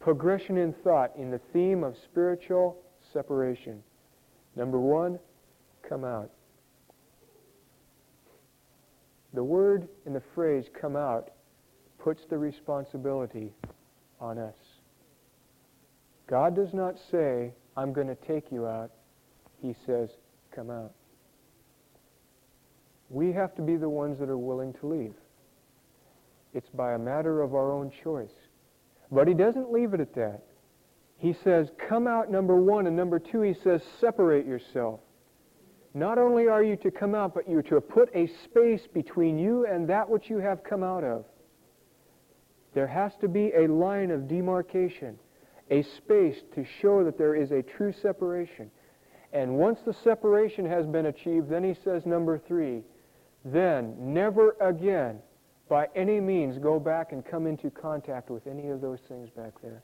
progression 0.00 0.56
in 0.56 0.72
thought 0.72 1.12
in 1.16 1.30
the 1.30 1.40
theme 1.52 1.84
of 1.84 1.96
spiritual 2.04 2.78
separation. 3.12 3.82
Number 4.56 4.80
one, 4.80 5.18
come 5.86 6.04
out. 6.04 6.30
The 9.34 9.44
word 9.44 9.88
and 10.06 10.14
the 10.14 10.22
phrase 10.34 10.66
come 10.78 10.96
out 10.96 11.30
puts 11.98 12.22
the 12.28 12.38
responsibility 12.38 13.52
on 14.20 14.38
us. 14.38 14.56
God 16.26 16.54
does 16.54 16.72
not 16.72 16.96
say, 17.10 17.52
I'm 17.76 17.92
going 17.92 18.08
to 18.08 18.14
take 18.14 18.52
you 18.52 18.66
out. 18.66 18.90
He 19.60 19.74
says, 19.86 20.10
come 20.54 20.70
out. 20.70 20.92
We 23.08 23.32
have 23.32 23.54
to 23.56 23.62
be 23.62 23.76
the 23.76 23.88
ones 23.88 24.18
that 24.18 24.28
are 24.28 24.38
willing 24.38 24.72
to 24.74 24.86
leave. 24.86 25.14
It's 26.54 26.70
by 26.70 26.92
a 26.92 26.98
matter 26.98 27.42
of 27.42 27.54
our 27.54 27.72
own 27.72 27.90
choice. 28.02 28.32
But 29.10 29.28
he 29.28 29.34
doesn't 29.34 29.70
leave 29.70 29.94
it 29.94 30.00
at 30.00 30.14
that. 30.14 30.42
He 31.18 31.34
says, 31.44 31.68
come 31.88 32.06
out, 32.06 32.30
number 32.30 32.56
one. 32.56 32.86
And 32.86 32.96
number 32.96 33.18
two, 33.18 33.42
he 33.42 33.54
says, 33.54 33.82
separate 34.00 34.46
yourself. 34.46 35.00
Not 35.94 36.18
only 36.18 36.48
are 36.48 36.62
you 36.62 36.76
to 36.76 36.90
come 36.90 37.14
out, 37.14 37.34
but 37.34 37.48
you're 37.48 37.62
to 37.64 37.80
put 37.80 38.08
a 38.14 38.26
space 38.44 38.86
between 38.92 39.38
you 39.38 39.66
and 39.66 39.88
that 39.88 40.08
which 40.08 40.30
you 40.30 40.38
have 40.38 40.64
come 40.64 40.82
out 40.82 41.04
of. 41.04 41.24
There 42.74 42.86
has 42.86 43.12
to 43.20 43.28
be 43.28 43.52
a 43.54 43.66
line 43.66 44.10
of 44.10 44.26
demarcation, 44.28 45.18
a 45.70 45.82
space 45.82 46.36
to 46.54 46.64
show 46.80 47.04
that 47.04 47.18
there 47.18 47.34
is 47.34 47.52
a 47.52 47.62
true 47.62 47.92
separation. 47.92 48.70
And 49.34 49.56
once 49.56 49.80
the 49.84 49.92
separation 49.92 50.64
has 50.66 50.86
been 50.86 51.06
achieved, 51.06 51.50
then 51.50 51.64
he 51.64 51.74
says, 51.74 52.06
number 52.06 52.38
three, 52.38 52.82
then 53.44 53.94
never 53.98 54.56
again 54.60 55.20
by 55.68 55.88
any 55.94 56.20
means 56.20 56.58
go 56.58 56.78
back 56.78 57.12
and 57.12 57.24
come 57.24 57.46
into 57.46 57.70
contact 57.70 58.30
with 58.30 58.46
any 58.46 58.68
of 58.68 58.80
those 58.80 59.00
things 59.08 59.30
back 59.30 59.52
there. 59.62 59.82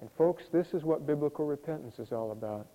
And 0.00 0.10
folks, 0.16 0.44
this 0.52 0.68
is 0.74 0.84
what 0.84 1.06
biblical 1.06 1.46
repentance 1.46 1.98
is 1.98 2.12
all 2.12 2.32
about. 2.32 2.66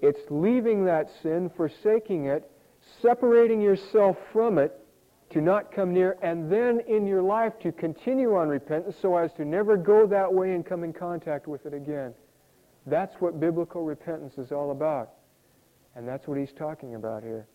It's 0.00 0.20
leaving 0.30 0.84
that 0.84 1.10
sin, 1.22 1.50
forsaking 1.56 2.26
it, 2.26 2.50
separating 3.00 3.60
yourself 3.60 4.16
from 4.32 4.58
it 4.58 4.72
to 5.30 5.40
not 5.40 5.72
come 5.72 5.92
near, 5.92 6.16
and 6.22 6.50
then 6.50 6.80
in 6.86 7.06
your 7.06 7.22
life 7.22 7.58
to 7.60 7.72
continue 7.72 8.36
on 8.36 8.48
repentance 8.48 8.96
so 9.00 9.16
as 9.16 9.32
to 9.34 9.44
never 9.44 9.76
go 9.76 10.06
that 10.06 10.32
way 10.32 10.54
and 10.54 10.64
come 10.64 10.84
in 10.84 10.92
contact 10.92 11.46
with 11.46 11.66
it 11.66 11.74
again. 11.74 12.14
That's 12.86 13.14
what 13.20 13.40
biblical 13.40 13.82
repentance 13.82 14.36
is 14.36 14.52
all 14.52 14.70
about. 14.70 15.10
And 15.96 16.06
that's 16.06 16.28
what 16.28 16.38
he's 16.38 16.52
talking 16.52 16.94
about 16.94 17.22
here. 17.22 17.46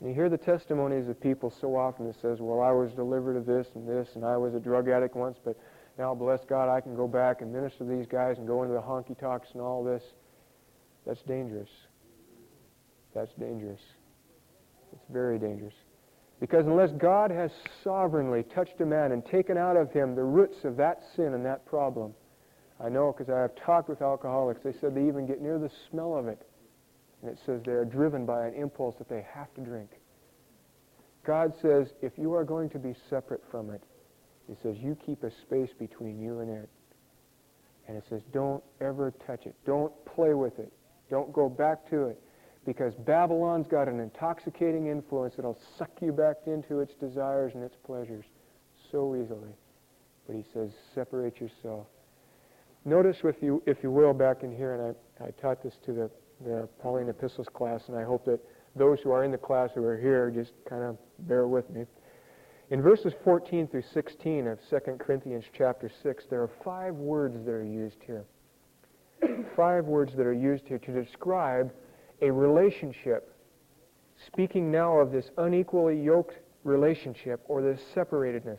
And 0.00 0.08
you 0.08 0.14
hear 0.14 0.28
the 0.28 0.36
testimonies 0.36 1.08
of 1.08 1.20
people 1.20 1.50
so 1.50 1.76
often 1.76 2.06
that 2.06 2.20
says, 2.20 2.40
well, 2.40 2.60
I 2.60 2.72
was 2.72 2.92
delivered 2.92 3.36
of 3.36 3.46
this 3.46 3.68
and 3.74 3.88
this, 3.88 4.10
and 4.16 4.24
I 4.24 4.36
was 4.36 4.54
a 4.54 4.60
drug 4.60 4.88
addict 4.88 5.16
once, 5.16 5.38
but 5.42 5.56
now, 5.98 6.14
bless 6.14 6.44
God, 6.44 6.70
I 6.70 6.80
can 6.80 6.96
go 6.96 7.06
back 7.06 7.42
and 7.42 7.52
minister 7.52 7.80
to 7.80 7.84
these 7.84 8.06
guys 8.06 8.38
and 8.38 8.46
go 8.46 8.62
into 8.62 8.74
the 8.74 8.80
honky 8.80 9.18
talks 9.18 9.50
and 9.52 9.60
all 9.60 9.84
this. 9.84 10.02
That's 11.06 11.22
dangerous. 11.22 11.68
That's 13.14 13.32
dangerous. 13.38 13.80
It's 14.92 15.04
very 15.10 15.38
dangerous. 15.38 15.74
Because 16.40 16.66
unless 16.66 16.90
God 16.92 17.30
has 17.30 17.50
sovereignly 17.84 18.42
touched 18.42 18.80
a 18.80 18.86
man 18.86 19.12
and 19.12 19.24
taken 19.24 19.56
out 19.56 19.76
of 19.76 19.92
him 19.92 20.14
the 20.14 20.24
roots 20.24 20.64
of 20.64 20.76
that 20.76 21.02
sin 21.14 21.34
and 21.34 21.44
that 21.46 21.64
problem, 21.66 22.14
I 22.84 22.88
know 22.88 23.14
because 23.16 23.32
I 23.32 23.40
have 23.40 23.54
talked 23.54 23.88
with 23.88 24.02
alcoholics, 24.02 24.60
they 24.64 24.74
said 24.80 24.94
they 24.94 25.06
even 25.06 25.26
get 25.26 25.40
near 25.40 25.58
the 25.58 25.70
smell 25.90 26.16
of 26.16 26.26
it 26.26 26.44
and 27.22 27.30
it 27.30 27.38
says 27.46 27.60
they 27.64 27.72
are 27.72 27.84
driven 27.84 28.26
by 28.26 28.46
an 28.46 28.54
impulse 28.54 28.96
that 28.98 29.08
they 29.08 29.24
have 29.32 29.52
to 29.54 29.60
drink. 29.60 29.90
God 31.24 31.52
says, 31.62 31.86
if 32.02 32.12
you 32.16 32.34
are 32.34 32.44
going 32.44 32.68
to 32.70 32.78
be 32.78 32.94
separate 33.08 33.42
from 33.50 33.70
it, 33.70 33.82
he 34.48 34.54
says, 34.62 34.76
you 34.80 34.96
keep 35.06 35.22
a 35.22 35.30
space 35.42 35.70
between 35.78 36.20
you 36.20 36.40
and 36.40 36.50
it. 36.50 36.68
And 37.86 37.96
it 37.96 38.04
says, 38.10 38.22
don't 38.32 38.62
ever 38.80 39.12
touch 39.24 39.46
it. 39.46 39.54
Don't 39.64 39.92
play 40.04 40.34
with 40.34 40.58
it. 40.58 40.72
Don't 41.10 41.32
go 41.32 41.48
back 41.48 41.88
to 41.90 42.06
it. 42.06 42.20
Because 42.64 42.94
Babylon's 42.94 43.66
got 43.66 43.88
an 43.88 43.98
intoxicating 43.98 44.86
influence 44.86 45.34
that'll 45.36 45.58
suck 45.76 45.90
you 46.00 46.12
back 46.12 46.36
into 46.46 46.80
its 46.80 46.94
desires 46.94 47.52
and 47.54 47.64
its 47.64 47.76
pleasures 47.84 48.24
so 48.90 49.16
easily. 49.16 49.50
But 50.26 50.36
he 50.36 50.44
says, 50.54 50.70
separate 50.94 51.40
yourself. 51.40 51.86
Notice, 52.84 53.18
if 53.24 53.42
you, 53.42 53.62
if 53.66 53.82
you 53.82 53.90
will, 53.90 54.12
back 54.14 54.44
in 54.44 54.54
here, 54.54 54.74
and 54.74 54.96
I, 55.20 55.26
I 55.26 55.30
taught 55.32 55.62
this 55.62 55.74
to 55.86 55.92
the 55.92 56.10
the 56.44 56.68
Pauline 56.80 57.08
Epistles 57.08 57.48
class, 57.52 57.88
and 57.88 57.96
I 57.96 58.04
hope 58.04 58.24
that 58.24 58.40
those 58.74 59.00
who 59.00 59.10
are 59.10 59.24
in 59.24 59.30
the 59.30 59.38
class 59.38 59.70
who 59.74 59.84
are 59.84 59.98
here 59.98 60.30
just 60.30 60.52
kind 60.68 60.82
of 60.82 60.98
bear 61.20 61.46
with 61.46 61.68
me. 61.70 61.84
In 62.70 62.80
verses 62.80 63.12
14 63.22 63.68
through 63.68 63.82
16 63.92 64.46
of 64.46 64.58
2 64.70 64.78
Corinthians 64.98 65.44
chapter 65.56 65.90
6, 66.02 66.24
there 66.30 66.42
are 66.42 66.50
five 66.64 66.94
words 66.94 67.44
that 67.44 67.50
are 67.50 67.64
used 67.64 67.98
here. 68.06 68.24
Five 69.56 69.86
words 69.86 70.14
that 70.16 70.26
are 70.26 70.32
used 70.32 70.66
here 70.66 70.78
to 70.78 71.04
describe 71.04 71.72
a 72.20 72.30
relationship, 72.30 73.34
speaking 74.26 74.70
now 74.70 74.98
of 74.98 75.12
this 75.12 75.30
unequally 75.38 76.00
yoked 76.00 76.38
relationship 76.64 77.40
or 77.48 77.62
this 77.62 77.80
separatedness. 77.94 78.58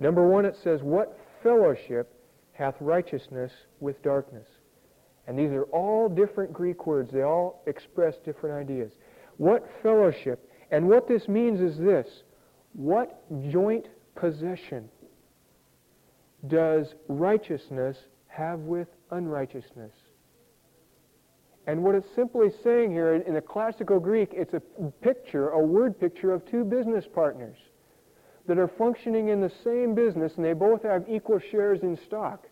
Number 0.00 0.26
one, 0.26 0.44
it 0.44 0.56
says, 0.62 0.82
What 0.82 1.18
fellowship 1.42 2.12
hath 2.52 2.74
righteousness 2.80 3.52
with 3.80 4.02
darkness? 4.02 4.46
And 5.26 5.38
these 5.38 5.50
are 5.52 5.64
all 5.64 6.08
different 6.08 6.52
Greek 6.52 6.86
words. 6.86 7.10
They 7.12 7.22
all 7.22 7.62
express 7.66 8.16
different 8.24 8.56
ideas. 8.56 8.92
What 9.36 9.68
fellowship? 9.82 10.50
And 10.70 10.88
what 10.88 11.08
this 11.08 11.28
means 11.28 11.60
is 11.60 11.78
this 11.78 12.06
what 12.74 13.22
joint 13.50 13.86
possession 14.16 14.88
does 16.48 16.94
righteousness 17.08 17.96
have 18.36 18.60
with 18.60 18.88
unrighteousness? 19.10 19.92
And 21.66 21.82
what 21.82 21.94
it's 21.94 22.14
simply 22.14 22.48
saying 22.62 22.90
here 22.90 23.14
in 23.14 23.34
the 23.34 23.40
classical 23.40 23.98
Greek, 23.98 24.30
it's 24.32 24.52
a 24.52 24.60
picture, 25.00 25.50
a 25.50 25.58
word 25.58 25.98
picture 25.98 26.32
of 26.32 26.44
two 26.44 26.64
business 26.64 27.06
partners 27.12 27.56
that 28.46 28.58
are 28.58 28.68
functioning 28.68 29.28
in 29.28 29.40
the 29.40 29.52
same 29.62 29.94
business 29.94 30.34
and 30.36 30.44
they 30.44 30.52
both 30.52 30.82
have 30.82 31.04
equal 31.08 31.38
shares 31.50 31.80
in 31.82 31.96
stock. 32.06 32.46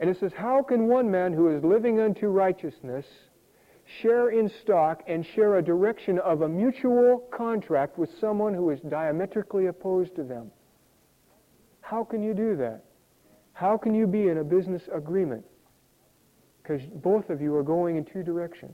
And 0.00 0.10
it 0.10 0.18
says, 0.18 0.32
How 0.36 0.62
can 0.62 0.88
one 0.88 1.10
man 1.10 1.32
who 1.32 1.56
is 1.56 1.62
living 1.62 2.00
unto 2.00 2.26
righteousness 2.26 3.06
share 4.02 4.30
in 4.30 4.50
stock 4.62 5.02
and 5.06 5.24
share 5.24 5.56
a 5.56 5.62
direction 5.62 6.18
of 6.18 6.42
a 6.42 6.48
mutual 6.48 7.24
contract 7.32 7.98
with 7.98 8.10
someone 8.20 8.54
who 8.54 8.70
is 8.70 8.80
diametrically 8.80 9.66
opposed 9.66 10.14
to 10.16 10.24
them? 10.24 10.50
How 11.80 12.04
can 12.04 12.22
you 12.22 12.34
do 12.34 12.56
that? 12.56 12.84
How 13.58 13.76
can 13.76 13.92
you 13.92 14.06
be 14.06 14.28
in 14.28 14.38
a 14.38 14.44
business 14.44 14.82
agreement? 14.94 15.44
Because 16.62 16.80
both 17.02 17.28
of 17.28 17.40
you 17.40 17.52
are 17.56 17.64
going 17.64 17.96
in 17.96 18.04
two 18.04 18.22
directions. 18.22 18.70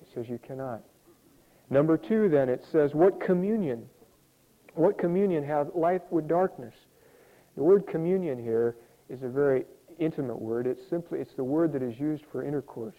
It 0.00 0.06
says 0.14 0.26
you 0.28 0.38
cannot. 0.46 0.80
Number 1.70 1.96
two, 1.96 2.28
then, 2.28 2.48
it 2.48 2.64
says, 2.70 2.94
what 2.94 3.20
communion? 3.20 3.84
What 4.74 4.96
communion 4.96 5.42
have 5.42 5.74
life 5.74 6.02
with 6.12 6.28
darkness? 6.28 6.72
The 7.56 7.64
word 7.64 7.88
communion 7.88 8.38
here 8.38 8.76
is 9.08 9.24
a 9.24 9.28
very 9.28 9.64
intimate 9.98 10.40
word. 10.40 10.68
It's 10.68 10.88
simply 10.88 11.18
it's 11.18 11.34
the 11.34 11.42
word 11.42 11.72
that 11.72 11.82
is 11.82 11.98
used 11.98 12.22
for 12.30 12.46
intercourse. 12.46 12.94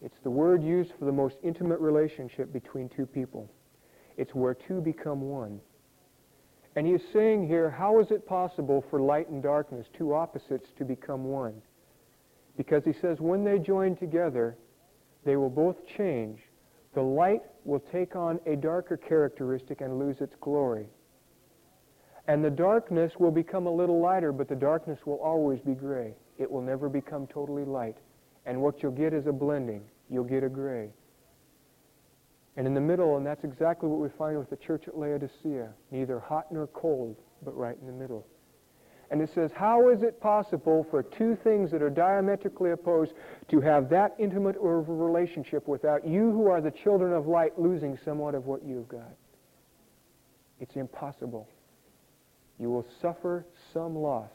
It's 0.00 0.20
the 0.22 0.30
word 0.30 0.62
used 0.62 0.92
for 0.98 1.04
the 1.04 1.12
most 1.12 1.36
intimate 1.42 1.80
relationship 1.80 2.50
between 2.50 2.88
two 2.88 3.04
people. 3.04 3.52
It's 4.16 4.34
where 4.34 4.54
two 4.54 4.80
become 4.80 5.20
one. 5.20 5.60
And 6.76 6.86
he 6.86 6.92
is 6.92 7.02
saying 7.12 7.46
here, 7.46 7.70
how 7.70 8.00
is 8.00 8.10
it 8.10 8.26
possible 8.26 8.84
for 8.90 9.00
light 9.00 9.28
and 9.28 9.42
darkness, 9.42 9.86
two 9.96 10.12
opposites, 10.12 10.70
to 10.78 10.84
become 10.84 11.24
one? 11.24 11.62
Because 12.56 12.84
he 12.84 12.92
says 12.92 13.20
when 13.20 13.44
they 13.44 13.58
join 13.58 13.96
together, 13.96 14.56
they 15.24 15.36
will 15.36 15.50
both 15.50 15.76
change. 15.96 16.40
The 16.94 17.02
light 17.02 17.42
will 17.64 17.80
take 17.92 18.16
on 18.16 18.40
a 18.46 18.56
darker 18.56 18.96
characteristic 18.96 19.80
and 19.80 19.98
lose 19.98 20.20
its 20.20 20.34
glory. 20.40 20.86
And 22.26 22.44
the 22.44 22.50
darkness 22.50 23.12
will 23.18 23.30
become 23.30 23.66
a 23.66 23.72
little 23.72 24.00
lighter, 24.00 24.32
but 24.32 24.48
the 24.48 24.54
darkness 24.54 24.98
will 25.04 25.20
always 25.20 25.60
be 25.60 25.74
gray. 25.74 26.14
It 26.38 26.50
will 26.50 26.62
never 26.62 26.88
become 26.88 27.26
totally 27.26 27.64
light. 27.64 27.96
And 28.46 28.60
what 28.60 28.82
you'll 28.82 28.92
get 28.92 29.12
is 29.12 29.26
a 29.26 29.32
blending. 29.32 29.82
You'll 30.10 30.24
get 30.24 30.42
a 30.42 30.48
gray. 30.48 30.90
And 32.56 32.66
in 32.66 32.74
the 32.74 32.80
middle, 32.80 33.16
and 33.16 33.26
that's 33.26 33.44
exactly 33.44 33.88
what 33.88 33.98
we 33.98 34.08
find 34.16 34.38
with 34.38 34.50
the 34.50 34.56
church 34.56 34.84
at 34.86 34.96
Laodicea, 34.96 35.70
neither 35.90 36.20
hot 36.20 36.52
nor 36.52 36.68
cold, 36.68 37.16
but 37.44 37.56
right 37.56 37.76
in 37.80 37.86
the 37.86 37.92
middle. 37.92 38.26
And 39.10 39.20
it 39.20 39.30
says, 39.34 39.50
how 39.54 39.90
is 39.90 40.02
it 40.02 40.20
possible 40.20 40.86
for 40.90 41.02
two 41.02 41.36
things 41.44 41.70
that 41.72 41.82
are 41.82 41.90
diametrically 41.90 42.70
opposed 42.70 43.12
to 43.48 43.60
have 43.60 43.88
that 43.90 44.14
intimate 44.18 44.56
of 44.56 44.88
a 44.88 44.92
relationship 44.92 45.68
without 45.68 46.06
you 46.06 46.30
who 46.30 46.48
are 46.48 46.60
the 46.60 46.70
children 46.70 47.12
of 47.12 47.26
light 47.26 47.58
losing 47.58 47.98
somewhat 48.04 48.34
of 48.34 48.46
what 48.46 48.64
you've 48.64 48.88
got? 48.88 49.14
It's 50.60 50.76
impossible. 50.76 51.48
You 52.58 52.70
will 52.70 52.86
suffer 53.02 53.44
some 53.72 53.96
loss 53.96 54.30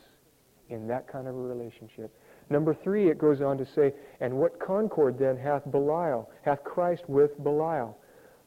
in 0.70 0.88
that 0.88 1.08
kind 1.08 1.28
of 1.28 1.36
a 1.36 1.40
relationship. 1.40 2.14
Number 2.50 2.74
three, 2.74 3.10
it 3.10 3.18
goes 3.18 3.42
on 3.42 3.58
to 3.58 3.66
say, 3.66 3.94
And 4.20 4.34
what 4.34 4.60
concord 4.60 5.18
then 5.18 5.38
hath 5.38 5.64
Belial, 5.72 6.30
hath 6.44 6.64
Christ 6.64 7.04
with 7.08 7.42
Belial? 7.44 7.98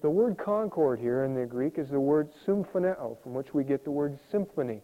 The 0.02 0.10
word 0.10 0.36
concord 0.36 0.98
here 0.98 1.22
in 1.22 1.32
the 1.32 1.46
Greek 1.46 1.78
is 1.78 1.88
the 1.88 2.00
word 2.00 2.28
symphoneo, 2.44 3.16
from 3.22 3.34
which 3.34 3.54
we 3.54 3.62
get 3.62 3.84
the 3.84 3.92
word 3.92 4.18
symphony. 4.32 4.82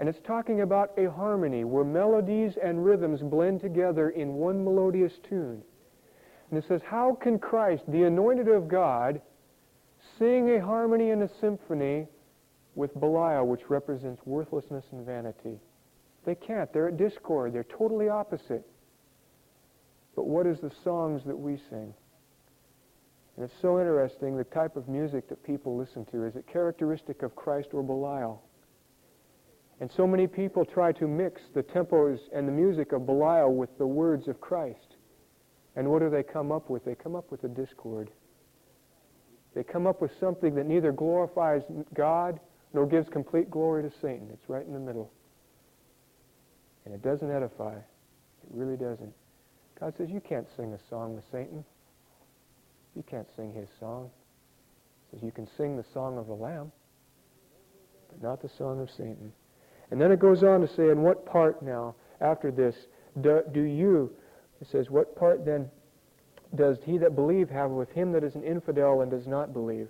And 0.00 0.08
it's 0.08 0.20
talking 0.26 0.62
about 0.62 0.90
a 0.98 1.08
harmony 1.08 1.62
where 1.62 1.84
melodies 1.84 2.54
and 2.60 2.84
rhythms 2.84 3.20
blend 3.22 3.60
together 3.60 4.10
in 4.10 4.34
one 4.34 4.64
melodious 4.64 5.12
tune. 5.28 5.62
And 6.50 6.58
it 6.58 6.66
says, 6.66 6.80
How 6.84 7.14
can 7.14 7.38
Christ, 7.38 7.84
the 7.86 8.02
anointed 8.02 8.48
of 8.48 8.66
God, 8.66 9.22
sing 10.18 10.50
a 10.50 10.60
harmony 10.60 11.10
and 11.10 11.22
a 11.22 11.30
symphony 11.40 12.08
with 12.74 12.98
Belial, 12.98 13.46
which 13.46 13.70
represents 13.70 14.20
worthlessness 14.26 14.84
and 14.90 15.06
vanity? 15.06 15.60
They 16.24 16.34
can't. 16.34 16.72
They're 16.72 16.88
at 16.88 16.96
discord. 16.96 17.52
They're 17.52 17.62
totally 17.62 18.08
opposite. 18.08 18.66
But 20.16 20.26
what 20.26 20.48
is 20.48 20.58
the 20.58 20.72
songs 20.82 21.22
that 21.24 21.38
we 21.38 21.58
sing? 21.70 21.94
And 23.36 23.44
it's 23.44 23.60
so 23.62 23.78
interesting, 23.78 24.36
the 24.36 24.44
type 24.44 24.76
of 24.76 24.88
music 24.88 25.28
that 25.28 25.42
people 25.42 25.76
listen 25.76 26.04
to. 26.06 26.24
Is 26.24 26.36
it 26.36 26.46
characteristic 26.46 27.22
of 27.22 27.34
Christ 27.34 27.68
or 27.72 27.82
Belial? 27.82 28.42
And 29.80 29.90
so 29.90 30.06
many 30.06 30.26
people 30.26 30.64
try 30.64 30.92
to 30.92 31.08
mix 31.08 31.40
the 31.54 31.62
tempos 31.62 32.18
and 32.32 32.46
the 32.46 32.52
music 32.52 32.92
of 32.92 33.06
Belial 33.06 33.54
with 33.54 33.76
the 33.78 33.86
words 33.86 34.28
of 34.28 34.40
Christ. 34.40 34.96
And 35.74 35.90
what 35.90 36.00
do 36.00 36.10
they 36.10 36.22
come 36.22 36.52
up 36.52 36.68
with? 36.68 36.84
They 36.84 36.94
come 36.94 37.16
up 37.16 37.30
with 37.30 37.42
a 37.44 37.48
discord. 37.48 38.10
They 39.54 39.64
come 39.64 39.86
up 39.86 40.00
with 40.00 40.12
something 40.20 40.54
that 40.54 40.66
neither 40.66 40.92
glorifies 40.92 41.62
God 41.94 42.38
nor 42.74 42.86
gives 42.86 43.08
complete 43.08 43.50
glory 43.50 43.82
to 43.82 43.90
Satan. 44.00 44.28
It's 44.32 44.48
right 44.48 44.64
in 44.64 44.72
the 44.72 44.78
middle. 44.78 45.10
And 46.84 46.94
it 46.94 47.02
doesn't 47.02 47.30
edify. 47.30 47.74
It 47.74 48.50
really 48.50 48.76
doesn't. 48.76 49.12
God 49.80 49.94
says, 49.96 50.10
you 50.10 50.20
can't 50.20 50.46
sing 50.56 50.72
a 50.72 50.78
song 50.88 51.14
with 51.14 51.24
Satan. 51.32 51.64
You 52.94 53.02
can't 53.02 53.28
sing 53.36 53.52
his 53.52 53.68
song. 53.80 54.10
He 55.10 55.16
says, 55.16 55.24
you 55.24 55.32
can 55.32 55.48
sing 55.56 55.76
the 55.76 55.84
song 55.92 56.18
of 56.18 56.26
the 56.26 56.34
Lamb, 56.34 56.72
but 58.08 58.22
not 58.22 58.42
the 58.42 58.48
song 58.48 58.80
of 58.80 58.90
Satan. 58.90 59.32
And 59.90 60.00
then 60.00 60.12
it 60.12 60.18
goes 60.18 60.42
on 60.42 60.60
to 60.60 60.68
say, 60.68 60.88
in 60.90 61.02
what 61.02 61.26
part 61.26 61.62
now, 61.62 61.94
after 62.20 62.50
this, 62.50 62.74
do, 63.20 63.42
do 63.52 63.62
you, 63.62 64.10
it 64.60 64.68
says, 64.70 64.90
what 64.90 65.16
part 65.16 65.44
then 65.44 65.70
does 66.54 66.78
he 66.84 66.98
that 66.98 67.14
believe 67.14 67.50
have 67.50 67.70
with 67.70 67.90
him 67.90 68.12
that 68.12 68.24
is 68.24 68.34
an 68.34 68.42
infidel 68.42 69.00
and 69.00 69.10
does 69.10 69.26
not 69.26 69.52
believe? 69.52 69.88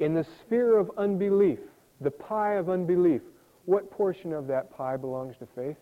In 0.00 0.14
the 0.14 0.26
sphere 0.40 0.78
of 0.78 0.90
unbelief, 0.96 1.58
the 2.00 2.10
pie 2.10 2.54
of 2.54 2.70
unbelief, 2.70 3.22
what 3.64 3.90
portion 3.90 4.32
of 4.32 4.46
that 4.46 4.74
pie 4.74 4.96
belongs 4.96 5.36
to 5.38 5.46
faith? 5.54 5.76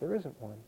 There 0.00 0.14
isn't 0.14 0.40
one. 0.40 0.58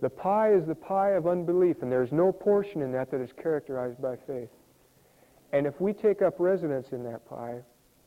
The 0.00 0.10
pie 0.10 0.52
is 0.52 0.66
the 0.66 0.74
pie 0.74 1.10
of 1.10 1.26
unbelief, 1.26 1.82
and 1.82 1.90
there's 1.90 2.12
no 2.12 2.30
portion 2.30 2.82
in 2.82 2.92
that 2.92 3.10
that 3.10 3.20
is 3.20 3.30
characterized 3.32 4.00
by 4.00 4.16
faith. 4.26 4.50
And 5.52 5.66
if 5.66 5.80
we 5.80 5.92
take 5.92 6.22
up 6.22 6.34
residence 6.38 6.92
in 6.92 7.02
that 7.04 7.28
pie, 7.28 7.62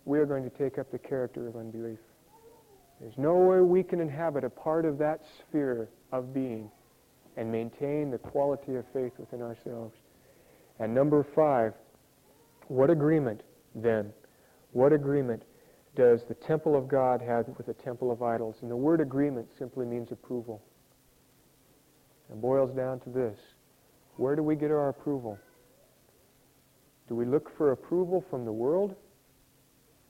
we 0.05 0.19
are 0.19 0.25
going 0.25 0.43
to 0.43 0.49
take 0.49 0.77
up 0.77 0.91
the 0.91 0.99
character 0.99 1.47
of 1.47 1.55
unbelief. 1.55 1.99
There's 2.99 3.17
no 3.17 3.35
way 3.35 3.61
we 3.61 3.83
can 3.83 3.99
inhabit 3.99 4.43
a 4.43 4.49
part 4.49 4.85
of 4.85 4.97
that 4.99 5.21
sphere 5.39 5.89
of 6.11 6.33
being 6.33 6.69
and 7.35 7.51
maintain 7.51 8.11
the 8.11 8.17
quality 8.17 8.75
of 8.75 8.85
faith 8.93 9.13
within 9.17 9.41
ourselves. 9.41 9.95
And 10.79 10.93
number 10.93 11.25
five, 11.35 11.73
what 12.67 12.89
agreement 12.89 13.41
then? 13.75 14.13
What 14.71 14.93
agreement 14.93 15.43
does 15.95 16.21
the 16.27 16.35
temple 16.35 16.75
of 16.75 16.87
God 16.87 17.21
have 17.21 17.47
with 17.57 17.65
the 17.65 17.73
temple 17.73 18.11
of 18.11 18.21
idols? 18.21 18.57
And 18.61 18.71
the 18.71 18.75
word 18.75 19.01
agreement 19.01 19.49
simply 19.57 19.85
means 19.85 20.11
approval. 20.11 20.61
It 22.31 22.41
boils 22.41 22.71
down 22.71 22.99
to 23.01 23.09
this. 23.09 23.37
Where 24.15 24.35
do 24.35 24.43
we 24.43 24.55
get 24.55 24.71
our 24.71 24.89
approval? 24.89 25.37
Do 27.07 27.15
we 27.15 27.25
look 27.25 27.55
for 27.57 27.71
approval 27.71 28.23
from 28.29 28.45
the 28.45 28.51
world? 28.51 28.95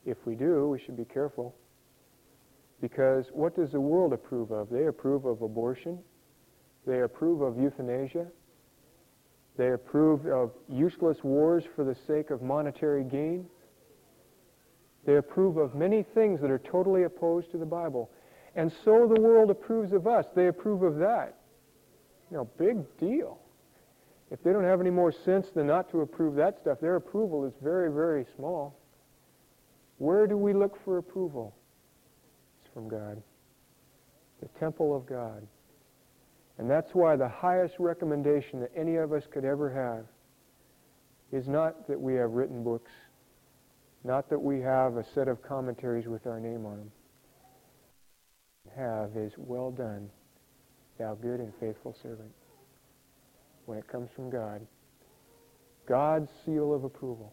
If 0.06 0.18
we 0.24 0.34
do, 0.34 0.68
we 0.68 0.78
should 0.78 0.96
be 0.96 1.04
careful. 1.04 1.54
Because 2.80 3.26
what 3.32 3.56
does 3.56 3.72
the 3.72 3.80
world 3.80 4.12
approve 4.12 4.50
of? 4.50 4.70
They 4.70 4.86
approve 4.86 5.24
of 5.24 5.42
abortion. 5.42 5.98
They 6.86 7.00
approve 7.00 7.40
of 7.40 7.58
euthanasia. 7.58 8.26
They 9.56 9.72
approve 9.72 10.26
of 10.26 10.52
useless 10.68 11.18
wars 11.22 11.64
for 11.76 11.84
the 11.84 11.94
sake 12.06 12.30
of 12.30 12.42
monetary 12.42 13.04
gain. 13.04 13.46
They 15.04 15.16
approve 15.16 15.56
of 15.56 15.74
many 15.74 16.04
things 16.14 16.40
that 16.40 16.50
are 16.50 16.58
totally 16.58 17.02
opposed 17.02 17.50
to 17.50 17.58
the 17.58 17.66
Bible. 17.66 18.10
And 18.54 18.72
so 18.84 19.10
the 19.12 19.20
world 19.20 19.50
approves 19.50 19.92
of 19.92 20.06
us. 20.06 20.26
They 20.34 20.46
approve 20.46 20.82
of 20.82 20.96
that. 20.98 21.38
You 22.32 22.38
know, 22.38 22.44
big 22.56 22.78
deal. 22.96 23.38
If 24.30 24.42
they 24.42 24.54
don't 24.54 24.64
have 24.64 24.80
any 24.80 24.88
more 24.88 25.12
sense 25.12 25.48
than 25.54 25.66
not 25.66 25.90
to 25.90 26.00
approve 26.00 26.34
that 26.36 26.56
stuff, 26.62 26.80
their 26.80 26.96
approval 26.96 27.44
is 27.44 27.52
very, 27.62 27.92
very 27.92 28.24
small. 28.36 28.74
Where 29.98 30.26
do 30.26 30.38
we 30.38 30.54
look 30.54 30.82
for 30.82 30.96
approval? 30.96 31.54
It's 32.64 32.72
from 32.72 32.88
God. 32.88 33.22
The 34.40 34.48
temple 34.58 34.96
of 34.96 35.04
God. 35.04 35.46
And 36.56 36.70
that's 36.70 36.94
why 36.94 37.16
the 37.16 37.28
highest 37.28 37.74
recommendation 37.78 38.60
that 38.60 38.70
any 38.74 38.96
of 38.96 39.12
us 39.12 39.24
could 39.30 39.44
ever 39.44 39.70
have 39.70 40.06
is 41.38 41.46
not 41.46 41.86
that 41.86 42.00
we 42.00 42.14
have 42.14 42.30
written 42.30 42.64
books, 42.64 42.92
not 44.04 44.30
that 44.30 44.40
we 44.40 44.58
have 44.60 44.96
a 44.96 45.04
set 45.12 45.28
of 45.28 45.42
commentaries 45.42 46.06
with 46.06 46.26
our 46.26 46.40
name 46.40 46.64
on 46.64 46.78
them. 46.78 46.92
Have 48.74 49.18
is 49.18 49.34
well 49.36 49.70
done, 49.70 50.08
thou 50.98 51.14
good 51.14 51.40
and 51.40 51.52
faithful 51.60 51.96
servant. 52.02 52.30
When 53.66 53.78
it 53.78 53.86
comes 53.88 54.10
from 54.14 54.30
God, 54.30 54.66
God's 55.88 56.30
seal 56.44 56.74
of 56.74 56.84
approval. 56.84 57.32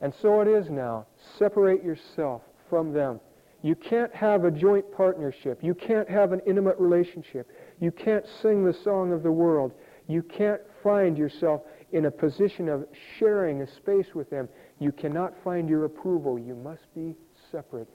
And 0.00 0.12
so 0.20 0.40
it 0.40 0.48
is 0.48 0.68
now. 0.68 1.06
Separate 1.38 1.82
yourself 1.82 2.42
from 2.68 2.92
them. 2.92 3.20
You 3.62 3.74
can't 3.74 4.14
have 4.14 4.44
a 4.44 4.50
joint 4.50 4.84
partnership. 4.92 5.58
You 5.62 5.74
can't 5.74 6.08
have 6.08 6.32
an 6.32 6.40
intimate 6.46 6.76
relationship. 6.78 7.50
You 7.80 7.90
can't 7.90 8.24
sing 8.42 8.64
the 8.64 8.74
song 8.84 9.12
of 9.12 9.22
the 9.22 9.32
world. 9.32 9.72
You 10.06 10.22
can't 10.22 10.60
find 10.82 11.16
yourself 11.16 11.62
in 11.92 12.04
a 12.04 12.10
position 12.10 12.68
of 12.68 12.86
sharing 13.18 13.62
a 13.62 13.66
space 13.66 14.14
with 14.14 14.28
them. 14.30 14.48
You 14.78 14.92
cannot 14.92 15.32
find 15.42 15.68
your 15.68 15.84
approval. 15.84 16.38
You 16.38 16.54
must 16.54 16.82
be 16.94 17.16
separate. 17.50 17.88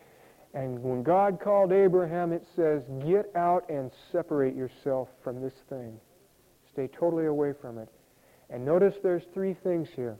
And 0.53 0.83
when 0.83 1.01
God 1.01 1.39
called 1.39 1.71
Abraham, 1.71 2.33
it 2.33 2.45
says, 2.55 2.83
Get 3.05 3.31
out 3.35 3.69
and 3.69 3.91
separate 4.11 4.55
yourself 4.55 5.07
from 5.23 5.41
this 5.41 5.53
thing. 5.69 5.99
Stay 6.73 6.87
totally 6.87 7.25
away 7.25 7.53
from 7.59 7.77
it. 7.77 7.89
And 8.49 8.65
notice 8.65 8.95
there's 9.01 9.23
three 9.33 9.53
things 9.53 9.87
here 9.95 10.17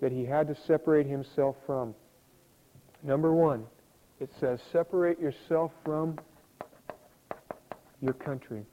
that 0.00 0.10
he 0.10 0.24
had 0.24 0.48
to 0.48 0.56
separate 0.66 1.06
himself 1.06 1.56
from. 1.64 1.94
Number 3.02 3.32
one, 3.32 3.64
it 4.18 4.30
says, 4.40 4.60
Separate 4.72 5.20
yourself 5.20 5.70
from 5.84 6.18
your 8.00 8.14
country 8.14 8.64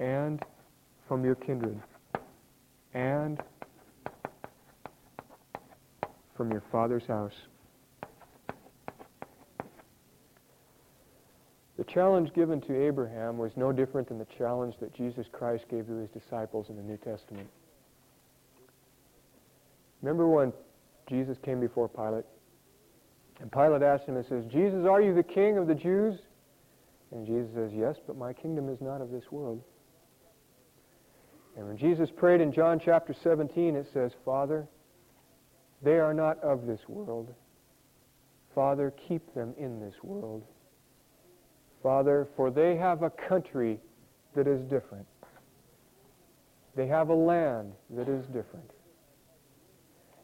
and 0.00 0.42
from 1.06 1.24
your 1.24 1.34
kindred 1.34 1.78
and 2.94 3.40
from 6.36 6.50
your 6.50 6.62
father's 6.72 7.06
house. 7.06 7.34
Challenge 11.94 12.34
given 12.34 12.60
to 12.62 12.86
Abraham 12.86 13.38
was 13.38 13.52
no 13.56 13.70
different 13.70 14.08
than 14.08 14.18
the 14.18 14.26
challenge 14.36 14.74
that 14.80 14.92
Jesus 14.92 15.26
Christ 15.30 15.64
gave 15.70 15.86
to 15.86 15.96
his 15.96 16.10
disciples 16.10 16.66
in 16.68 16.76
the 16.76 16.82
New 16.82 16.96
Testament. 16.96 17.48
Remember 20.02 20.28
when 20.28 20.52
Jesus 21.08 21.38
came 21.44 21.60
before 21.60 21.88
Pilate? 21.88 22.24
And 23.40 23.50
Pilate 23.50 23.82
asked 23.82 24.06
him 24.06 24.16
and 24.16 24.26
says, 24.26 24.44
Jesus, 24.46 24.84
are 24.86 25.00
you 25.00 25.14
the 25.14 25.22
king 25.22 25.56
of 25.56 25.68
the 25.68 25.74
Jews? 25.74 26.18
And 27.12 27.26
Jesus 27.26 27.54
says, 27.54 27.70
Yes, 27.72 27.96
but 28.06 28.16
my 28.16 28.32
kingdom 28.32 28.68
is 28.68 28.80
not 28.80 29.00
of 29.00 29.10
this 29.10 29.30
world. 29.30 29.62
And 31.56 31.68
when 31.68 31.78
Jesus 31.78 32.10
prayed 32.10 32.40
in 32.40 32.52
John 32.52 32.80
chapter 32.84 33.14
17, 33.22 33.76
it 33.76 33.86
says, 33.92 34.10
Father, 34.24 34.66
they 35.82 35.98
are 35.98 36.12
not 36.12 36.42
of 36.42 36.66
this 36.66 36.80
world. 36.88 37.32
Father, 38.54 38.92
keep 39.08 39.32
them 39.34 39.54
in 39.56 39.78
this 39.80 39.94
world. 40.02 40.44
Father, 41.84 42.26
for 42.34 42.50
they 42.50 42.76
have 42.76 43.02
a 43.02 43.10
country 43.10 43.78
that 44.34 44.46
is 44.48 44.62
different. 44.62 45.06
They 46.74 46.86
have 46.86 47.10
a 47.10 47.14
land 47.14 47.74
that 47.90 48.08
is 48.08 48.24
different. 48.26 48.70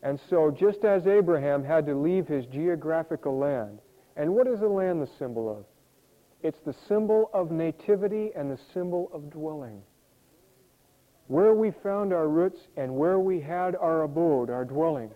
And 0.02 0.18
so, 0.30 0.50
just 0.50 0.84
as 0.86 1.06
Abraham 1.06 1.62
had 1.62 1.84
to 1.84 1.94
leave 1.94 2.26
his 2.26 2.46
geographical 2.46 3.38
land, 3.38 3.78
and 4.16 4.34
what 4.34 4.46
is 4.46 4.60
the 4.60 4.68
land 4.68 5.02
the 5.02 5.10
symbol 5.18 5.50
of? 5.50 5.66
It's 6.42 6.60
the 6.64 6.74
symbol 6.88 7.28
of 7.34 7.50
nativity 7.50 8.30
and 8.34 8.50
the 8.50 8.58
symbol 8.72 9.10
of 9.12 9.30
dwelling. 9.30 9.82
Where 11.26 11.52
we 11.52 11.72
found 11.82 12.14
our 12.14 12.26
roots 12.26 12.60
and 12.78 12.96
where 12.96 13.20
we 13.20 13.38
had 13.38 13.76
our 13.76 14.02
abode, 14.04 14.48
our 14.48 14.64
dwelling. 14.64 15.10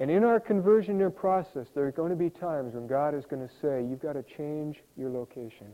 And 0.00 0.10
in 0.10 0.24
our 0.24 0.40
conversion 0.40 1.10
process, 1.12 1.66
there 1.74 1.86
are 1.86 1.92
going 1.92 2.08
to 2.08 2.16
be 2.16 2.30
times 2.30 2.74
when 2.74 2.86
God 2.86 3.14
is 3.14 3.26
going 3.26 3.46
to 3.46 3.54
say, 3.60 3.84
you've 3.86 4.00
got 4.00 4.14
to 4.14 4.22
change 4.22 4.78
your 4.96 5.10
location. 5.10 5.66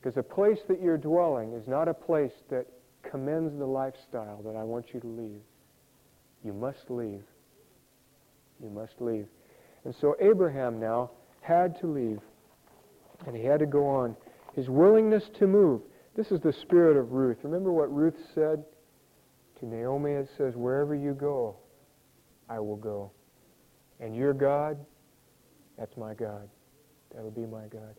Because 0.00 0.14
the 0.14 0.22
place 0.22 0.60
that 0.68 0.80
you're 0.80 0.96
dwelling 0.96 1.52
is 1.52 1.68
not 1.68 1.88
a 1.88 1.94
place 1.94 2.32
that 2.48 2.66
commends 3.02 3.56
the 3.58 3.66
lifestyle 3.66 4.40
that 4.42 4.56
I 4.56 4.62
want 4.62 4.94
you 4.94 5.00
to 5.00 5.06
leave. 5.06 5.42
You 6.42 6.54
must 6.54 6.88
leave. 6.88 7.22
You 8.62 8.70
must 8.70 8.94
leave. 9.00 9.26
And 9.84 9.94
so 10.00 10.16
Abraham 10.18 10.80
now 10.80 11.10
had 11.42 11.78
to 11.80 11.86
leave, 11.86 12.20
and 13.26 13.36
he 13.36 13.44
had 13.44 13.60
to 13.60 13.66
go 13.66 13.86
on. 13.86 14.16
His 14.54 14.70
willingness 14.70 15.24
to 15.38 15.46
move. 15.46 15.82
This 16.16 16.32
is 16.32 16.40
the 16.40 16.52
spirit 16.52 16.96
of 16.96 17.12
Ruth. 17.12 17.36
Remember 17.42 17.72
what 17.72 17.94
Ruth 17.94 18.16
said 18.34 18.64
to 19.60 19.66
Naomi? 19.66 20.12
It 20.12 20.30
says, 20.38 20.54
Wherever 20.56 20.94
you 20.94 21.12
go, 21.12 21.56
I 22.48 22.60
will 22.60 22.76
go. 22.76 23.10
And 24.00 24.14
your 24.14 24.32
God, 24.32 24.78
that's 25.78 25.96
my 25.96 26.14
God. 26.14 26.48
That'll 27.14 27.30
be 27.30 27.46
my 27.46 27.66
God. 27.66 27.94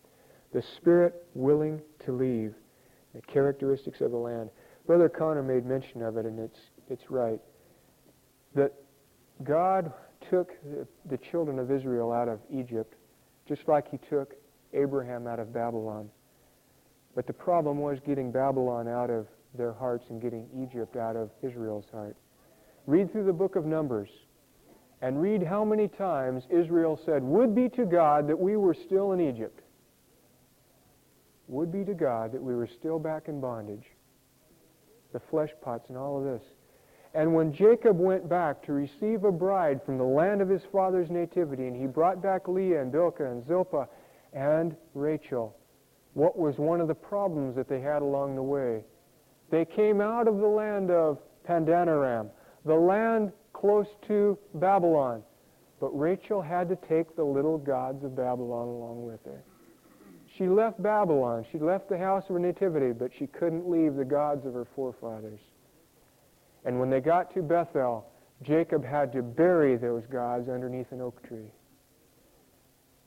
The 0.53 0.61
spirit 0.77 1.25
willing 1.33 1.81
to 2.05 2.11
leave. 2.11 2.53
The 3.13 3.21
characteristics 3.21 4.01
of 4.01 4.11
the 4.11 4.17
land. 4.17 4.49
Brother 4.85 5.09
Conner 5.09 5.43
made 5.43 5.65
mention 5.65 6.01
of 6.01 6.17
it, 6.17 6.25
and 6.25 6.39
it's, 6.39 6.59
it's 6.89 7.09
right. 7.09 7.39
That 8.55 8.73
God 9.43 9.91
took 10.29 10.51
the, 10.63 10.87
the 11.09 11.17
children 11.17 11.59
of 11.59 11.71
Israel 11.71 12.11
out 12.11 12.27
of 12.27 12.39
Egypt 12.51 12.95
just 13.47 13.67
like 13.67 13.89
he 13.89 13.97
took 14.09 14.33
Abraham 14.73 15.27
out 15.27 15.39
of 15.39 15.53
Babylon. 15.53 16.09
But 17.15 17.27
the 17.27 17.33
problem 17.33 17.79
was 17.79 17.99
getting 18.05 18.31
Babylon 18.31 18.87
out 18.87 19.09
of 19.09 19.27
their 19.57 19.73
hearts 19.73 20.05
and 20.09 20.21
getting 20.21 20.47
Egypt 20.61 20.97
out 20.97 21.15
of 21.15 21.31
Israel's 21.41 21.85
heart. 21.91 22.15
Read 22.85 23.11
through 23.11 23.25
the 23.25 23.33
book 23.33 23.55
of 23.55 23.65
Numbers 23.65 24.09
and 25.01 25.21
read 25.21 25.43
how 25.43 25.63
many 25.63 25.87
times 25.87 26.43
Israel 26.49 26.99
said, 27.05 27.23
Would 27.23 27.53
be 27.53 27.69
to 27.69 27.85
God 27.85 28.27
that 28.27 28.39
we 28.39 28.57
were 28.57 28.73
still 28.73 29.11
in 29.11 29.21
Egypt. 29.21 29.61
Would 31.47 31.71
be 31.71 31.85
to 31.85 31.93
God 31.93 32.31
that 32.33 32.41
we 32.41 32.55
were 32.55 32.67
still 32.67 32.99
back 32.99 33.27
in 33.27 33.39
bondage. 33.39 33.85
The 35.13 35.21
flesh 35.29 35.51
pots 35.61 35.89
and 35.89 35.97
all 35.97 36.17
of 36.17 36.23
this. 36.23 36.41
And 37.13 37.33
when 37.33 37.53
Jacob 37.53 37.97
went 37.97 38.27
back 38.27 38.63
to 38.65 38.73
receive 38.73 39.23
a 39.23 39.31
bride 39.31 39.81
from 39.85 39.97
the 39.97 40.03
land 40.03 40.41
of 40.41 40.49
his 40.49 40.61
father's 40.71 41.09
nativity, 41.09 41.67
and 41.67 41.75
he 41.75 41.87
brought 41.87 42.21
back 42.21 42.47
Leah 42.47 42.81
and 42.81 42.91
Bilhah 42.91 43.31
and 43.31 43.47
Zilpah 43.47 43.87
and 44.33 44.75
Rachel, 44.93 45.55
what 46.13 46.37
was 46.37 46.57
one 46.57 46.81
of 46.81 46.87
the 46.87 46.95
problems 46.95 47.55
that 47.55 47.69
they 47.69 47.79
had 47.79 48.01
along 48.01 48.35
the 48.35 48.43
way? 48.43 48.83
They 49.49 49.65
came 49.65 50.01
out 50.01 50.27
of 50.27 50.37
the 50.37 50.47
land 50.47 50.91
of 50.91 51.19
Padanaram, 51.47 52.29
the 52.65 52.75
land 52.75 53.31
close 53.59 53.87
to 54.07 54.37
Babylon. 54.55 55.23
But 55.79 55.97
Rachel 55.97 56.41
had 56.41 56.69
to 56.69 56.75
take 56.87 57.15
the 57.15 57.23
little 57.23 57.57
gods 57.57 58.03
of 58.03 58.15
Babylon 58.15 58.67
along 58.67 59.05
with 59.05 59.23
her. 59.25 59.43
She 60.37 60.47
left 60.47 60.81
Babylon. 60.81 61.45
She 61.51 61.57
left 61.57 61.89
the 61.89 61.97
house 61.97 62.23
of 62.29 62.35
her 62.35 62.39
nativity, 62.39 62.91
but 62.93 63.11
she 63.17 63.27
couldn't 63.27 63.69
leave 63.69 63.95
the 63.95 64.05
gods 64.05 64.45
of 64.45 64.53
her 64.53 64.67
forefathers. 64.75 65.39
And 66.65 66.79
when 66.79 66.89
they 66.89 66.99
got 66.99 67.33
to 67.33 67.41
Bethel, 67.41 68.05
Jacob 68.43 68.85
had 68.85 69.11
to 69.13 69.21
bury 69.21 69.77
those 69.77 70.03
gods 70.11 70.49
underneath 70.49 70.91
an 70.91 71.01
oak 71.01 71.27
tree. 71.27 71.51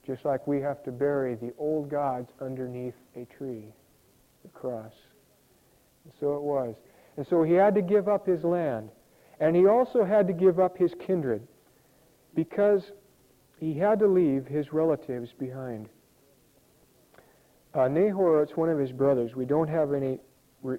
Just 0.06 0.24
like 0.24 0.46
we 0.46 0.60
have 0.60 0.82
to 0.84 0.90
bury 0.90 1.34
the 1.34 1.52
old 1.58 1.88
gods 1.88 2.30
underneath 2.40 2.94
a 3.14 3.26
tree, 3.36 3.66
the 4.42 4.48
cross. 4.48 4.92
And 6.04 6.12
so 6.18 6.34
it 6.34 6.42
was. 6.42 6.74
And 7.16 7.26
so 7.28 7.42
he 7.42 7.52
had 7.52 7.74
to 7.74 7.82
give 7.82 8.08
up 8.08 8.26
his 8.26 8.42
land. 8.42 8.88
And 9.40 9.56
he 9.56 9.66
also 9.66 10.04
had 10.04 10.26
to 10.26 10.32
give 10.32 10.60
up 10.60 10.76
his 10.76 10.92
kindred 11.04 11.46
because 12.34 12.92
he 13.58 13.74
had 13.74 13.98
to 13.98 14.06
leave 14.06 14.46
his 14.46 14.72
relatives 14.72 15.30
behind. 15.38 15.88
Uh, 17.74 17.88
Nahor, 17.88 18.42
it's 18.42 18.56
one 18.56 18.68
of 18.68 18.78
his 18.78 18.92
brothers. 18.92 19.34
We 19.34 19.46
don't 19.46 19.68
have 19.68 19.92
any 19.92 20.18
re- 20.62 20.78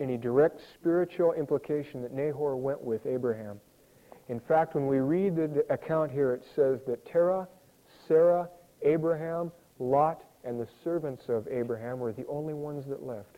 any 0.00 0.16
direct 0.16 0.60
spiritual 0.74 1.34
implication 1.34 2.02
that 2.02 2.12
Nahor 2.12 2.56
went 2.56 2.80
with 2.82 3.04
Abraham. 3.06 3.60
In 4.28 4.40
fact, 4.40 4.74
when 4.74 4.86
we 4.86 4.98
read 4.98 5.36
the 5.36 5.64
account 5.70 6.10
here, 6.10 6.32
it 6.32 6.42
says 6.56 6.80
that 6.86 7.04
Terah, 7.04 7.46
Sarah, 8.08 8.48
Abraham, 8.82 9.52
Lot, 9.78 10.22
and 10.44 10.58
the 10.58 10.68
servants 10.82 11.24
of 11.28 11.46
Abraham 11.48 11.98
were 11.98 12.12
the 12.12 12.26
only 12.28 12.54
ones 12.54 12.86
that 12.86 13.02
left. 13.02 13.36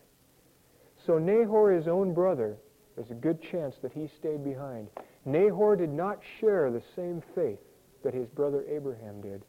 So 1.05 1.19
Nahor, 1.19 1.73
his 1.73 1.89
own 1.89 2.15
brother, 2.15 2.57
there's 2.97 3.11
a 3.11 3.15
good 3.15 3.39
chance 3.51 3.75
that 3.83 3.93
he 3.93 4.09
stayed 4.19 4.45
behind. 4.45 4.89
Nahor 5.25 5.77
did 5.77 5.91
not 5.91 6.21
share 6.41 6.71
the 6.71 6.83
same 6.95 7.23
faith 7.35 7.59
that 8.05 8.15
his 8.15 8.29
brother 8.29 8.65
Abraham 8.69 9.21
did. 9.21 9.43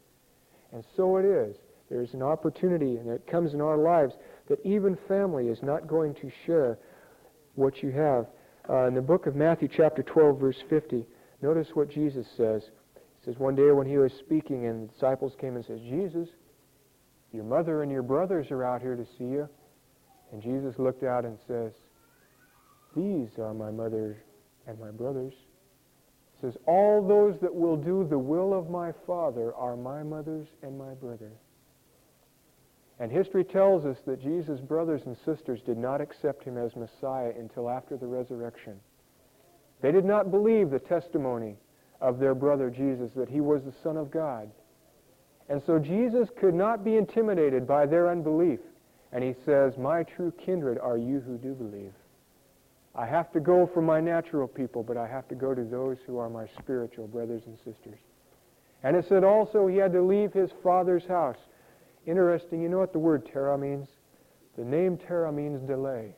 And 0.72 0.84
so 0.96 1.16
it 1.16 1.24
is. 1.24 1.56
There's 1.90 2.14
an 2.14 2.22
opportunity, 2.22 2.96
and 2.96 3.08
it 3.08 3.26
comes 3.26 3.52
in 3.52 3.60
our 3.60 3.76
lives, 3.76 4.14
that 4.48 4.64
even 4.64 4.96
family 5.06 5.48
is 5.48 5.62
not 5.62 5.86
going 5.86 6.14
to 6.14 6.30
share 6.46 6.78
what 7.54 7.82
you 7.82 7.90
have. 7.90 8.26
Uh, 8.68 8.86
in 8.86 8.94
the 8.94 9.02
book 9.02 9.26
of 9.26 9.36
Matthew, 9.36 9.68
chapter 9.68 10.02
12, 10.02 10.40
verse 10.40 10.56
50, 10.70 11.06
notice 11.42 11.68
what 11.74 11.90
Jesus 11.90 12.26
says. 12.36 12.62
He 12.94 13.24
says, 13.26 13.38
One 13.38 13.54
day 13.54 13.70
when 13.72 13.86
he 13.86 13.98
was 13.98 14.12
speaking, 14.18 14.66
and 14.66 14.88
the 14.88 14.92
disciples 14.92 15.34
came 15.38 15.56
and 15.56 15.64
said, 15.64 15.80
Jesus, 15.82 16.28
your 17.32 17.44
mother 17.44 17.82
and 17.82 17.92
your 17.92 18.02
brothers 18.02 18.50
are 18.50 18.64
out 18.64 18.80
here 18.80 18.96
to 18.96 19.04
see 19.18 19.24
you. 19.24 19.48
And 20.32 20.42
Jesus 20.42 20.78
looked 20.78 21.04
out 21.04 21.24
and 21.24 21.38
says, 21.46 21.72
These 22.96 23.38
are 23.38 23.54
my 23.54 23.70
mother 23.70 24.22
and 24.66 24.78
my 24.78 24.90
brothers. 24.90 25.34
He 26.34 26.46
says, 26.46 26.56
All 26.66 27.06
those 27.06 27.40
that 27.40 27.54
will 27.54 27.76
do 27.76 28.06
the 28.08 28.18
will 28.18 28.54
of 28.54 28.70
my 28.70 28.92
Father 29.06 29.54
are 29.54 29.76
my 29.76 30.02
mothers 30.02 30.48
and 30.62 30.78
my 30.78 30.94
brothers. 30.94 31.38
And 33.00 33.10
history 33.10 33.44
tells 33.44 33.84
us 33.84 33.98
that 34.06 34.22
Jesus' 34.22 34.60
brothers 34.60 35.02
and 35.06 35.16
sisters 35.24 35.60
did 35.66 35.78
not 35.78 36.00
accept 36.00 36.44
him 36.44 36.56
as 36.56 36.76
Messiah 36.76 37.32
until 37.36 37.68
after 37.68 37.96
the 37.96 38.06
resurrection. 38.06 38.78
They 39.80 39.90
did 39.90 40.04
not 40.04 40.30
believe 40.30 40.70
the 40.70 40.78
testimony 40.78 41.56
of 42.00 42.18
their 42.18 42.34
brother 42.34 42.70
Jesus 42.70 43.10
that 43.16 43.28
he 43.28 43.40
was 43.40 43.64
the 43.64 43.74
Son 43.82 43.96
of 43.96 44.10
God. 44.10 44.50
And 45.48 45.60
so 45.66 45.78
Jesus 45.78 46.28
could 46.38 46.54
not 46.54 46.84
be 46.84 46.96
intimidated 46.96 47.66
by 47.66 47.86
their 47.86 48.08
unbelief. 48.08 48.60
And 49.12 49.22
he 49.22 49.34
says, 49.44 49.76
My 49.76 50.02
true 50.02 50.32
kindred 50.44 50.78
are 50.78 50.96
you 50.96 51.20
who 51.20 51.36
do 51.36 51.54
believe. 51.54 51.92
I 52.96 53.06
have 53.06 53.32
to 53.32 53.40
go 53.40 53.66
for 53.66 53.82
my 53.82 54.00
natural 54.00 54.46
people, 54.46 54.82
but 54.82 54.96
I 54.96 55.08
have 55.08 55.26
to 55.28 55.34
go 55.34 55.54
to 55.54 55.64
those 55.64 55.98
who 56.06 56.18
are 56.18 56.30
my 56.30 56.46
spiritual 56.58 57.08
brothers 57.08 57.42
and 57.46 57.56
sisters. 57.58 57.98
And 58.84 58.96
it 58.96 59.06
said 59.08 59.24
also 59.24 59.66
he 59.66 59.76
had 59.78 59.92
to 59.92 60.02
leave 60.02 60.32
his 60.32 60.50
father's 60.62 61.06
house. 61.06 61.38
Interesting, 62.06 62.62
you 62.62 62.68
know 62.68 62.78
what 62.78 62.92
the 62.92 62.98
word 62.98 63.26
Terah 63.26 63.58
means? 63.58 63.88
The 64.56 64.64
name 64.64 64.96
Terah 64.96 65.32
means 65.32 65.60
delay. 65.66 66.14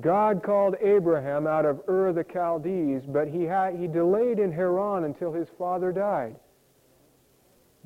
God 0.00 0.42
called 0.42 0.76
Abraham 0.80 1.46
out 1.46 1.64
of 1.64 1.80
Ur 1.88 2.12
the 2.12 2.24
Chaldees, 2.24 3.02
but 3.06 3.28
he, 3.28 3.44
had, 3.44 3.76
he 3.76 3.86
delayed 3.86 4.38
in 4.38 4.52
Haran 4.52 5.04
until 5.04 5.32
his 5.32 5.48
father 5.58 5.92
died. 5.92 6.36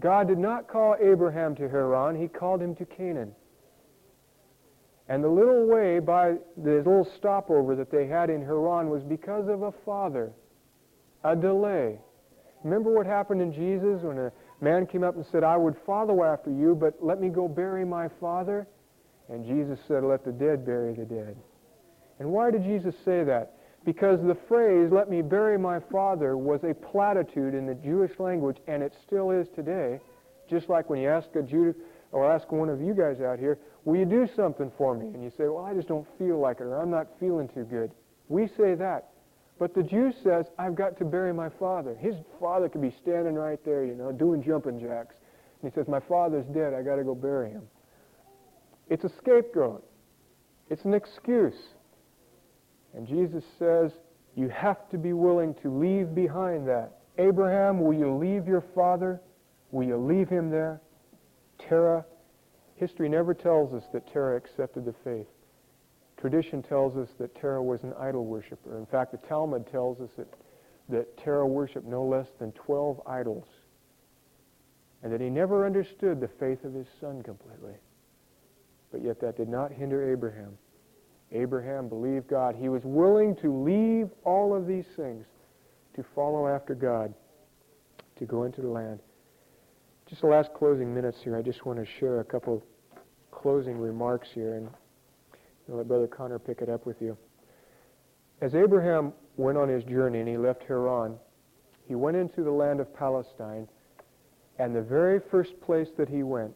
God 0.01 0.27
did 0.27 0.39
not 0.39 0.67
call 0.67 0.97
Abraham 1.01 1.55
to 1.57 1.69
Haran, 1.69 2.21
he 2.21 2.29
called 2.29 2.61
him 2.61 2.75
to 2.77 2.85
Canaan. 2.85 3.35
And 5.09 5.23
the 5.23 5.29
little 5.29 5.67
way 5.67 5.99
by 5.99 6.37
the 6.57 6.77
little 6.77 7.07
stopover 7.17 7.77
that 7.77 7.91
they 7.91 8.07
had 8.07 8.31
in 8.31 8.43
Haran 8.43 8.89
was 8.89 9.03
because 9.03 9.49
of 9.49 9.63
a 9.63 9.73
father, 9.85 10.33
a 11.25 11.37
delay. 11.37 11.99
Remember 12.63 12.91
what 12.91 13.05
happened 13.05 13.43
in 13.43 13.53
Jesus 13.53 14.03
when 14.03 14.19
a 14.19 14.33
man 14.63 14.87
came 14.87 15.05
up 15.05 15.17
and 15.17 15.27
said, 15.27 15.45
I 15.45 15.59
would 15.59 15.77
follow 15.85 16.25
after 16.25 16.51
you, 16.51 16.75
but 16.75 16.95
let 17.03 17.21
me 17.21 17.29
go 17.29 17.47
bury 17.49 17.85
my 17.85 18.09
father? 18.19 18.67
And 19.29 19.45
Jesus 19.45 19.79
said, 19.87 20.05
Let 20.05 20.25
the 20.25 20.33
dead 20.33 20.65
bury 20.65 20.95
the 20.95 21.05
dead. 21.05 21.37
And 22.19 22.31
why 22.31 22.51
did 22.51 22.65
Jesus 22.65 22.95
say 23.05 23.25
that? 23.25 23.53
Because 23.85 24.21
the 24.23 24.37
phrase, 24.49 24.91
let 24.91 25.11
me 25.11 25.21
bury 25.21 25.59
my 25.59 25.79
father, 25.93 26.39
was 26.39 26.65
a 26.65 26.73
platitude 26.73 27.55
in 27.55 27.67
the 27.67 27.75
Jewish 27.75 28.19
language, 28.19 28.57
and 28.67 28.83
it 28.83 28.95
still 29.07 29.31
is 29.31 29.47
today. 29.55 30.01
Just 30.49 30.71
like 30.71 30.89
when 30.89 31.01
you 31.01 31.09
ask 31.09 31.29
a 31.37 31.43
Jew, 31.43 31.75
or 32.15 32.33
ask 32.33 32.53
one 32.53 32.69
of 32.69 32.81
you 32.81 32.95
guys 32.95 33.21
out 33.21 33.41
here, 33.41 33.59
will 33.85 33.97
you 33.97 34.05
do 34.05 34.29
something 34.37 34.71
for 34.79 34.95
me? 34.95 35.07
And 35.07 35.23
you 35.23 35.31
say, 35.37 35.49
well, 35.49 35.65
I 35.65 35.75
just 35.75 35.89
don't 35.89 36.07
feel 36.17 36.39
like 36.39 36.61
it, 36.61 36.63
or 36.63 36.81
I'm 36.81 36.91
not 36.91 37.09
feeling 37.19 37.49
too 37.49 37.65
good. 37.65 37.91
We 38.29 38.47
say 38.47 38.77
that. 38.77 39.09
But 39.59 39.75
the 39.75 39.83
Jew 39.83 40.13
says, 40.23 40.47
I've 40.57 40.77
got 40.77 40.97
to 40.99 41.05
bury 41.05 41.35
my 41.35 41.49
father. 41.49 41.97
His 41.97 42.15
father 42.39 42.69
could 42.69 42.83
be 42.83 42.95
standing 43.03 43.35
right 43.35 43.59
there, 43.65 43.85
you 43.85 43.97
know, 43.97 44.13
doing 44.13 44.45
jumping 44.45 44.79
jacks. 44.79 45.17
And 45.61 45.73
he 45.73 45.75
says, 45.75 45.89
my 45.89 45.99
father's 45.99 46.47
dead. 46.47 46.73
I 46.73 46.83
got 46.83 46.97
to 46.97 47.05
go 47.05 47.17
bury 47.17 47.51
him. 47.51 47.63
It's 48.89 49.03
a 49.03 49.11
scapegoat. 49.19 49.85
It's 50.71 50.85
an 50.85 50.95
excuse. 50.95 51.59
And 52.95 53.09
Jesus 53.09 53.43
says, 53.59 53.91
you 54.37 54.49
have 54.51 54.89
to 54.91 54.99
be 54.99 55.13
willing 55.13 55.55
to 55.63 55.69
leave 55.69 56.15
behind 56.15 56.69
that. 56.69 56.93
Abraham, 57.19 57.81
will 57.81 57.95
you 57.95 58.15
leave 58.17 58.47
your 58.47 58.65
father? 58.73 59.21
Will 59.73 59.85
you 59.85 59.97
leave 59.97 60.29
him 60.29 60.49
there? 60.51 60.81
Terah, 61.69 62.05
history 62.77 63.09
never 63.09 63.35
tells 63.35 63.73
us 63.73 63.85
that 63.93 64.07
Terah 64.13 64.37
accepted 64.37 64.85
the 64.85 64.95
faith. 65.05 65.27
Tradition 66.17 66.63
tells 66.63 66.97
us 66.97 67.09
that 67.19 67.35
Terah 67.35 67.63
was 67.63 67.83
an 67.83 67.93
idol 67.99 68.25
worshiper. 68.25 68.79
In 68.79 68.87
fact, 68.87 69.13
the 69.13 69.29
Talmud 69.29 69.67
tells 69.71 70.01
us 70.01 70.11
that, 70.17 70.29
that 70.89 71.17
Terah 71.19 71.47
worshiped 71.47 71.87
no 71.87 72.05
less 72.05 72.29
than 72.39 72.53
12 72.53 73.01
idols 73.07 73.47
and 75.03 75.13
that 75.13 75.21
he 75.21 75.29
never 75.29 75.67
understood 75.67 76.21
the 76.21 76.29
faith 76.29 76.65
of 76.65 76.73
his 76.73 76.87
son 77.01 77.23
completely. 77.23 77.75
But 78.91 79.03
yet 79.03 79.21
that 79.21 79.37
did 79.37 79.49
not 79.49 79.71
hinder 79.71 80.11
Abraham 80.11 80.57
Abraham 81.35 81.89
believed 81.89 82.29
God. 82.29 82.55
He 82.55 82.69
was 82.69 82.83
willing 82.85 83.35
to 83.37 83.53
leave 83.53 84.09
all 84.25 84.55
of 84.55 84.67
these 84.67 84.87
things 84.97 85.27
to 85.97 86.05
follow 86.15 86.47
after 86.47 86.75
God, 86.75 87.13
to 88.17 88.25
go 88.25 88.45
into 88.45 88.61
the 88.61 88.69
land. 88.69 89.01
Just 90.09 90.21
the 90.21 90.27
last 90.29 90.53
closing 90.55 90.95
minutes 90.95 91.19
here, 91.23 91.37
I 91.37 91.43
just 91.43 91.65
want 91.65 91.79
to 91.79 91.87
share 91.99 92.21
a 92.21 92.25
couple 92.25 92.63
closing 93.31 93.79
remarks 93.79 94.29
here 94.35 94.55
and 94.55 94.69
I'll 95.69 95.77
let 95.79 95.89
Brother 95.89 96.07
Conner 96.07 96.39
pick 96.39 96.61
it 96.61 96.69
up 96.69 96.85
with 96.85 97.01
you. 97.01 97.17
As 98.41 98.55
Abraham 98.55 99.15
went 99.37 99.57
on 99.57 99.69
his 99.69 99.83
journey 99.85 100.21
and 100.21 100.29
he 100.29 100.37
left 100.37 100.63
Haran, 100.65 101.17
he 101.87 101.95
went 101.95 102.17
into 102.17 102.43
the 102.43 102.51
land 102.51 102.81
of 102.81 102.95
Palestine, 102.95 103.69
and 104.59 104.75
the 104.75 104.83
very 104.83 105.21
first 105.31 105.59
place 105.61 105.89
that 105.97 106.09
he 106.09 106.23
went, 106.23 106.53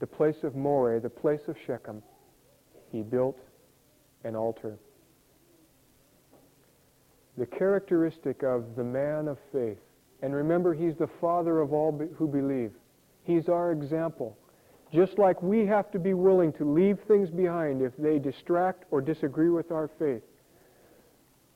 the 0.00 0.06
place 0.06 0.42
of 0.42 0.54
Moreh, 0.54 1.00
the 1.00 1.10
place 1.10 1.40
of 1.48 1.56
Shechem, 1.66 2.02
he 2.90 3.02
built 3.02 3.38
an 4.24 4.34
altar. 4.34 4.78
The 7.36 7.46
characteristic 7.46 8.42
of 8.42 8.76
the 8.76 8.84
man 8.84 9.28
of 9.28 9.38
faith, 9.52 9.78
and 10.24 10.34
remember, 10.34 10.72
he's 10.72 10.96
the 10.96 11.10
father 11.20 11.60
of 11.60 11.74
all 11.74 11.92
who 12.16 12.26
believe. 12.26 12.72
He's 13.24 13.50
our 13.50 13.72
example. 13.72 14.38
Just 14.90 15.18
like 15.18 15.42
we 15.42 15.66
have 15.66 15.90
to 15.90 15.98
be 15.98 16.14
willing 16.14 16.50
to 16.54 16.64
leave 16.64 16.98
things 17.06 17.28
behind 17.28 17.82
if 17.82 17.92
they 17.98 18.18
distract 18.18 18.84
or 18.90 19.02
disagree 19.02 19.50
with 19.50 19.70
our 19.70 19.90
faith. 19.98 20.22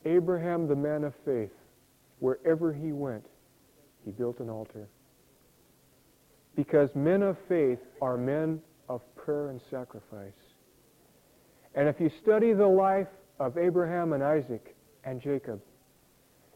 Abraham, 0.05 0.67
the 0.67 0.75
man 0.75 1.03
of 1.03 1.15
faith, 1.25 1.49
wherever 2.19 2.71
he 2.71 2.91
went, 2.91 3.25
he 4.05 4.11
built 4.11 4.39
an 4.39 4.51
altar. 4.51 4.87
Because 6.55 6.93
men 6.93 7.23
of 7.23 7.37
faith 7.47 7.79
are 8.03 8.17
men 8.17 8.61
of 8.87 9.01
prayer 9.15 9.49
and 9.49 9.59
sacrifice. 9.71 10.31
And 11.73 11.89
if 11.89 11.99
you 11.99 12.11
study 12.21 12.53
the 12.53 12.67
life 12.67 13.07
of 13.39 13.57
Abraham 13.57 14.13
and 14.13 14.21
Isaac 14.21 14.75
and 15.03 15.19
Jacob, 15.19 15.59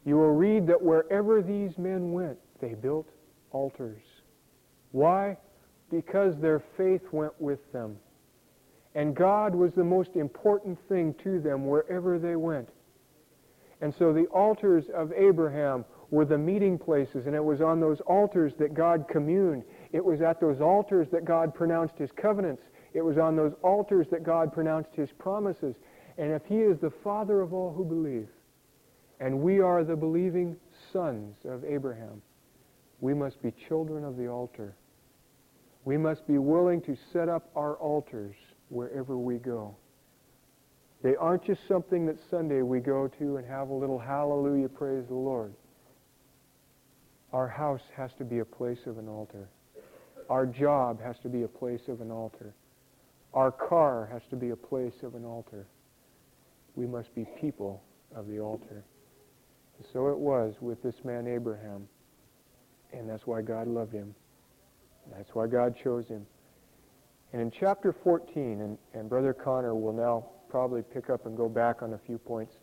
you 0.06 0.18
will 0.18 0.34
read 0.34 0.68
that 0.68 0.82
wherever 0.82 1.42
these 1.42 1.78
men 1.78 2.12
went, 2.12 2.38
they 2.60 2.74
built 2.74 3.08
altars. 3.52 4.04
Why? 4.92 5.38
Because 5.90 6.38
their 6.38 6.62
faith 6.78 7.04
went 7.12 7.34
with 7.40 7.72
them. 7.72 7.98
And 8.96 9.16
God 9.16 9.56
was 9.56 9.74
the 9.74 9.84
most 9.84 10.16
important 10.16 10.78
thing 10.88 11.16
to 11.24 11.40
them 11.40 11.68
wherever 11.68 12.20
they 12.20 12.36
went. 12.36 12.70
And 13.82 13.94
so 13.94 14.14
the 14.14 14.28
altars 14.28 14.86
of 14.94 15.12
Abraham 15.14 15.84
were 16.12 16.26
the 16.26 16.38
meeting 16.38 16.78
places, 16.78 17.26
and 17.26 17.36
it 17.36 17.44
was 17.44 17.60
on 17.60 17.80
those 17.80 18.00
altars 18.02 18.54
that 18.60 18.74
God 18.74 19.08
communed. 19.10 19.64
It 19.92 20.04
was 20.04 20.22
at 20.22 20.40
those 20.40 20.62
altars 20.62 21.08
that 21.12 21.26
God 21.26 21.56
pronounced 21.56 21.98
his 21.98 22.12
covenants. 22.12 22.62
It 22.94 23.02
was 23.02 23.18
on 23.18 23.36
those 23.36 23.54
altars 23.64 24.08
that 24.12 24.24
God 24.24 24.54
pronounced 24.54 24.94
his 24.94 25.10
promises. 25.18 25.76
And 26.18 26.32
if 26.32 26.46
he 26.46 26.58
is 26.58 26.78
the 26.80 26.92
father 27.04 27.42
of 27.42 27.54
all 27.54 27.74
who 27.74 27.84
believe, 27.84 28.28
and 29.20 29.40
we 29.40 29.60
are 29.60 29.84
the 29.84 29.96
believing 29.96 30.56
sons 30.92 31.38
of 31.46 31.64
Abraham, 31.64 32.22
we 33.00 33.14
must 33.14 33.42
be 33.42 33.54
children 33.68 34.04
of 34.04 34.18
the 34.18 34.28
altar. 34.28 34.76
We 35.86 35.98
must 35.98 36.26
be 36.28 36.38
willing 36.38 36.82
to 36.82 36.96
set 37.12 37.28
up 37.28 37.50
our 37.56 37.76
altars 37.76 38.36
wherever 38.70 39.18
we 39.18 39.36
go. 39.36 39.76
They 41.04 41.16
aren't 41.18 41.44
just 41.44 41.68
something 41.68 42.06
that 42.06 42.18
Sunday 42.32 42.62
we 42.62 42.80
go 42.80 43.10
to 43.20 43.38
and 43.38 43.46
have 43.46 43.70
a 43.70 43.74
little 43.74 44.00
hallelujah, 44.00 44.70
praise 44.70 45.06
the 45.08 45.16
Lord. 45.16 45.54
Our 47.34 47.48
house 47.48 47.82
has 47.98 48.12
to 48.20 48.24
be 48.24 48.40
a 48.40 48.46
place 48.46 48.86
of 48.86 48.98
an 48.98 49.10
altar. 49.10 49.50
Our 50.30 50.46
job 50.46 51.02
has 51.02 51.18
to 51.24 51.30
be 51.30 51.44
a 51.44 51.48
place 51.48 51.82
of 51.90 52.00
an 52.00 52.12
altar. 52.12 52.54
Our 53.34 53.52
car 53.52 54.08
has 54.12 54.22
to 54.30 54.36
be 54.38 54.52
a 54.52 54.56
place 54.56 55.04
of 55.04 55.16
an 55.16 55.26
altar. 55.26 55.66
We 56.76 56.86
must 56.86 57.14
be 57.14 57.26
people 57.42 57.84
of 58.16 58.28
the 58.28 58.40
altar. 58.40 58.86
So 59.92 60.10
it 60.10 60.18
was 60.18 60.56
with 60.62 60.82
this 60.82 60.96
man 61.04 61.28
Abraham. 61.28 61.88
And 62.94 63.10
that's 63.10 63.26
why 63.26 63.42
God 63.42 63.68
loved 63.68 63.94
him. 63.94 64.14
That's 65.16 65.34
why 65.34 65.48
God 65.48 65.76
chose 65.76 66.08
him. 66.08 66.26
And 67.34 67.42
in 67.42 67.52
chapter 67.52 67.94
14, 68.04 68.62
and, 68.62 68.78
and 68.94 69.10
Brother 69.10 69.34
Conner 69.34 69.76
will 69.76 69.94
now 69.94 70.28
probably 70.50 70.84
pick 70.84 71.10
up 71.10 71.26
and 71.26 71.36
go 71.36 71.50
back 71.50 71.82
on 71.82 71.94
a 71.94 71.98
few 71.98 72.18
points. 72.18 72.54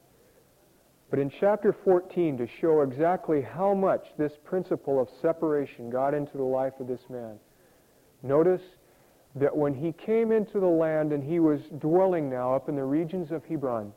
But 1.11 1.19
in 1.19 1.29
chapter 1.29 1.75
14, 1.85 2.39
to 2.39 2.47
show 2.61 2.83
exactly 2.83 3.43
how 3.43 3.75
much 3.75 4.07
this 4.17 4.33
principle 4.45 5.01
of 5.01 5.09
separation 5.21 5.91
got 5.91 6.15
into 6.15 6.37
the 6.37 6.45
life 6.45 6.75
of 6.79 6.87
this 6.87 7.03
man, 7.11 7.41
Notice 8.23 8.63
that 9.35 9.57
when 9.57 9.75
he 9.75 9.93
came 9.93 10.33
into 10.33 10.61
the 10.61 10.67
land 10.67 11.13
and 11.13 11.23
he 11.23 11.41
was 11.41 11.61
dwelling 11.79 12.29
now 12.29 12.55
up 12.55 12.69
in 12.69 12.77
the 12.77 12.85
regions 12.85 13.31
of 13.31 13.45
Hebron, 13.45 13.93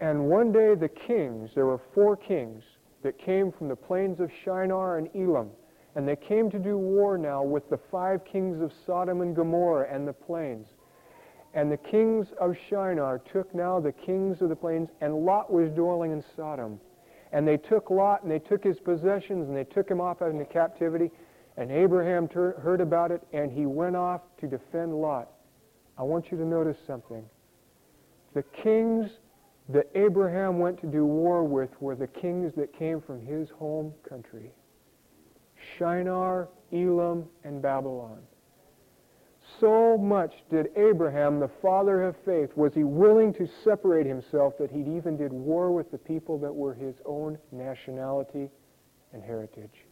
and 0.00 0.28
one 0.28 0.52
day 0.52 0.74
the 0.74 0.88
kings, 0.88 1.50
there 1.54 1.66
were 1.66 1.80
four 1.94 2.16
kings 2.16 2.62
that 3.02 3.18
came 3.18 3.52
from 3.52 3.68
the 3.68 3.76
plains 3.76 4.20
of 4.20 4.30
Shinar 4.44 4.98
and 4.98 5.08
Elam, 5.14 5.50
and 5.94 6.06
they 6.06 6.16
came 6.16 6.50
to 6.50 6.58
do 6.58 6.76
war 6.76 7.16
now 7.16 7.42
with 7.42 7.68
the 7.70 7.78
five 7.90 8.24
kings 8.24 8.60
of 8.60 8.72
Sodom 8.84 9.22
and 9.22 9.34
Gomorrah 9.34 9.88
and 9.90 10.06
the 10.06 10.12
plains. 10.12 10.68
And 11.54 11.72
the 11.72 11.78
kings 11.78 12.26
of 12.38 12.54
Shinar 12.68 13.18
took 13.32 13.54
now 13.54 13.80
the 13.80 13.92
kings 13.92 14.42
of 14.42 14.50
the 14.50 14.56
plains, 14.56 14.90
and 15.00 15.24
Lot 15.24 15.50
was 15.50 15.70
dwelling 15.70 16.12
in 16.12 16.22
Sodom. 16.36 16.78
And 17.32 17.48
they 17.48 17.56
took 17.56 17.88
Lot, 17.88 18.22
and 18.22 18.30
they 18.30 18.38
took 18.38 18.62
his 18.62 18.78
possessions, 18.78 19.48
and 19.48 19.56
they 19.56 19.64
took 19.64 19.90
him 19.90 20.00
off 20.00 20.20
into 20.20 20.44
captivity. 20.44 21.10
And 21.56 21.72
Abraham 21.72 22.28
ter- 22.28 22.60
heard 22.60 22.82
about 22.82 23.10
it, 23.10 23.22
and 23.32 23.50
he 23.50 23.64
went 23.64 23.96
off 23.96 24.20
to 24.40 24.46
defend 24.46 24.94
Lot. 24.94 25.30
I 25.96 26.02
want 26.02 26.30
you 26.30 26.36
to 26.36 26.44
notice 26.44 26.76
something. 26.86 27.24
The 28.34 28.42
kings 28.62 29.10
that 29.68 29.90
Abraham 29.94 30.58
went 30.58 30.80
to 30.80 30.86
do 30.86 31.04
war 31.04 31.44
with 31.44 31.70
were 31.80 31.96
the 31.96 32.06
kings 32.06 32.52
that 32.56 32.72
came 32.72 33.00
from 33.00 33.24
his 33.24 33.50
home 33.50 33.92
country 34.08 34.52
Shinar, 35.78 36.48
Elam, 36.72 37.24
and 37.44 37.60
Babylon. 37.60 38.20
So 39.60 39.96
much 39.96 40.34
did 40.50 40.68
Abraham, 40.76 41.40
the 41.40 41.50
father 41.62 42.02
of 42.02 42.16
faith, 42.24 42.50
was 42.56 42.74
he 42.74 42.84
willing 42.84 43.32
to 43.34 43.48
separate 43.64 44.06
himself 44.06 44.58
that 44.58 44.70
he 44.70 44.80
even 44.80 45.16
did 45.16 45.32
war 45.32 45.72
with 45.72 45.90
the 45.90 45.98
people 45.98 46.38
that 46.40 46.54
were 46.54 46.74
his 46.74 46.96
own 47.06 47.38
nationality 47.52 48.50
and 49.12 49.22
heritage. 49.22 49.86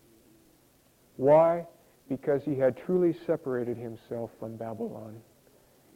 Why? 1.17 1.67
Because 2.09 2.43
he 2.45 2.57
had 2.57 2.77
truly 2.77 3.15
separated 3.27 3.77
himself 3.77 4.31
from 4.39 4.57
Babylon. 4.57 5.21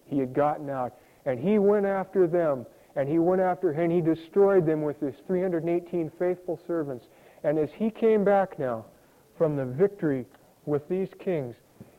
He 0.07 0.19
had 0.19 0.33
gotten 0.33 0.71
out. 0.71 0.95
And 1.27 1.39
he 1.39 1.59
went 1.59 1.85
after 1.85 2.27
them. 2.27 2.65
And 2.97 3.09
he 3.09 3.19
went 3.19 3.41
after, 3.41 3.71
and 3.71 3.93
he 3.93 4.01
destroyed 4.01 4.67
them 4.67 4.83
with 4.83 5.01
his 5.01 5.15
318 5.27 6.11
faithful 6.19 6.59
servants. 6.67 7.07
And 7.45 7.59
as 7.59 7.69
he 7.77 7.91
came 7.91 8.25
back 8.25 8.59
now 8.59 8.87
from 9.37 9.57
the 9.57 9.65
victory 9.65 10.27
with 10.67 10.89
these 10.89 11.09
kings, 11.23 11.55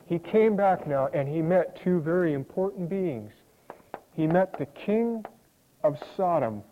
he 0.09 0.17
came 0.17 0.55
back 0.55 0.87
now 0.87 1.07
and 1.13 1.27
he 1.27 1.39
met 1.39 1.79
two 1.83 2.01
very 2.01 2.33
important 2.33 2.89
beings. 2.89 3.31
He 4.13 4.25
met 4.25 4.57
the 4.57 4.65
king 4.65 5.23
of 5.83 5.97
Sodom, 6.17 6.63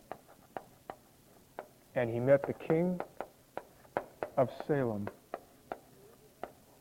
and 1.96 2.10
he 2.10 2.20
met 2.20 2.46
the 2.46 2.54
king 2.54 3.00
of 4.38 4.50
Salem. 4.68 5.08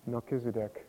Melchizedek. 0.06 0.86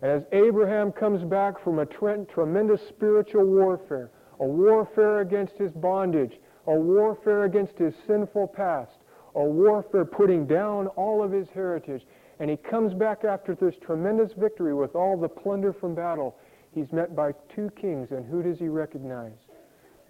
As 0.00 0.22
Abraham 0.32 0.92
comes 0.92 1.22
back 1.24 1.62
from 1.62 1.80
a 1.80 1.86
tre- 1.86 2.24
tremendous 2.32 2.80
spiritual 2.88 3.44
warfare, 3.44 4.10
a 4.40 4.44
warfare 4.44 5.20
against 5.20 5.54
his 5.56 5.72
bondage, 5.72 6.38
a 6.66 6.74
warfare 6.74 7.44
against 7.44 7.78
his 7.78 7.94
sinful 8.06 8.48
past, 8.48 8.98
a 9.34 9.44
warfare 9.44 10.04
putting 10.04 10.46
down 10.46 10.86
all 10.88 11.22
of 11.22 11.32
his 11.32 11.48
heritage, 11.50 12.02
and 12.38 12.50
he 12.50 12.56
comes 12.56 12.94
back 12.94 13.24
after 13.24 13.54
this 13.54 13.74
tremendous 13.80 14.32
victory 14.32 14.74
with 14.74 14.94
all 14.94 15.16
the 15.16 15.28
plunder 15.28 15.72
from 15.72 15.94
battle, 15.94 16.36
he's 16.74 16.92
met 16.92 17.14
by 17.14 17.32
two 17.54 17.70
kings, 17.80 18.10
and 18.10 18.24
who 18.26 18.42
does 18.42 18.58
he 18.58 18.68
recognize? 18.68 19.38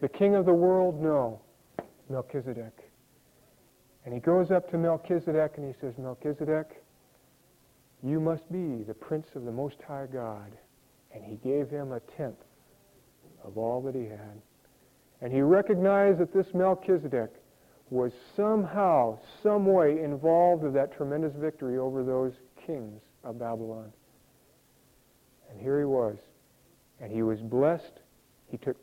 The 0.00 0.08
king 0.08 0.34
of 0.34 0.46
the 0.46 0.52
world? 0.52 1.00
No, 1.00 1.40
Melchizedek. 2.08 2.90
And 4.04 4.12
he 4.12 4.20
goes 4.20 4.50
up 4.50 4.70
to 4.70 4.78
Melchizedek 4.78 5.52
and 5.56 5.66
he 5.66 5.80
says, 5.80 5.94
Melchizedek, 5.96 6.82
you 8.02 8.18
must 8.18 8.50
be 8.50 8.82
the 8.82 8.94
prince 8.94 9.28
of 9.36 9.44
the 9.44 9.52
Most 9.52 9.76
High 9.86 10.06
God. 10.12 10.50
And 11.14 11.24
he 11.24 11.36
gave 11.36 11.70
him 11.70 11.92
a 11.92 12.00
tenth 12.00 12.42
of 13.44 13.58
all 13.58 13.80
that 13.82 13.94
he 13.94 14.04
had. 14.04 14.40
And 15.20 15.32
he 15.32 15.40
recognized 15.40 16.18
that 16.18 16.32
this 16.32 16.52
Melchizedek 16.54 17.30
was 17.90 18.12
somehow, 18.36 19.18
some 19.42 19.66
way 19.66 20.02
involved 20.02 20.62
with 20.62 20.74
that 20.74 20.96
tremendous 20.96 21.34
victory 21.36 21.78
over 21.78 22.02
those 22.02 22.32
kings 22.66 23.00
of 23.22 23.38
Babylon. 23.38 23.92
And 25.50 25.60
here 25.60 25.78
he 25.78 25.84
was. 25.84 26.16
And 27.00 27.12
he 27.12 27.22
was 27.22 27.40
blessed. 27.40 28.00
He 28.50 28.56
took 28.56 28.76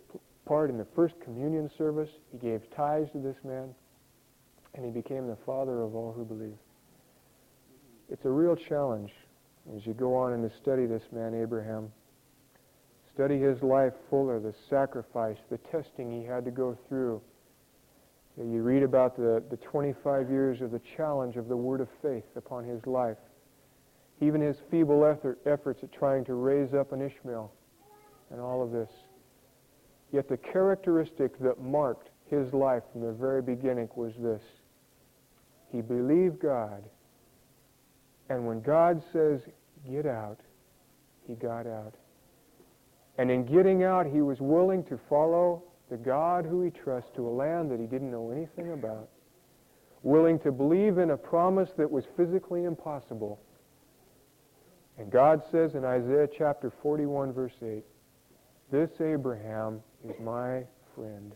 part 0.45 0.70
in 0.70 0.78
the 0.78 0.88
first 0.95 1.16
communion 1.24 1.70
service. 1.78 2.10
He 2.32 2.38
gave 2.38 2.62
tithes 2.76 3.12
to 3.12 3.20
this 3.20 3.38
man. 3.43 3.74
And 4.76 4.86
he 4.86 4.91
became 4.91 5.28
the 5.28 5.38
father 5.45 5.82
of 5.82 5.95
all 5.95 6.14
who 6.14 6.24
believe 6.24 6.57
it's 8.12 8.26
a 8.26 8.30
real 8.30 8.55
challenge 8.55 9.12
as 9.76 9.86
you 9.86 9.93
go 9.93 10.16
on 10.16 10.34
and 10.34 10.51
study 10.62 10.86
this 10.86 11.03
man, 11.12 11.39
Abraham. 11.39 11.91
Study 13.20 13.38
his 13.38 13.61
life 13.61 13.91
fuller, 14.09 14.39
the 14.39 14.53
sacrifice, 14.70 15.36
the 15.49 15.57
testing 15.57 16.09
he 16.09 16.26
had 16.26 16.45
to 16.45 16.51
go 16.51 16.78
through. 16.88 17.22
You 18.38 18.61
read 18.61 18.82
about 18.82 19.17
the, 19.17 19.43
the 19.49 19.57
25 19.57 20.30
years 20.30 20.61
of 20.61 20.72
the 20.72 20.80
challenge 20.95 21.36
of 21.36 21.49
the 21.49 21.57
word 21.57 21.82
of 21.82 21.89
faith 22.01 22.24
upon 22.38 22.63
his 22.63 22.88
life. 22.88 23.17
Even 24.22 24.39
his 24.39 24.55
feeble 24.72 25.03
effort, 25.03 25.38
efforts 25.45 25.84
at 25.84 25.91
trying 25.91 26.24
to 26.24 26.36
raise 26.36 26.74
up 26.74 26.93
an 26.93 27.01
Ishmael 27.01 27.51
and 28.32 28.39
all 28.39 28.63
of 28.63 28.72
this. 28.72 28.89
Yet 30.13 30.30
the 30.30 30.38
characteristic 30.38 31.38
that 31.39 31.59
marked 31.61 32.11
his 32.28 32.53
life 32.53 32.84
from 32.93 33.01
the 33.01 33.11
very 33.11 33.41
beginning 33.41 33.89
was 33.97 34.13
this. 34.17 34.43
He 35.74 35.82
believed 35.82 36.39
God 36.39 36.86
and 38.30 38.47
when 38.47 38.61
God 38.61 39.03
says, 39.11 39.41
get 39.91 40.05
out, 40.05 40.39
he 41.28 41.34
got 41.34 41.67
out. 41.67 41.95
And 43.20 43.30
in 43.30 43.45
getting 43.45 43.84
out, 43.84 44.07
he 44.07 44.22
was 44.22 44.39
willing 44.39 44.84
to 44.86 44.97
follow 45.07 45.61
the 45.91 45.97
God 45.97 46.45
who 46.45 46.63
he 46.63 46.72
trusts 46.72 47.11
to 47.15 47.28
a 47.28 47.30
land 47.30 47.70
that 47.70 47.80
he 47.80 47.86
didn't 47.86 48.09
know 48.09 48.32
anything 48.32 48.72
about. 48.72 49.09
Willing 50.01 50.39
to 50.39 50.51
believe 50.51 50.97
in 50.97 51.11
a 51.11 51.17
promise 51.17 51.70
that 51.78 51.91
was 51.91 52.05
physically 52.17 52.63
impossible. 52.63 53.39
And 54.97 55.11
God 55.11 55.43
says 55.51 55.76
in 55.76 55.86
Isaiah 55.86 56.28
chapter 56.36 56.74
41, 56.82 57.34
verse 57.34 57.53
8, 57.61 57.84
This 58.72 58.89
Abraham 58.99 59.82
is 60.03 60.15
my 60.20 60.63
friend. 60.95 61.34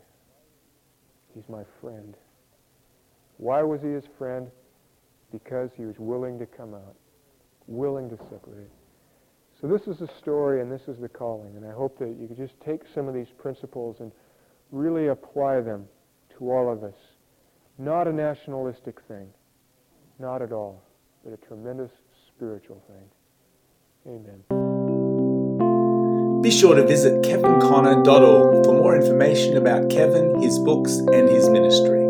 He's 1.35 1.47
my 1.47 1.63
friend. 1.79 2.15
Why 3.37 3.61
was 3.61 3.81
he 3.81 3.89
his 3.89 4.05
friend? 4.17 4.49
because 5.33 5.71
he 5.75 5.83
was 5.83 5.95
willing 5.97 6.39
to 6.39 6.45
come 6.45 6.73
out, 6.73 6.95
willing 7.67 8.09
to 8.09 8.17
separate. 8.29 8.69
So 9.63 9.69
this 9.69 9.87
is 9.87 9.97
the 9.99 10.09
story 10.19 10.59
and 10.59 10.69
this 10.69 10.89
is 10.89 10.99
the 10.99 11.07
calling. 11.07 11.55
And 11.55 11.65
I 11.65 11.71
hope 11.71 11.97
that 11.99 12.17
you 12.19 12.27
could 12.27 12.35
just 12.35 12.59
take 12.59 12.81
some 12.93 13.07
of 13.07 13.13
these 13.13 13.29
principles 13.37 14.01
and 14.01 14.11
really 14.71 15.07
apply 15.07 15.61
them 15.61 15.87
to 16.37 16.51
all 16.51 16.69
of 16.69 16.83
us. 16.83 16.97
Not 17.77 18.05
a 18.09 18.11
nationalistic 18.11 18.99
thing, 19.07 19.29
not 20.19 20.41
at 20.41 20.51
all, 20.51 20.83
but 21.23 21.31
a 21.31 21.37
tremendous 21.37 21.91
spiritual 22.27 22.83
thing. 22.89 23.09
Amen. 24.05 24.43
Be 26.41 26.51
sure 26.51 26.75
to 26.75 26.85
visit 26.85 27.23
kevinconner.org 27.23 28.65
for 28.65 28.73
more 28.73 28.97
information 28.97 29.55
about 29.55 29.89
Kevin, 29.89 30.41
his 30.41 30.59
books, 30.59 30.97
and 30.97 31.29
his 31.29 31.47
ministry. 31.47 32.02